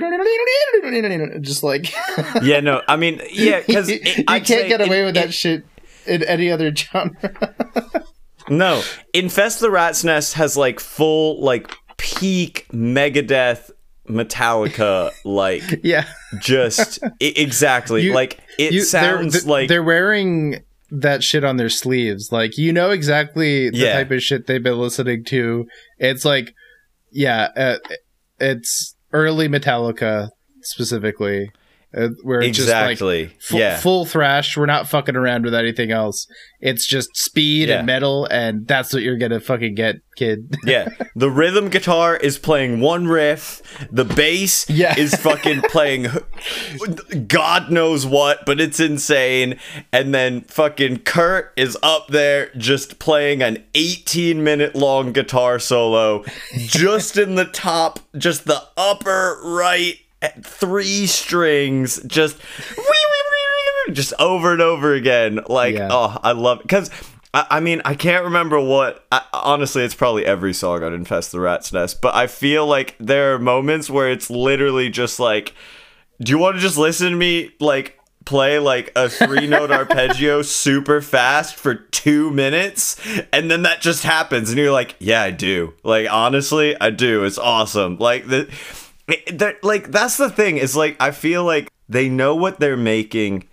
just 1.43 1.63
like 1.63 1.93
yeah. 2.43 2.61
No, 2.61 2.83
I 2.89 2.97
mean, 2.97 3.21
yeah, 3.31 3.61
because 3.61 3.91
you, 3.91 4.01
you 4.03 4.25
can't 4.25 4.47
get 4.47 4.81
away 4.81 5.05
with 5.05 5.15
that 5.15 5.35
shit 5.35 5.65
in 6.07 6.23
any 6.23 6.51
other 6.51 6.75
genre. 6.75 7.13
No, 8.49 8.83
Infest 9.15 9.61
the 9.61 9.71
Rat's 9.71 10.03
Nest 10.03 10.35
has 10.35 10.57
like 10.57 10.81
full 10.81 11.41
like 11.41 11.71
peak 11.97 12.67
Megadeth 12.73 13.71
Metallica 14.09 15.13
like 15.25 15.81
yeah. 15.85 16.07
just 16.41 16.99
I- 17.05 17.09
exactly 17.21 18.03
You- 18.05 18.15
like 18.15 18.41
it 18.59 18.73
You- 18.73 18.83
sounds 18.85 19.43
they're, 19.45 19.51
like 19.53 19.69
they're 19.69 19.83
wearing 19.83 20.63
that 20.91 21.23
shit 21.23 21.43
on 21.45 21.57
their 21.57 21.69
sleeves. 21.71 22.31
Like 22.33 22.59
you 22.59 22.73
know 22.73 22.91
exactly 22.91 23.71
the 23.71 23.77
Yeah. 23.79 23.93
type 23.95 24.11
of 24.11 24.23
shit 24.23 24.47
they've 24.47 24.63
been 24.63 24.79
listening 24.79 25.25
to. 25.27 25.67
It's 25.99 26.25
like 26.25 26.55
yeah 27.11 27.49
uh, 27.57 27.77
it's 28.41 28.95
early 29.13 29.49
metallica 29.49 30.31
specifically 30.63 31.51
uh, 31.97 32.09
where 32.23 32.41
it's 32.41 32.59
exactly 32.59 33.27
just 33.27 33.33
like 33.33 33.43
fu- 33.43 33.59
yeah. 33.59 33.79
full 33.79 34.05
thrash. 34.07 34.57
We're 34.57 34.67
not 34.67 34.89
fucking 34.89 35.17
around 35.17 35.45
with 35.45 35.55
anything 35.55 35.91
else. 35.91 36.27
It's 36.61 36.87
just 36.87 37.11
speed 37.17 37.69
Yeah. 37.69 37.79
and 37.79 37.87
metal 37.87 38.27
and 38.31 38.67
that's 38.67 38.93
what 38.93 39.03
you're 39.03 39.19
gonna 39.19 39.41
fucking 39.41 39.75
get 39.75 39.97
kid. 40.17 40.55
Yeah. 40.65 40.89
The 41.17 41.31
rhythm 41.31 41.69
guitar 41.71 42.17
is 42.17 42.39
playing 42.39 42.81
one 42.81 43.09
riff. 43.09 43.63
The 43.91 44.05
bass 44.05 44.69
Yeah. 44.71 44.95
is 44.99 45.15
fucking 45.17 45.63
playing 45.71 46.07
god 47.27 47.71
knows 47.71 48.07
what 48.07 48.45
but 48.47 48.61
it's 48.61 48.81
insane. 48.81 49.59
And 49.93 50.15
then 50.15 50.43
fucking 50.43 50.99
kurt 51.01 51.53
is 51.57 51.77
up 51.83 52.09
there 52.09 52.51
just 52.57 52.99
playing 52.99 53.43
an 53.43 53.63
18 53.75 54.43
minute 54.43 54.75
long 54.75 55.13
guitar 55.13 55.59
solo 55.59 56.25
just 56.57 57.17
in 57.17 57.35
the 57.35 57.45
top 57.45 57.99
just 58.17 58.45
the 58.47 58.63
upper 58.77 59.41
right 59.45 59.97
three 60.43 61.07
strings 61.07 62.01
just 62.07 62.39
just 63.91 64.15
over 64.19 64.53
and 64.53 64.63
over 64.63 64.95
again. 64.95 65.41
Like 65.49 65.75
Yeah. 65.75 65.89
oh 65.91 66.19
i 66.23 66.33
love 66.33 66.61
it 66.61 66.63
because 66.63 66.91
I, 67.35 67.47
I 67.51 67.61
mean 67.61 67.83
i 67.85 67.95
can't 67.95 68.25
remember 68.25 68.61
what 68.61 69.05
I, 69.11 69.23
honestly 69.33 69.83
it's 69.85 69.95
probably 69.95 70.25
every 70.25 70.53
song 70.55 70.83
on 70.85 70.95
infest 70.95 71.33
the 71.33 71.41
rat's 71.41 71.73
nest 71.73 72.01
but 72.01 72.15
i 72.15 72.27
feel 72.27 72.67
like 72.67 72.95
there 73.01 73.35
are 73.35 73.39
moments 73.39 73.91
where 73.91 74.11
it's 74.11 74.31
literally 74.31 74.89
just 74.91 75.19
like 75.19 75.55
do 76.21 76.31
you 76.31 76.39
want 76.39 76.57
to 76.57 76.61
just 76.61 76.79
listen 76.79 77.11
to 77.11 77.17
me 77.17 77.51
like 77.59 77.99
play 78.25 78.59
like 78.61 78.93
a 78.95 79.09
three 79.09 79.47
note 79.49 79.71
arpeggio 79.81 80.43
super 80.43 81.01
fast 81.03 81.57
for 81.57 81.75
two 81.75 82.31
minutes? 82.31 82.97
And 83.33 83.51
then 83.51 83.63
that 83.63 83.81
just 83.81 84.05
happens 84.05 84.51
and 84.51 84.59
you're 84.59 84.71
like 84.71 84.95
yeah 85.01 85.23
i 85.23 85.33
do. 85.33 85.75
Like 85.83 86.07
honestly 86.09 86.77
i 86.81 86.91
do. 86.91 87.25
It's 87.25 87.39
awesome. 87.39 87.97
Like 87.99 88.29
the 88.29 88.49
like 89.63 89.91
that's 89.91 90.17
the 90.17 90.31
thing 90.31 90.57
is 90.57 90.77
like 90.77 90.97
i 91.01 91.11
feel 91.11 91.45
like 91.45 91.71
they 91.89 92.09
know 92.09 92.35
what 92.35 92.61
they're 92.61 92.77
making 92.77 93.49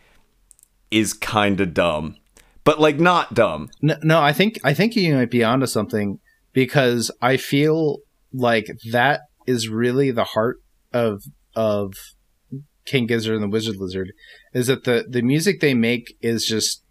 is 0.92 1.14
kind 1.14 1.60
of 1.60 1.74
dumb 1.74 2.16
but 2.64 2.80
like 2.80 3.00
not 3.00 3.34
dumb 3.34 3.70
No, 3.82 3.96
no, 4.04 4.22
I 4.22 4.32
think 4.32 4.60
I 4.64 4.76
think 4.76 4.96
you 4.96 5.16
might 5.16 5.32
be 5.32 5.44
onto 5.44 5.66
something 5.66 6.20
because 6.54 7.10
I 7.22 7.38
feel 7.38 7.98
like 8.32 8.68
that 8.92 9.22
is 9.48 9.70
really 9.70 10.12
the 10.12 10.24
heart 10.24 10.58
of 10.94 11.24
of 11.56 11.94
King 12.86 13.08
Gizzard 13.08 13.34
and 13.34 13.44
the 13.44 13.48
Wizard 13.48 13.78
Lizard 13.78 14.12
is 14.54 14.68
that 14.68 14.84
the 14.84 15.06
the 15.10 15.24
music 15.24 15.62
they 15.62 15.74
make 15.74 16.16
is 16.22 16.46
just 16.46 16.84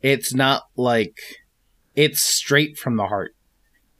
it's 0.00 0.34
not 0.34 0.64
like 0.76 1.16
it's 1.94 2.20
straight 2.20 2.76
from 2.76 2.96
the 2.96 3.06
heart. 3.06 3.36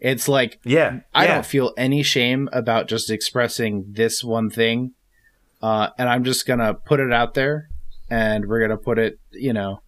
It's 0.05 0.29
like 0.29 0.61
yeah 0.65 1.01
I 1.15 1.25
yeah. 1.25 1.35
don't 1.35 1.47
feel 1.47 1.73
any 1.79 2.03
shame 2.03 2.49
about 2.53 2.89
just 2.89 3.09
expressing 3.11 3.87
this 3.89 4.23
one 4.23 4.51
thing, 4.51 4.93
uh, 5.63 5.89
and 5.99 6.09
I'm 6.11 6.25
just 6.25 6.47
gonna 6.47 6.75
put 6.75 7.01
it 7.01 7.11
out 7.13 7.33
there, 7.33 7.69
and 8.11 8.45
we're 8.47 8.61
gonna 8.61 8.77
put 8.77 8.99
it, 8.99 9.15
you 9.33 9.55
know, 9.55 9.81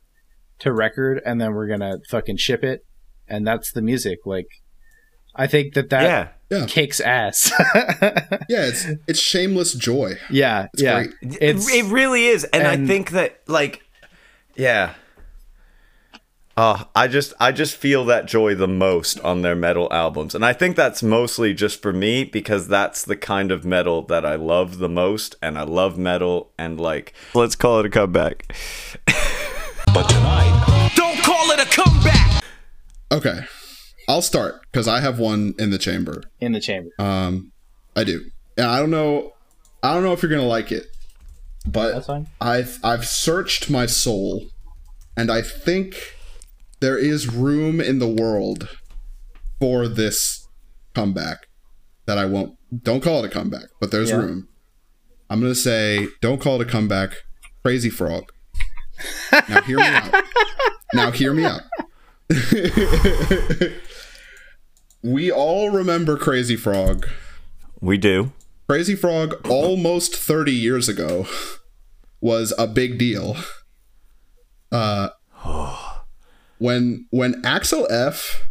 to 0.60 0.72
record, 0.72 1.20
and 1.26 1.38
then 1.38 1.52
we're 1.52 1.68
gonna 1.68 1.98
fucking 2.08 2.38
ship 2.38 2.64
it, 2.64 2.80
and 3.28 3.46
that's 3.46 3.72
the 3.72 3.82
music. 3.82 4.20
Like, 4.24 4.48
I 5.34 5.46
think 5.46 5.74
that 5.74 5.90
that 5.90 6.02
yeah 6.02 6.28
Yeah. 6.60 6.66
kicks 6.66 6.98
ass. 7.00 7.52
Yeah, 8.48 8.66
it's 8.68 8.86
it's 9.06 9.18
shameless 9.20 9.74
joy. 9.74 10.14
yeah, 10.30 10.68
It's 10.72 10.82
yeah. 10.82 11.02
great. 11.04 11.10
It's 11.42 11.68
it 11.70 11.84
really 11.92 12.24
is 12.26 12.44
and, 12.44 12.66
i 12.66 12.76
think 12.86 13.10
that 13.10 13.40
like 13.48 13.82
yeah 14.56 14.94
Oh, 16.58 16.88
I 16.94 17.06
just 17.06 17.34
I 17.38 17.52
just 17.52 17.76
feel 17.76 18.06
that 18.06 18.24
joy 18.24 18.54
the 18.54 18.66
most 18.66 19.20
on 19.20 19.42
their 19.42 19.54
metal 19.54 19.88
albums. 19.92 20.34
And 20.34 20.42
I 20.42 20.54
think 20.54 20.74
that's 20.74 21.02
mostly 21.02 21.52
just 21.52 21.82
for 21.82 21.92
me 21.92 22.24
because 22.24 22.66
that's 22.66 23.04
the 23.04 23.16
kind 23.16 23.52
of 23.52 23.62
metal 23.66 24.00
that 24.04 24.24
I 24.24 24.36
love 24.36 24.78
the 24.78 24.88
most 24.88 25.36
and 25.42 25.58
I 25.58 25.64
love 25.64 25.98
metal 25.98 26.52
and 26.58 26.80
like 26.80 27.12
let's 27.34 27.56
call 27.56 27.80
it 27.80 27.86
a 27.86 27.90
comeback. 27.90 28.54
But 29.94 30.08
tonight, 30.10 30.92
Don't 30.94 31.16
call 31.22 31.50
it 31.52 31.60
a 31.60 31.64
comeback. 31.74 32.42
Okay, 33.10 33.40
I'll 34.08 34.20
start 34.20 34.60
because 34.70 34.86
I 34.88 35.00
have 35.00 35.18
one 35.18 35.54
in 35.58 35.70
the 35.70 35.78
chamber. 35.78 36.22
in 36.38 36.52
the 36.52 36.60
chamber. 36.60 36.90
Um, 36.98 37.52
I 37.94 38.04
do, 38.04 38.26
and 38.58 38.66
I 38.66 38.78
don't 38.78 38.90
know, 38.90 39.32
I 39.82 39.94
don't 39.94 40.02
know 40.02 40.12
if 40.12 40.22
you're 40.22 40.28
gonna 40.30 40.42
like 40.42 40.70
it, 40.70 40.86
but 41.66 41.92
That's 41.94 42.08
fine. 42.08 42.26
I've 42.42 42.78
I've 42.84 43.06
searched 43.06 43.70
my 43.70 43.86
soul, 43.86 44.46
and 45.16 45.30
I 45.30 45.40
think 45.40 46.15
there 46.80 46.98
is 46.98 47.32
room 47.32 47.80
in 47.80 47.98
the 47.98 48.08
world 48.08 48.68
for 49.60 49.88
this 49.88 50.46
comeback. 50.94 51.46
That 52.06 52.18
I 52.18 52.24
won't. 52.26 52.56
Don't 52.84 53.02
call 53.02 53.24
it 53.24 53.26
a 53.26 53.28
comeback, 53.28 53.66
but 53.80 53.90
there's 53.90 54.10
Yeah. 54.10 54.16
room. 54.18 54.48
I'm 55.28 55.40
gonna 55.40 55.54
say, 55.56 56.06
don't 56.20 56.40
call 56.40 56.60
it 56.60 56.68
a 56.68 56.70
comeback. 56.70 57.14
Crazy 57.64 57.90
Frog. 57.90 58.30
Now 59.48 59.62
hear 59.62 59.78
me 59.78 59.84
out. 59.86 60.24
Now 60.94 61.10
hear 61.10 61.34
me 61.34 61.44
out. 61.44 61.62
we 65.02 65.30
all 65.32 65.70
remember 65.70 66.16
Crazy 66.16 66.56
Frog. 66.56 67.06
We 67.80 67.98
do. 67.98 68.32
Crazy 68.68 68.94
Frog 68.94 69.34
almost 69.48 70.14
30 70.16 70.52
years 70.52 70.88
ago 70.88 71.26
was 72.20 72.54
a 72.56 72.66
big 72.68 72.98
deal. 72.98 73.36
Uh 74.70 75.08
when 76.58 77.06
when 77.10 77.44
Axel 77.44 77.86
F 77.90 78.44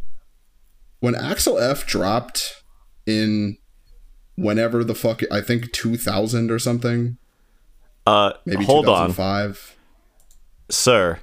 when 1.00 1.16
Axel 1.16 1.60
F 1.60 1.86
dropped 1.86 2.64
in 3.06 3.58
whenever 4.36 4.84
the 4.84 4.96
fuck 4.96 5.22
I 5.32 5.42
think 5.42 5.72
2000 5.72 6.52
or 6.52 6.60
something, 6.60 7.18
Uh 8.06 8.34
maybe 8.46 8.66
hold 8.66 8.88
on. 8.88 9.10
2005. 9.10 9.76
Sir, 10.70 11.20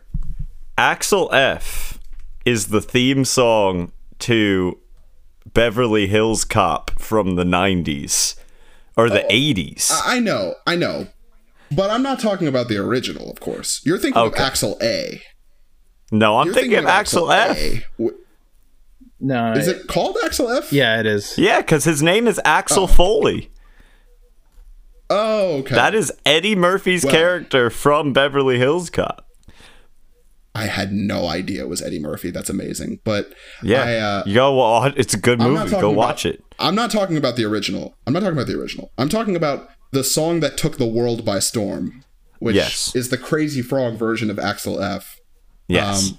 Axel 0.78 1.28
F 1.32 1.98
is 2.44 2.68
the 2.68 2.80
theme 2.80 3.24
song 3.24 3.92
to 4.20 4.78
Beverly 5.52 6.06
Hills 6.06 6.44
Cop 6.44 6.92
from 7.00 7.34
the 7.34 7.44
90s 7.44 8.36
or 8.96 9.10
the 9.10 9.24
80s. 9.30 9.90
I 9.90 10.16
I 10.16 10.18
know, 10.20 10.54
I 10.66 10.76
know. 10.76 11.08
But 11.74 11.90
I'm 11.90 12.02
not 12.02 12.20
talking 12.20 12.46
about 12.46 12.68
the 12.68 12.76
original, 12.76 13.30
of 13.30 13.40
course. 13.40 13.80
You're 13.84 13.98
thinking 13.98 14.20
Okay. 14.22 14.40
of 14.42 14.46
Axel 14.46 14.78
A. 14.82 15.22
no, 16.12 16.38
I'm 16.38 16.46
You're 16.46 16.54
thinking 16.54 16.78
of 16.78 16.86
Axel 16.86 17.30
F. 17.32 17.58
No, 19.18 19.52
Is 19.52 19.66
it- 19.68 19.76
it 19.82 19.86
called 19.88 20.16
Axel 20.24 20.48
F? 20.50 20.72
Yeah, 20.72 20.98
it 21.00 21.06
is. 21.06 21.36
Yeah, 21.38 21.60
because 21.60 21.84
his 21.84 22.02
name 22.02 22.26
is 22.28 22.40
Axel 22.44 22.86
Foley. 22.86 23.50
Oh, 25.10 25.58
okay. 25.58 25.74
That 25.74 25.94
is 25.94 26.12
Eddie 26.24 26.56
Murphy's 26.56 27.04
Well- 27.04 27.12
character 27.12 27.70
from 27.70 28.12
Beverly 28.12 28.58
Hills 28.58 28.88
Cop. 28.90 29.26
I 30.54 30.66
had 30.66 30.92
no 30.92 31.28
idea 31.28 31.62
it 31.62 31.68
was 31.68 31.80
Eddie 31.80 31.98
Murphy. 32.00 32.30
That's 32.30 32.50
amazing. 32.50 33.00
But 33.04 33.32
Yeah, 33.62 33.82
I, 33.84 33.94
uh, 33.96 34.22
you 34.26 34.34
go. 34.34 34.52
wa- 34.52 34.90
It's 34.96 35.14
a 35.14 35.18
good 35.18 35.38
movie. 35.38 35.70
Go 35.70 35.78
about- 35.78 35.94
watch 35.94 36.26
it. 36.26 36.42
I'm 36.58 36.74
not 36.74 36.90
talking 36.90 37.16
about 37.16 37.36
the 37.36 37.44
original. 37.44 37.94
I'm 38.06 38.12
not 38.12 38.20
talking 38.20 38.34
about 38.36 38.48
the 38.48 38.58
original. 38.58 38.90
I'm 38.98 39.08
talking 39.08 39.34
about 39.34 39.68
the 39.92 40.04
song 40.04 40.40
that 40.40 40.56
took 40.58 40.76
the 40.78 40.86
world 40.86 41.24
by 41.24 41.38
storm, 41.38 42.04
which 42.38 42.56
Yes. 42.56 42.92
is 42.94 43.08
the 43.08 43.16
Crazy 43.16 43.62
Frog 43.62 43.94
version 43.98 44.30
of 44.30 44.38
Axel 44.38 44.82
F. 44.82 45.20
Yes. 45.68 46.10
Um, 46.10 46.18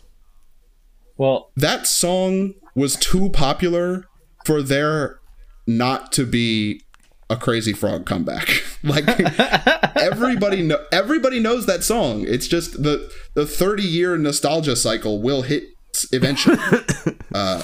Well, 1.18 1.52
That 1.56 1.88
song 1.88 2.54
was 2.76 2.96
too 2.96 3.30
popular 3.30 4.06
for 4.46 4.62
there 4.62 5.20
not 5.68 6.12
to 6.14 6.26
be 6.26 6.82
a 7.30 7.38
Crazy 7.38 7.74
Frog 7.74 8.06
comeback. 8.06 8.64
like 8.84 9.08
everybody 9.96 10.62
know 10.62 10.84
everybody 10.92 11.40
knows 11.40 11.66
that 11.66 11.84
song. 11.84 12.26
It's 12.28 12.48
just 12.48 12.84
the 12.84 13.12
the 13.34 13.46
30 13.46 13.84
year 13.84 14.18
nostalgia 14.18 14.76
cycle 14.76 15.22
will 15.22 15.44
hit 15.44 15.64
eventually. 16.12 16.58
uh, 17.34 17.64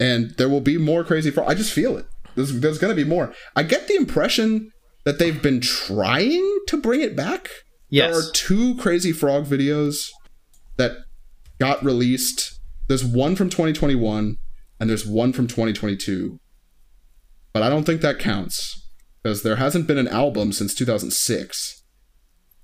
and 0.00 0.30
there 0.36 0.48
will 0.48 0.60
be 0.60 0.78
more 0.78 1.04
Crazy 1.04 1.30
Frog. 1.30 1.50
I 1.50 1.54
just 1.54 1.72
feel 1.72 1.96
it. 1.96 2.06
There's, 2.34 2.60
there's 2.60 2.78
going 2.78 2.96
to 2.96 3.02
be 3.04 3.08
more. 3.08 3.32
I 3.56 3.64
get 3.64 3.88
the 3.88 3.96
impression 3.96 4.70
that 5.04 5.18
they've 5.18 5.42
been 5.42 5.60
trying 5.60 6.58
to 6.68 6.76
bring 6.76 7.00
it 7.00 7.16
back. 7.16 7.48
Yes. 7.90 8.12
There 8.12 8.20
are 8.20 8.32
two 8.32 8.76
Crazy 8.76 9.12
Frog 9.12 9.46
videos 9.46 10.10
that 10.78 10.92
got 11.60 11.84
released. 11.84 12.58
There's 12.88 13.04
one 13.04 13.36
from 13.36 13.50
2021 13.50 14.38
and 14.80 14.90
there's 14.90 15.06
one 15.06 15.32
from 15.32 15.46
2022. 15.46 16.40
But 17.52 17.62
I 17.62 17.68
don't 17.68 17.84
think 17.84 18.00
that 18.00 18.18
counts 18.18 18.88
because 19.22 19.42
there 19.42 19.56
hasn't 19.56 19.86
been 19.86 19.98
an 19.98 20.08
album 20.08 20.52
since 20.52 20.74
2006. 20.74 21.82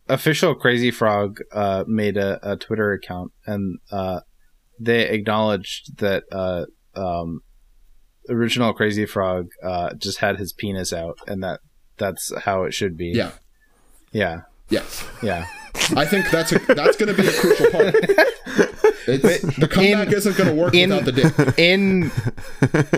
official 0.09 0.55
Crazy 0.55 0.91
Frog 0.91 1.41
uh, 1.53 1.85
made 1.87 2.17
a, 2.17 2.39
a 2.43 2.57
Twitter 2.57 2.93
account 2.93 3.33
and 3.47 3.79
uh, 3.91 4.21
they 4.79 5.09
acknowledged 5.09 5.99
that 5.99 6.25
uh, 6.31 6.67
um, 6.95 7.41
original 8.29 8.73
Crazy 8.73 9.07
Frog 9.07 9.49
uh, 9.63 9.95
just 9.95 10.19
had 10.19 10.39
his 10.39 10.53
penis 10.53 10.93
out 10.93 11.19
and 11.27 11.43
that 11.43 11.61
that's 11.97 12.33
how 12.45 12.65
it 12.65 12.75
should 12.75 12.97
be. 12.97 13.13
Yeah. 13.15 13.33
yeah, 14.13 14.41
Yes. 14.71 15.05
yeah. 15.23 15.47
I 15.97 16.05
think 16.07 16.31
that's 16.31 16.53
a 16.53 16.59
that's 16.75 16.97
going 16.97 17.15
to 17.15 17.21
be 17.21 17.29
a 17.29 17.33
crucial 17.33 17.71
part. 17.71 17.95
It's, 19.07 19.57
the 19.59 19.69
comeback 19.69 20.09
in- 20.09 20.15
isn't 20.15 20.37
going 20.37 20.49
to 20.49 20.55
work 20.55 20.75
in- 20.75 20.91
without 20.91 21.05
the 21.05 21.13
dick. 21.13 21.59
in 21.59 22.11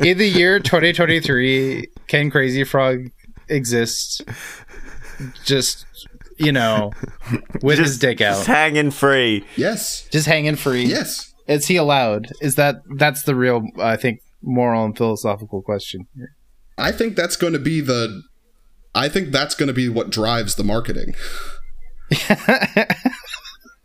in 0.06 0.18
the 0.18 0.28
year 0.28 0.60
2023 0.60 1.88
can 2.06 2.30
crazy 2.30 2.62
frog 2.64 3.10
exist 3.48 4.22
just 5.44 5.84
you 6.38 6.52
know 6.52 6.92
with 7.62 7.78
his 7.78 7.98
dick 7.98 8.20
out 8.20 8.34
Just 8.36 8.46
hanging 8.46 8.90
free. 8.90 9.44
Yes. 9.56 10.06
just 10.12 10.26
hanging 10.26 10.56
free 10.56 10.84
Yes. 10.84 11.32
is 11.48 11.66
he 11.66 11.76
allowed 11.76 12.28
is 12.40 12.54
that 12.56 12.76
that's 12.98 13.22
the 13.24 13.34
real 13.34 13.64
i 13.80 13.96
think 13.96 14.20
moral 14.42 14.84
and 14.84 14.96
philosophical 14.96 15.62
question 15.62 16.06
here. 16.14 16.36
I 16.78 16.92
think 16.92 17.16
that's 17.16 17.36
going 17.36 17.54
to 17.54 17.58
be 17.58 17.80
the 17.80 18.22
I 18.94 19.08
think 19.08 19.30
that's 19.32 19.54
going 19.54 19.66
to 19.68 19.72
be 19.74 19.88
what 19.88 20.10
drives 20.10 20.54
the 20.54 20.64
marketing. 20.64 21.14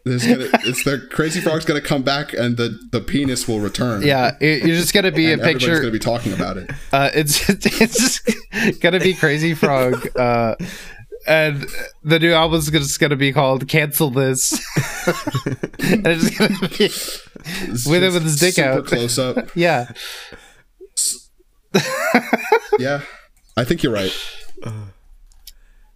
There's 0.04 0.26
gonna, 0.26 0.48
it's 0.64 0.84
the 0.84 1.08
crazy 1.12 1.40
frog's 1.42 1.64
going 1.64 1.80
to 1.80 1.88
come 1.88 2.02
back 2.02 2.34
and 2.34 2.58
the 2.58 2.78
the 2.92 3.02
penis 3.02 3.48
will 3.48 3.60
return. 3.60 4.02
yeah 4.02 4.36
it, 4.42 4.66
you're 4.66 4.76
just 4.76 4.94
gonna 4.96 5.12
be 5.12 5.28
a 5.28 5.34
and 5.34 5.42
everybody's 5.42 5.68
picture 5.68 5.80
going 5.82 5.92
to 5.94 6.00
be 6.00 6.00
talking 6.00 6.34
about 6.34 6.58
it. 6.58 6.72
uh 6.92 7.10
it's 7.14 7.48
it's 7.82 8.22
just 8.24 8.82
gonna 8.82 9.00
be 9.00 9.14
crazy 9.14 9.54
frog 9.54 10.08
uh 10.18 10.56
and 11.28 11.68
the 12.04 12.18
new 12.18 12.34
album's 12.34 12.72
just 12.72 13.00
gonna 13.00 13.16
be 13.16 13.32
called 13.32 13.68
"Cancel 13.68 14.10
This," 14.10 14.54
and 15.06 16.08
it's 16.08 16.36
gonna 16.36 16.58
be 16.68 16.86
It's 16.86 17.86
With 17.88 18.04
him 18.04 18.14
with 18.14 18.24
his 18.24 18.40
dick 18.40 18.56
super 18.56 18.70
out. 18.70 18.86
close 18.88 19.20
up. 19.20 19.56
yeah. 19.56 19.92
Yeah, 22.80 23.02
I 23.56 23.64
think 23.66 23.84
you're 23.84 23.94
right. 23.94 24.12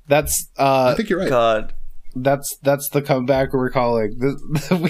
That's 0.07 0.47
I 0.57 0.63
uh, 0.63 0.95
think 0.95 1.09
you're 1.09 1.19
right. 1.19 1.29
God. 1.29 1.73
That's 2.15 2.57
that's 2.63 2.89
the 2.89 3.01
comeback 3.01 3.53
we're 3.53 3.69
calling. 3.69 4.17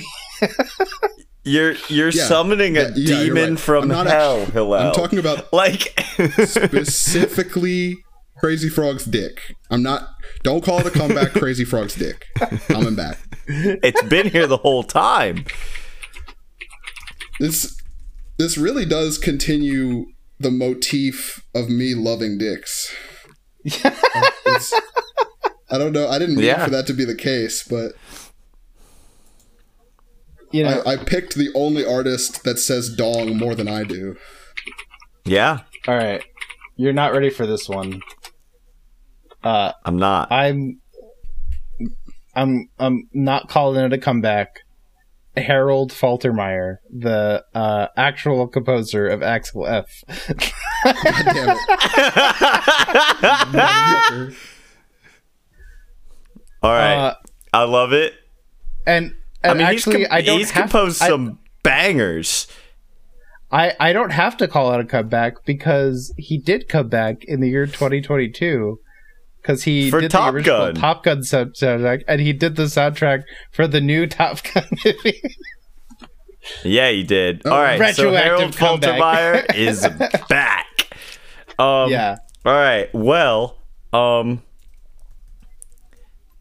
You're 1.48 1.76
you're 1.90 2.10
Yeah. 2.10 2.24
summoning 2.26 2.76
a 2.76 2.82
Yeah, 2.82 2.92
yeah, 2.96 3.24
demon 3.24 3.50
right. 3.52 3.60
from 3.60 3.84
I'm 3.84 3.88
not 3.90 4.08
hell, 4.08 4.42
act- 4.42 4.52
Hillel. 4.52 4.74
I'm 4.88 4.94
talking 4.94 5.20
about 5.20 5.54
like 5.54 6.00
specifically 6.46 7.98
Crazy 8.40 8.68
Frog's 8.68 9.06
dick. 9.06 9.40
I'm 9.70 9.84
not. 9.84 10.08
Don't 10.44 10.64
call 10.64 10.80
it 10.80 10.88
a 10.88 10.90
comeback. 10.92 11.32
Crazy 11.34 11.64
Frog's 11.64 11.94
dick 11.96 12.26
coming 12.68 12.96
back. 12.96 13.20
it's 13.48 14.02
been 14.04 14.30
here 14.30 14.48
the 14.48 14.58
whole 14.58 14.82
time. 14.84 15.46
This 17.40 17.80
this 18.38 18.58
really 18.58 18.86
does 18.86 19.18
continue 19.20 20.06
the 20.40 20.50
motif 20.52 21.46
of 21.54 21.70
me 21.70 21.94
loving 21.94 22.38
dicks. 22.40 22.92
Uh, 23.84 23.92
it's- 24.48 24.74
I 25.70 25.78
don't 25.78 25.94
know. 25.94 26.08
I 26.08 26.20
didn't 26.20 26.36
mean 26.36 26.46
Yeah. 26.46 26.64
for 26.66 26.72
that 26.72 26.88
to 26.88 26.94
be 26.94 27.06
the 27.06 27.16
case, 27.16 27.64
but 27.68 27.94
you 30.52 30.64
know, 30.64 30.84
I, 30.86 30.94
I 30.94 30.98
picked 30.98 31.36
the 31.36 31.50
only 31.56 31.86
artist 31.86 32.44
that 32.44 32.60
says 32.60 32.90
dong 32.90 33.38
more 33.38 33.56
than 33.56 33.68
I 33.68 33.84
do. 33.84 34.16
Yeah, 35.26 35.62
all 35.88 35.96
right, 35.96 36.24
you're 36.76 36.94
not 36.94 37.14
ready 37.14 37.30
for 37.32 37.46
this 37.48 37.68
one. 37.68 38.02
Uh, 39.44 39.72
I'm 39.84 39.98
not. 39.98 40.32
I'm, 40.32 40.80
I'm, 42.36 42.70
I'm 42.80 43.10
not 43.14 43.50
calling 43.50 43.84
it 43.84 43.94
a 43.94 43.98
comeback. 43.98 44.60
Harold 45.38 45.92
Faltermeyer, 45.92 46.78
the 46.90 47.44
uh, 47.54 47.88
actual 47.98 48.48
composer 48.48 49.06
of 49.08 49.22
Axel 49.22 49.68
F. 49.68 50.04
God 50.08 51.58
damn 53.52 54.30
it. 54.30 54.36
All 56.66 56.74
right, 56.74 56.94
Uh, 57.10 57.14
I 57.54 57.64
love 57.64 57.94
it. 57.94 58.14
and, 58.86 59.14
I 59.44 59.54
mean, 59.54 59.62
actually, 59.62 60.00
he's, 60.00 60.08
com- 60.08 60.18
I 60.18 60.22
don't 60.22 60.38
he's 60.40 60.52
have, 60.52 60.64
composed 60.64 61.02
I- 61.02 61.08
some 61.08 61.40
bangers. 61.64 62.48
I, 63.52 63.74
I 63.80 63.94
don't 63.94 64.10
have 64.12 64.36
to 64.38 64.48
call 64.48 64.72
out 64.72 64.80
a 64.82 64.86
comeback 64.86 65.46
because 65.46 66.14
he 66.18 66.38
did 66.38 66.68
come 66.68 66.90
back 66.90 67.24
in 67.26 67.40
the 67.42 67.48
year 67.50 67.66
2022 67.68 68.80
because 69.42 69.64
he 69.64 69.90
For 69.92 70.02
did 70.02 70.12
Top 70.12 70.32
the 70.34 70.38
original 70.38 70.58
Gun. 70.66 70.76
Top 70.76 71.04
Gun 71.04 71.20
soundtrack 71.20 72.04
and 72.08 72.20
he 72.20 72.34
did 72.34 72.56
the 72.56 72.64
soundtrack 72.64 73.24
for 73.52 73.68
the 73.68 73.80
new 73.80 74.08
Top 74.08 74.40
Gun 74.54 74.66
movie. 74.86 75.22
Yeah, 76.64 76.90
he 76.90 77.04
did. 77.04 77.46
All 77.46 77.52
right, 77.54 77.96
so 77.96 78.12
Harold. 78.12 78.52
Faltermeyer 78.56 79.56
is 79.56 79.88
back. 80.30 80.90
Um, 81.58 81.90
yeah. 81.92 82.18
All 82.44 82.54
right. 82.54 82.90
Well, 82.94 83.58
um, 83.94 84.42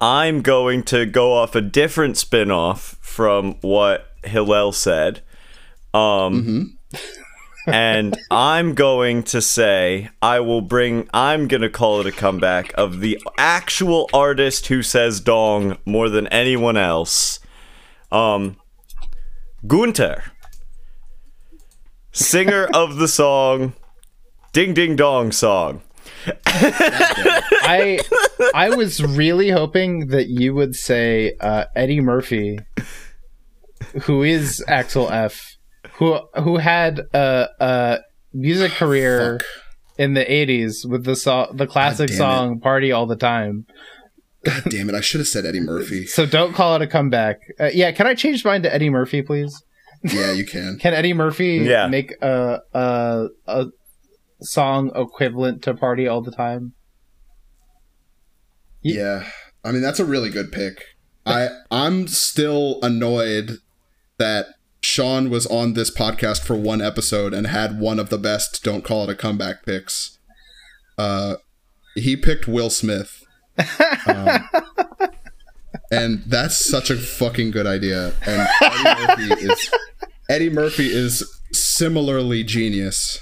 I'm 0.04 0.42
going 0.42 0.82
to 0.82 1.06
go 1.06 1.32
off 1.32 1.54
a 1.54 1.62
different 1.62 2.18
spin-off 2.18 2.98
from 3.00 3.54
what 3.62 4.12
Hillel 4.22 4.72
said. 4.72 5.22
Um, 5.94 6.76
and 7.66 8.14
I'm 8.30 8.74
going 8.74 9.22
to 9.22 9.40
say 9.40 10.10
I 10.20 10.40
will 10.40 10.60
bring. 10.60 11.08
I'm 11.14 11.48
gonna 11.48 11.70
call 11.70 12.00
it 12.00 12.06
a 12.06 12.12
comeback 12.12 12.74
of 12.74 13.00
the 13.00 13.18
actual 13.38 14.10
artist 14.12 14.66
who 14.66 14.82
says 14.82 15.20
"dong" 15.20 15.78
more 15.86 16.10
than 16.10 16.26
anyone 16.26 16.76
else. 16.76 17.40
Um, 18.12 18.58
Gunter, 19.66 20.22
singer 22.12 22.68
of 22.74 22.96
the 22.96 23.08
song 23.08 23.72
"Ding 24.52 24.74
Ding 24.74 24.96
Dong" 24.96 25.32
song. 25.32 25.80
I 27.66 27.98
I 28.54 28.70
was 28.76 29.02
really 29.02 29.50
hoping 29.50 30.08
that 30.08 30.28
you 30.28 30.54
would 30.54 30.74
say 30.74 31.34
uh, 31.40 31.64
Eddie 31.74 32.00
Murphy, 32.00 32.58
who 34.02 34.22
is 34.22 34.62
Axel 34.68 35.10
F, 35.10 35.56
who 35.94 36.18
who 36.42 36.56
had 36.58 37.00
a, 37.12 37.48
a 37.60 37.98
music 38.32 38.72
career 38.78 39.38
Fuck. 39.38 39.46
in 39.98 40.14
the 40.14 40.24
'80s 40.24 40.88
with 40.88 41.04
the 41.04 41.16
so- 41.16 41.50
the 41.54 41.66
classic 41.66 42.08
damn 42.08 42.14
it. 42.14 42.18
song 42.18 42.60
"Party 42.60 42.92
All 42.92 43.06
the 43.06 43.16
Time." 43.16 43.66
God 44.44 44.64
damn 44.68 44.88
it! 44.90 44.94
I 44.94 45.00
should 45.00 45.20
have 45.20 45.28
said 45.28 45.46
Eddie 45.46 45.60
Murphy. 45.60 46.06
So 46.06 46.26
don't 46.26 46.52
call 46.54 46.76
it 46.76 46.82
a 46.82 46.86
comeback. 46.86 47.38
Uh, 47.58 47.70
yeah, 47.72 47.92
can 47.92 48.06
I 48.06 48.14
change 48.14 48.44
mine 48.44 48.62
to 48.62 48.74
Eddie 48.74 48.90
Murphy, 48.90 49.22
please? 49.22 49.62
Yeah, 50.02 50.32
you 50.32 50.44
can. 50.44 50.76
Can 50.80 50.92
Eddie 50.92 51.14
Murphy 51.14 51.62
Yeah. 51.64 51.86
make 51.88 52.12
a 52.20 52.58
a 52.74 53.28
a 53.46 53.66
song 54.42 54.90
equivalent 54.94 55.62
to 55.62 55.72
"Party 55.72 56.06
All 56.06 56.20
the 56.20 56.30
Time"? 56.30 56.74
Yeah, 58.84 59.24
I 59.64 59.72
mean 59.72 59.82
that's 59.82 59.98
a 59.98 60.04
really 60.04 60.30
good 60.30 60.52
pick. 60.52 60.84
I 61.26 61.48
I'm 61.70 62.06
still 62.06 62.78
annoyed 62.82 63.58
that 64.18 64.46
Sean 64.82 65.30
was 65.30 65.46
on 65.46 65.72
this 65.72 65.90
podcast 65.90 66.44
for 66.44 66.54
one 66.54 66.82
episode 66.82 67.32
and 67.32 67.46
had 67.46 67.80
one 67.80 67.98
of 67.98 68.10
the 68.10 68.18
best 68.18 68.62
"Don't 68.62 68.84
Call 68.84 69.04
It 69.04 69.10
a 69.10 69.14
Comeback" 69.14 69.64
picks. 69.64 70.18
Uh, 70.98 71.36
he 71.94 72.14
picked 72.14 72.46
Will 72.46 72.68
Smith, 72.68 73.24
um, 74.06 74.48
and 75.90 76.22
that's 76.26 76.56
such 76.56 76.90
a 76.90 76.96
fucking 76.96 77.52
good 77.52 77.66
idea. 77.66 78.12
And 78.26 78.46
Eddie 78.60 78.84
Murphy 78.84 79.46
is 79.46 79.70
Eddie 80.28 80.50
Murphy 80.50 80.86
is 80.92 81.40
similarly 81.52 82.44
genius. 82.44 83.18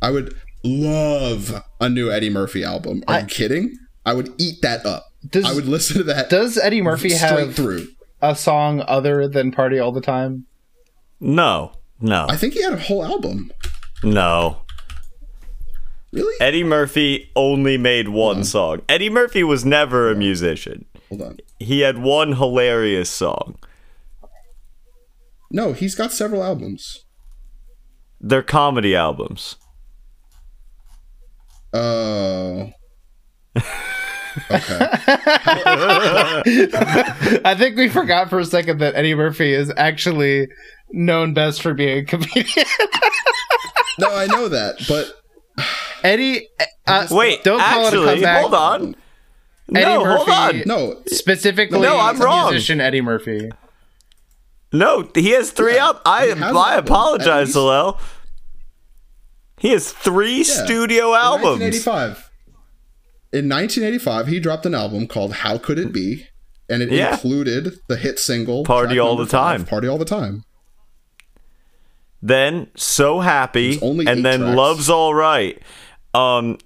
I 0.00 0.10
would 0.10 0.34
love 0.64 1.62
a 1.78 1.90
new 1.90 2.10
Eddie 2.10 2.30
Murphy 2.30 2.64
album. 2.64 3.04
Are 3.06 3.20
you 3.20 3.26
kidding? 3.26 3.76
I 4.06 4.12
would 4.14 4.32
eat 4.38 4.60
that 4.62 4.84
up. 4.86 5.06
Does- 5.28 5.44
I 5.46 5.52
would 5.54 5.66
listen 5.66 5.96
to 5.98 6.02
that 6.04 6.28
Does 6.30 6.58
Eddie 6.58 6.82
Murphy 6.82 7.14
have 7.14 7.54
through. 7.54 7.88
a 8.20 8.34
song 8.36 8.82
other 8.86 9.26
than 9.28 9.50
"Party 9.52 9.78
All 9.78 9.92
the 9.92 10.00
Time"? 10.02 10.46
No, 11.20 11.72
no, 12.00 12.26
I 12.28 12.36
think 12.36 12.52
he 12.54 12.62
had 12.62 12.74
a 12.74 12.78
whole 12.78 13.04
album. 13.04 13.50
no. 14.02 14.58
Really? 16.12 16.34
Eddie 16.40 16.62
Murphy 16.62 17.32
only 17.34 17.76
made 17.76 18.08
one 18.08 18.36
on. 18.38 18.44
song. 18.44 18.82
Eddie 18.88 19.10
Murphy 19.10 19.42
was 19.42 19.64
never 19.64 20.12
a 20.12 20.14
musician. 20.14 20.84
Hold 21.08 21.22
on. 21.22 21.38
He 21.58 21.80
had 21.80 21.98
one 21.98 22.34
hilarious 22.34 23.10
song. 23.10 23.56
No, 25.50 25.72
he's 25.72 25.96
got 25.96 26.12
several 26.12 26.44
albums. 26.44 27.04
They're 28.20 28.44
comedy 28.44 28.94
albums. 28.94 29.56
Oh. 31.72 32.70
Okay. 34.50 34.78
I 37.44 37.54
think 37.58 37.76
we 37.76 37.88
forgot 37.88 38.30
for 38.30 38.38
a 38.38 38.44
second 38.44 38.78
that 38.80 38.94
Eddie 38.94 39.14
Murphy 39.14 39.52
is 39.52 39.72
actually 39.76 40.48
known 40.90 41.34
best 41.34 41.62
for 41.62 41.74
being 41.74 41.98
a 41.98 42.04
comedian. 42.04 42.66
No, 43.96 44.12
I 44.12 44.26
know 44.26 44.48
that, 44.48 44.74
but 44.88 45.06
Eddie, 46.02 46.48
uh, 46.88 47.06
Wait, 47.12 47.44
don't 47.44 47.60
call 47.60 47.86
it 47.86 47.94
a 47.94 48.04
comeback. 48.04 48.40
hold 48.40 48.54
on. 48.54 48.96
Eddie 49.72 49.84
no, 49.84 50.16
hold 50.16 50.28
on. 50.28 50.62
no, 50.66 51.00
Specifically, 51.06 51.78
No, 51.78 52.00
I'm 52.00 52.18
wrong. 52.18 52.50
musician 52.50 52.80
Eddie 52.80 53.02
Murphy. 53.02 53.50
No, 54.72 55.08
he 55.14 55.30
has 55.30 55.52
three 55.52 55.76
Yeah, 55.76 55.90
up. 55.90 56.02
I 56.04 56.24
he 56.24 56.30
has 56.30 56.42
I 56.42 56.48
albums, 56.74 56.90
apologize, 56.90 57.46
least. 57.46 57.54
Hillel. 57.54 58.00
He 59.60 59.70
has 59.70 59.92
three 59.92 60.42
studio 60.42 61.14
albums. 61.14 61.60
1985. 61.60 62.23
In 63.34 63.48
1985, 63.48 64.28
he 64.28 64.38
dropped 64.38 64.64
an 64.64 64.74
album 64.74 65.06
called 65.08 65.32
"How 65.32 65.58
Could 65.58 65.78
It 65.78 65.92
Be," 65.92 66.26
and 66.68 66.82
it 66.82 66.90
Yeah. 66.92 67.12
included 67.12 67.80
the 67.88 67.96
hit 67.96 68.18
single 68.20 68.62
Party 68.64 68.98
All 68.98 69.16
the 69.16 69.26
Time. 69.26 69.64
"Party 69.64 69.88
All 69.88 69.98
the 69.98 70.04
Time." 70.04 70.44
Then 72.22 72.68
so 72.76 73.20
happy, 73.20 73.78
and 73.82 74.24
then 74.24 74.40
tracks. 74.40 74.56
love's 74.56 74.88
all 74.88 75.12
right. 75.14 75.60
Um, 76.14 76.58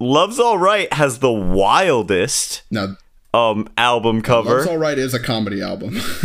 love's 0.00 0.38
all 0.38 0.56
right 0.56 0.90
has 0.92 1.18
the 1.18 1.32
wildest 1.32 2.62
Now, 2.70 2.96
um 3.34 3.68
album 3.76 4.22
cover. 4.22 4.58
"Love's 4.58 4.68
All 4.68 4.78
Right" 4.78 4.98
is 4.98 5.14
a 5.14 5.18
comedy 5.20 5.60
album. 5.60 5.94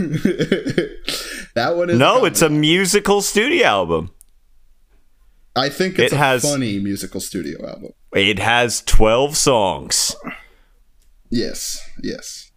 that 1.55 1.73
one 1.75 1.89
is 1.89 1.97
no, 1.97 2.23
a 2.23 2.25
it's 2.25 2.41
a 2.41 2.49
musical 2.49 3.21
studio 3.21 3.65
album. 3.65 4.11
I 5.55 5.69
think 5.69 5.97
it's 5.99 6.13
it 6.13 6.15
a 6.15 6.19
has- 6.19 6.43
funny 6.43 6.79
musical 6.79 7.19
studio 7.19 7.67
album. 7.67 7.91
It 8.15 8.39
has 8.39 8.81
twelve 8.81 9.35
songs. 9.37 10.15
Yes, 11.29 11.79
yes. 12.01 12.51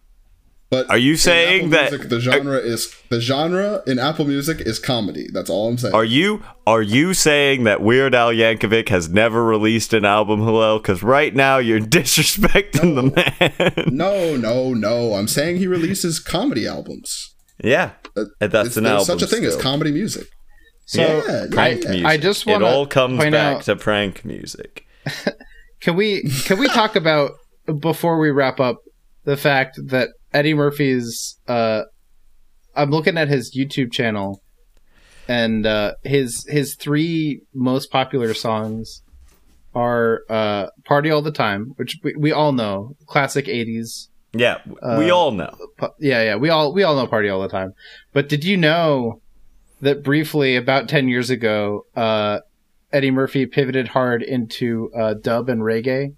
But 0.69 0.89
Are 0.89 0.97
you 0.97 1.17
saying 1.17 1.71
that- 1.71 1.91
Music, 1.91 2.07
the 2.09 2.21
genre 2.21 2.55
is 2.57 2.95
the 3.09 3.19
genre 3.19 3.83
in 3.85 3.99
Apple 3.99 4.23
Music 4.23 4.61
is 4.61 4.79
comedy? 4.79 5.27
That's 5.33 5.49
all 5.49 5.67
I'm 5.67 5.77
saying. 5.77 5.93
Are 5.93 6.05
you 6.05 6.43
are 6.65 6.81
you 6.81 7.13
saying 7.13 7.65
that 7.65 7.81
Weird 7.81 8.15
Al 8.15 8.31
Yankovic 8.31 8.87
has 8.87 9.09
never 9.09 9.43
released 9.43 9.91
an 9.93 10.05
album, 10.05 10.39
Hillel? 10.45 10.79
Because 10.79 11.03
right 11.03 11.35
now 11.35 11.57
you're 11.57 11.79
disrespecting 11.97 12.95
the 12.95 13.75
man. 13.83 13.93
no, 13.93 14.37
no, 14.37 14.73
no. 14.73 15.15
I'm 15.15 15.27
saying 15.27 15.57
he 15.57 15.67
releases 15.67 16.21
comedy 16.21 16.65
albums. 16.65 17.35
yeah, 17.61 17.91
Uh, 18.15 18.23
that's 18.39 18.53
It's- 18.53 18.77
an 18.77 18.85
album. 18.85 19.05
such 19.05 19.21
a 19.23 19.27
thing 19.27 19.43
as 19.43 19.57
comedy 19.57 19.91
music. 19.91 20.27
So 20.85 21.01
Yeah, 21.01 21.43
I, 21.43 21.47
prank 21.53 21.83
yeah. 21.83 21.89
music. 21.89 22.05
I 22.07 22.15
just 22.17 22.47
it 22.47 22.51
want 22.51 22.63
all 22.63 22.85
to 22.85 22.93
comes 22.93 23.17
point 23.17 23.33
back 23.33 23.57
out. 23.57 23.63
to 23.63 23.75
prank 23.75 24.23
music. 24.23 24.85
Can 25.81 25.95
we 25.95 26.21
can 26.45 26.59
we 26.59 26.67
talk 26.67 26.95
about 26.95 27.31
before 27.79 28.19
we 28.19 28.29
wrap 28.29 28.59
up 28.59 28.77
the 29.23 29.35
fact 29.35 29.79
that 29.87 30.09
Eddie 30.31 30.53
Murphy's 30.53 31.39
uh 31.47 31.83
I'm 32.75 32.91
looking 32.91 33.17
at 33.17 33.29
his 33.29 33.55
YouTube 33.57 33.91
channel 33.91 34.43
and 35.27 35.65
uh 35.65 35.93
his 36.03 36.45
his 36.47 36.75
three 36.75 37.41
most 37.55 37.91
popular 37.91 38.35
songs 38.35 39.01
are 39.73 40.21
uh 40.29 40.67
Party 40.85 41.09
All 41.09 41.23
the 41.23 41.31
Time, 41.31 41.73
which 41.77 41.97
we, 42.03 42.13
we 42.15 42.31
all 42.31 42.51
know, 42.51 42.95
classic 43.07 43.45
80s. 43.47 44.07
Yeah, 44.33 44.59
we 44.67 45.09
Uh, 45.09 45.15
all 45.15 45.31
know. 45.31 45.51
Yeah, 45.99 46.21
yeah, 46.23 46.35
we 46.35 46.49
all 46.51 46.73
we 46.73 46.83
all 46.83 46.95
know 46.95 47.07
Party 47.07 47.27
All 47.29 47.41
the 47.41 47.49
Time. 47.49 47.73
But 48.13 48.29
did 48.29 48.43
you 48.43 48.55
know 48.55 49.19
that 49.81 50.03
briefly 50.03 50.55
about 50.55 50.87
10 50.87 51.07
years 51.07 51.31
ago 51.31 51.85
uh 51.95 52.41
Eddie 52.93 53.11
Murphy 53.11 53.45
pivoted 53.45 53.89
hard 53.89 54.21
into 54.23 54.91
uh, 54.95 55.13
dub 55.13 55.49
and 55.49 55.61
reggae. 55.61 56.15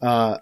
Uh, 0.00 0.38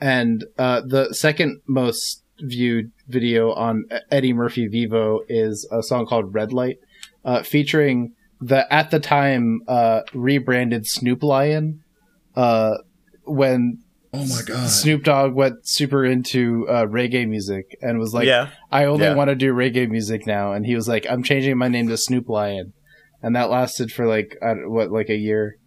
and 0.00 0.44
uh, 0.58 0.82
the 0.86 1.12
second 1.12 1.60
most 1.66 2.22
viewed 2.40 2.92
video 3.08 3.52
on 3.52 3.84
Eddie 4.10 4.32
Murphy 4.32 4.68
Vevo 4.68 5.20
is 5.28 5.68
a 5.72 5.82
song 5.82 6.06
called 6.06 6.32
Red 6.34 6.52
Light, 6.52 6.78
uh, 7.24 7.42
featuring 7.42 8.12
the 8.40 8.72
at 8.72 8.92
the 8.92 9.00
time 9.00 9.60
uh, 9.66 10.02
rebranded 10.14 10.86
Snoop 10.86 11.22
Lion. 11.24 11.82
Uh, 12.36 12.76
when 13.24 13.78
Oh 14.14 14.24
my 14.24 14.40
god. 14.46 14.68
Snoop 14.70 15.02
Dogg 15.04 15.34
went 15.34 15.66
super 15.68 16.02
into 16.04 16.66
uh, 16.68 16.86
reggae 16.86 17.28
music 17.28 17.76
and 17.82 17.98
was 17.98 18.14
like, 18.14 18.26
yeah, 18.26 18.48
I 18.72 18.84
only 18.86 19.04
Yeah. 19.04 19.14
want 19.14 19.28
to 19.28 19.34
do 19.34 19.52
reggae 19.52 19.86
music 19.90 20.26
now. 20.26 20.52
And 20.54 20.64
he 20.64 20.74
was 20.74 20.88
like, 20.88 21.06
I'm 21.10 21.22
changing 21.22 21.58
my 21.58 21.68
name 21.68 21.88
to 21.88 21.96
Snoop 21.98 22.26
Lion. 22.28 22.72
And 23.22 23.34
that 23.34 23.50
lasted 23.50 23.90
for 23.92 24.06
like, 24.06 24.36
what, 24.40 24.90
like 24.90 25.08
a 25.08 25.16
year. 25.16 25.58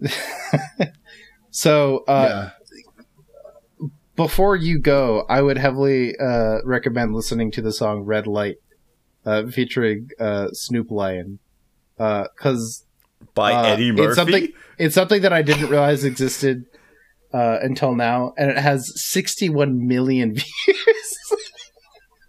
so, 1.50 2.04
uh, 2.08 2.50
yeah. 3.80 3.88
before 4.16 4.56
you 4.56 4.80
go, 4.80 5.24
I 5.28 5.40
would 5.42 5.58
heavily 5.58 6.16
uh, 6.18 6.58
recommend 6.64 7.14
listening 7.14 7.50
to 7.52 7.62
the 7.62 7.72
song 7.72 8.00
Red 8.02 8.26
Light 8.26 8.56
uh, 9.24 9.46
featuring 9.46 10.08
uh, 10.18 10.48
Snoop 10.52 10.90
Lion. 10.90 11.38
Because 11.96 12.84
by 13.34 13.52
uh, 13.52 13.62
Eddie 13.62 13.92
Murphy. 13.92 14.04
It's 14.04 14.16
something, 14.16 14.48
it's 14.78 14.94
something 14.94 15.22
that 15.22 15.32
I 15.32 15.42
didn't 15.42 15.68
realize 15.68 16.04
existed 16.04 16.64
uh, 17.32 17.58
until 17.62 17.94
now. 17.94 18.34
And 18.36 18.50
it 18.50 18.58
has 18.58 18.92
61 19.00 19.86
million 19.86 20.34
views. 20.66 21.18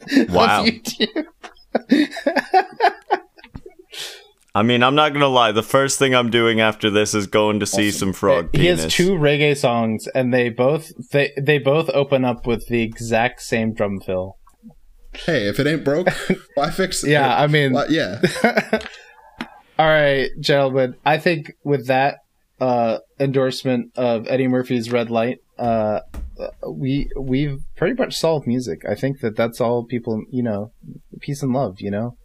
Wow. 0.30 0.68
On 4.56 4.56
YouTube. 4.56 4.60
I 4.60 4.64
mean, 4.64 4.84
I'm 4.84 4.96
not 4.96 5.14
gonna 5.14 5.28
lie. 5.28 5.52
The 5.52 5.64
first 5.64 6.00
thing 6.00 6.16
I'm 6.16 6.30
doing 6.30 6.62
after 6.62 6.90
this 6.90 7.14
is 7.14 7.28
going 7.28 7.60
to 7.60 7.66
see 7.66 7.92
some 7.92 8.14
frog 8.14 8.50
he 8.54 8.60
penis. 8.64 8.84
has 8.84 8.94
two 8.94 9.12
reggae 9.12 9.56
songs 9.58 10.08
and 10.16 10.34
they 10.34 10.50
both 10.50 10.92
they 11.12 11.32
they 11.40 11.58
both 11.60 11.90
open 11.90 12.24
up 12.26 12.48
with 12.48 12.68
the 12.68 12.82
exact 12.82 13.42
same 13.42 13.74
drum 13.74 14.00
fill 14.00 14.38
Hey, 15.26 15.48
if 15.48 15.60
it 15.62 15.68
ain't 15.68 15.86
broke, 15.86 16.10
why 16.56 16.70
fix 16.72 17.04
it? 17.04 17.12
yeah 17.12 17.42
i 17.42 17.48
mean 17.48 17.72
Why- 17.74 17.88
yeah. 17.90 18.22
all 19.80 19.86
right 19.88 20.30
gentlemen 20.42 20.96
i 21.06 21.18
think 21.18 21.54
with 21.64 21.88
that 21.88 22.18
uh 22.62 22.98
endorsement 23.20 23.92
of 23.98 24.26
eddie 24.28 24.48
murphy's 24.48 24.92
red 24.92 25.10
light 25.10 25.40
uh 25.58 26.00
we 26.70 27.10
we've 27.20 27.60
pretty 27.78 27.94
much 27.96 28.16
solved 28.16 28.46
music 28.48 28.84
i 28.90 28.96
think 28.96 29.20
that 29.22 29.36
that's 29.38 29.60
all 29.62 29.86
people 29.86 30.24
you 30.32 30.44
know 30.44 30.72
peace 31.22 31.42
and 31.44 31.52
love 31.54 31.80
you 31.82 31.92
know 31.92 32.16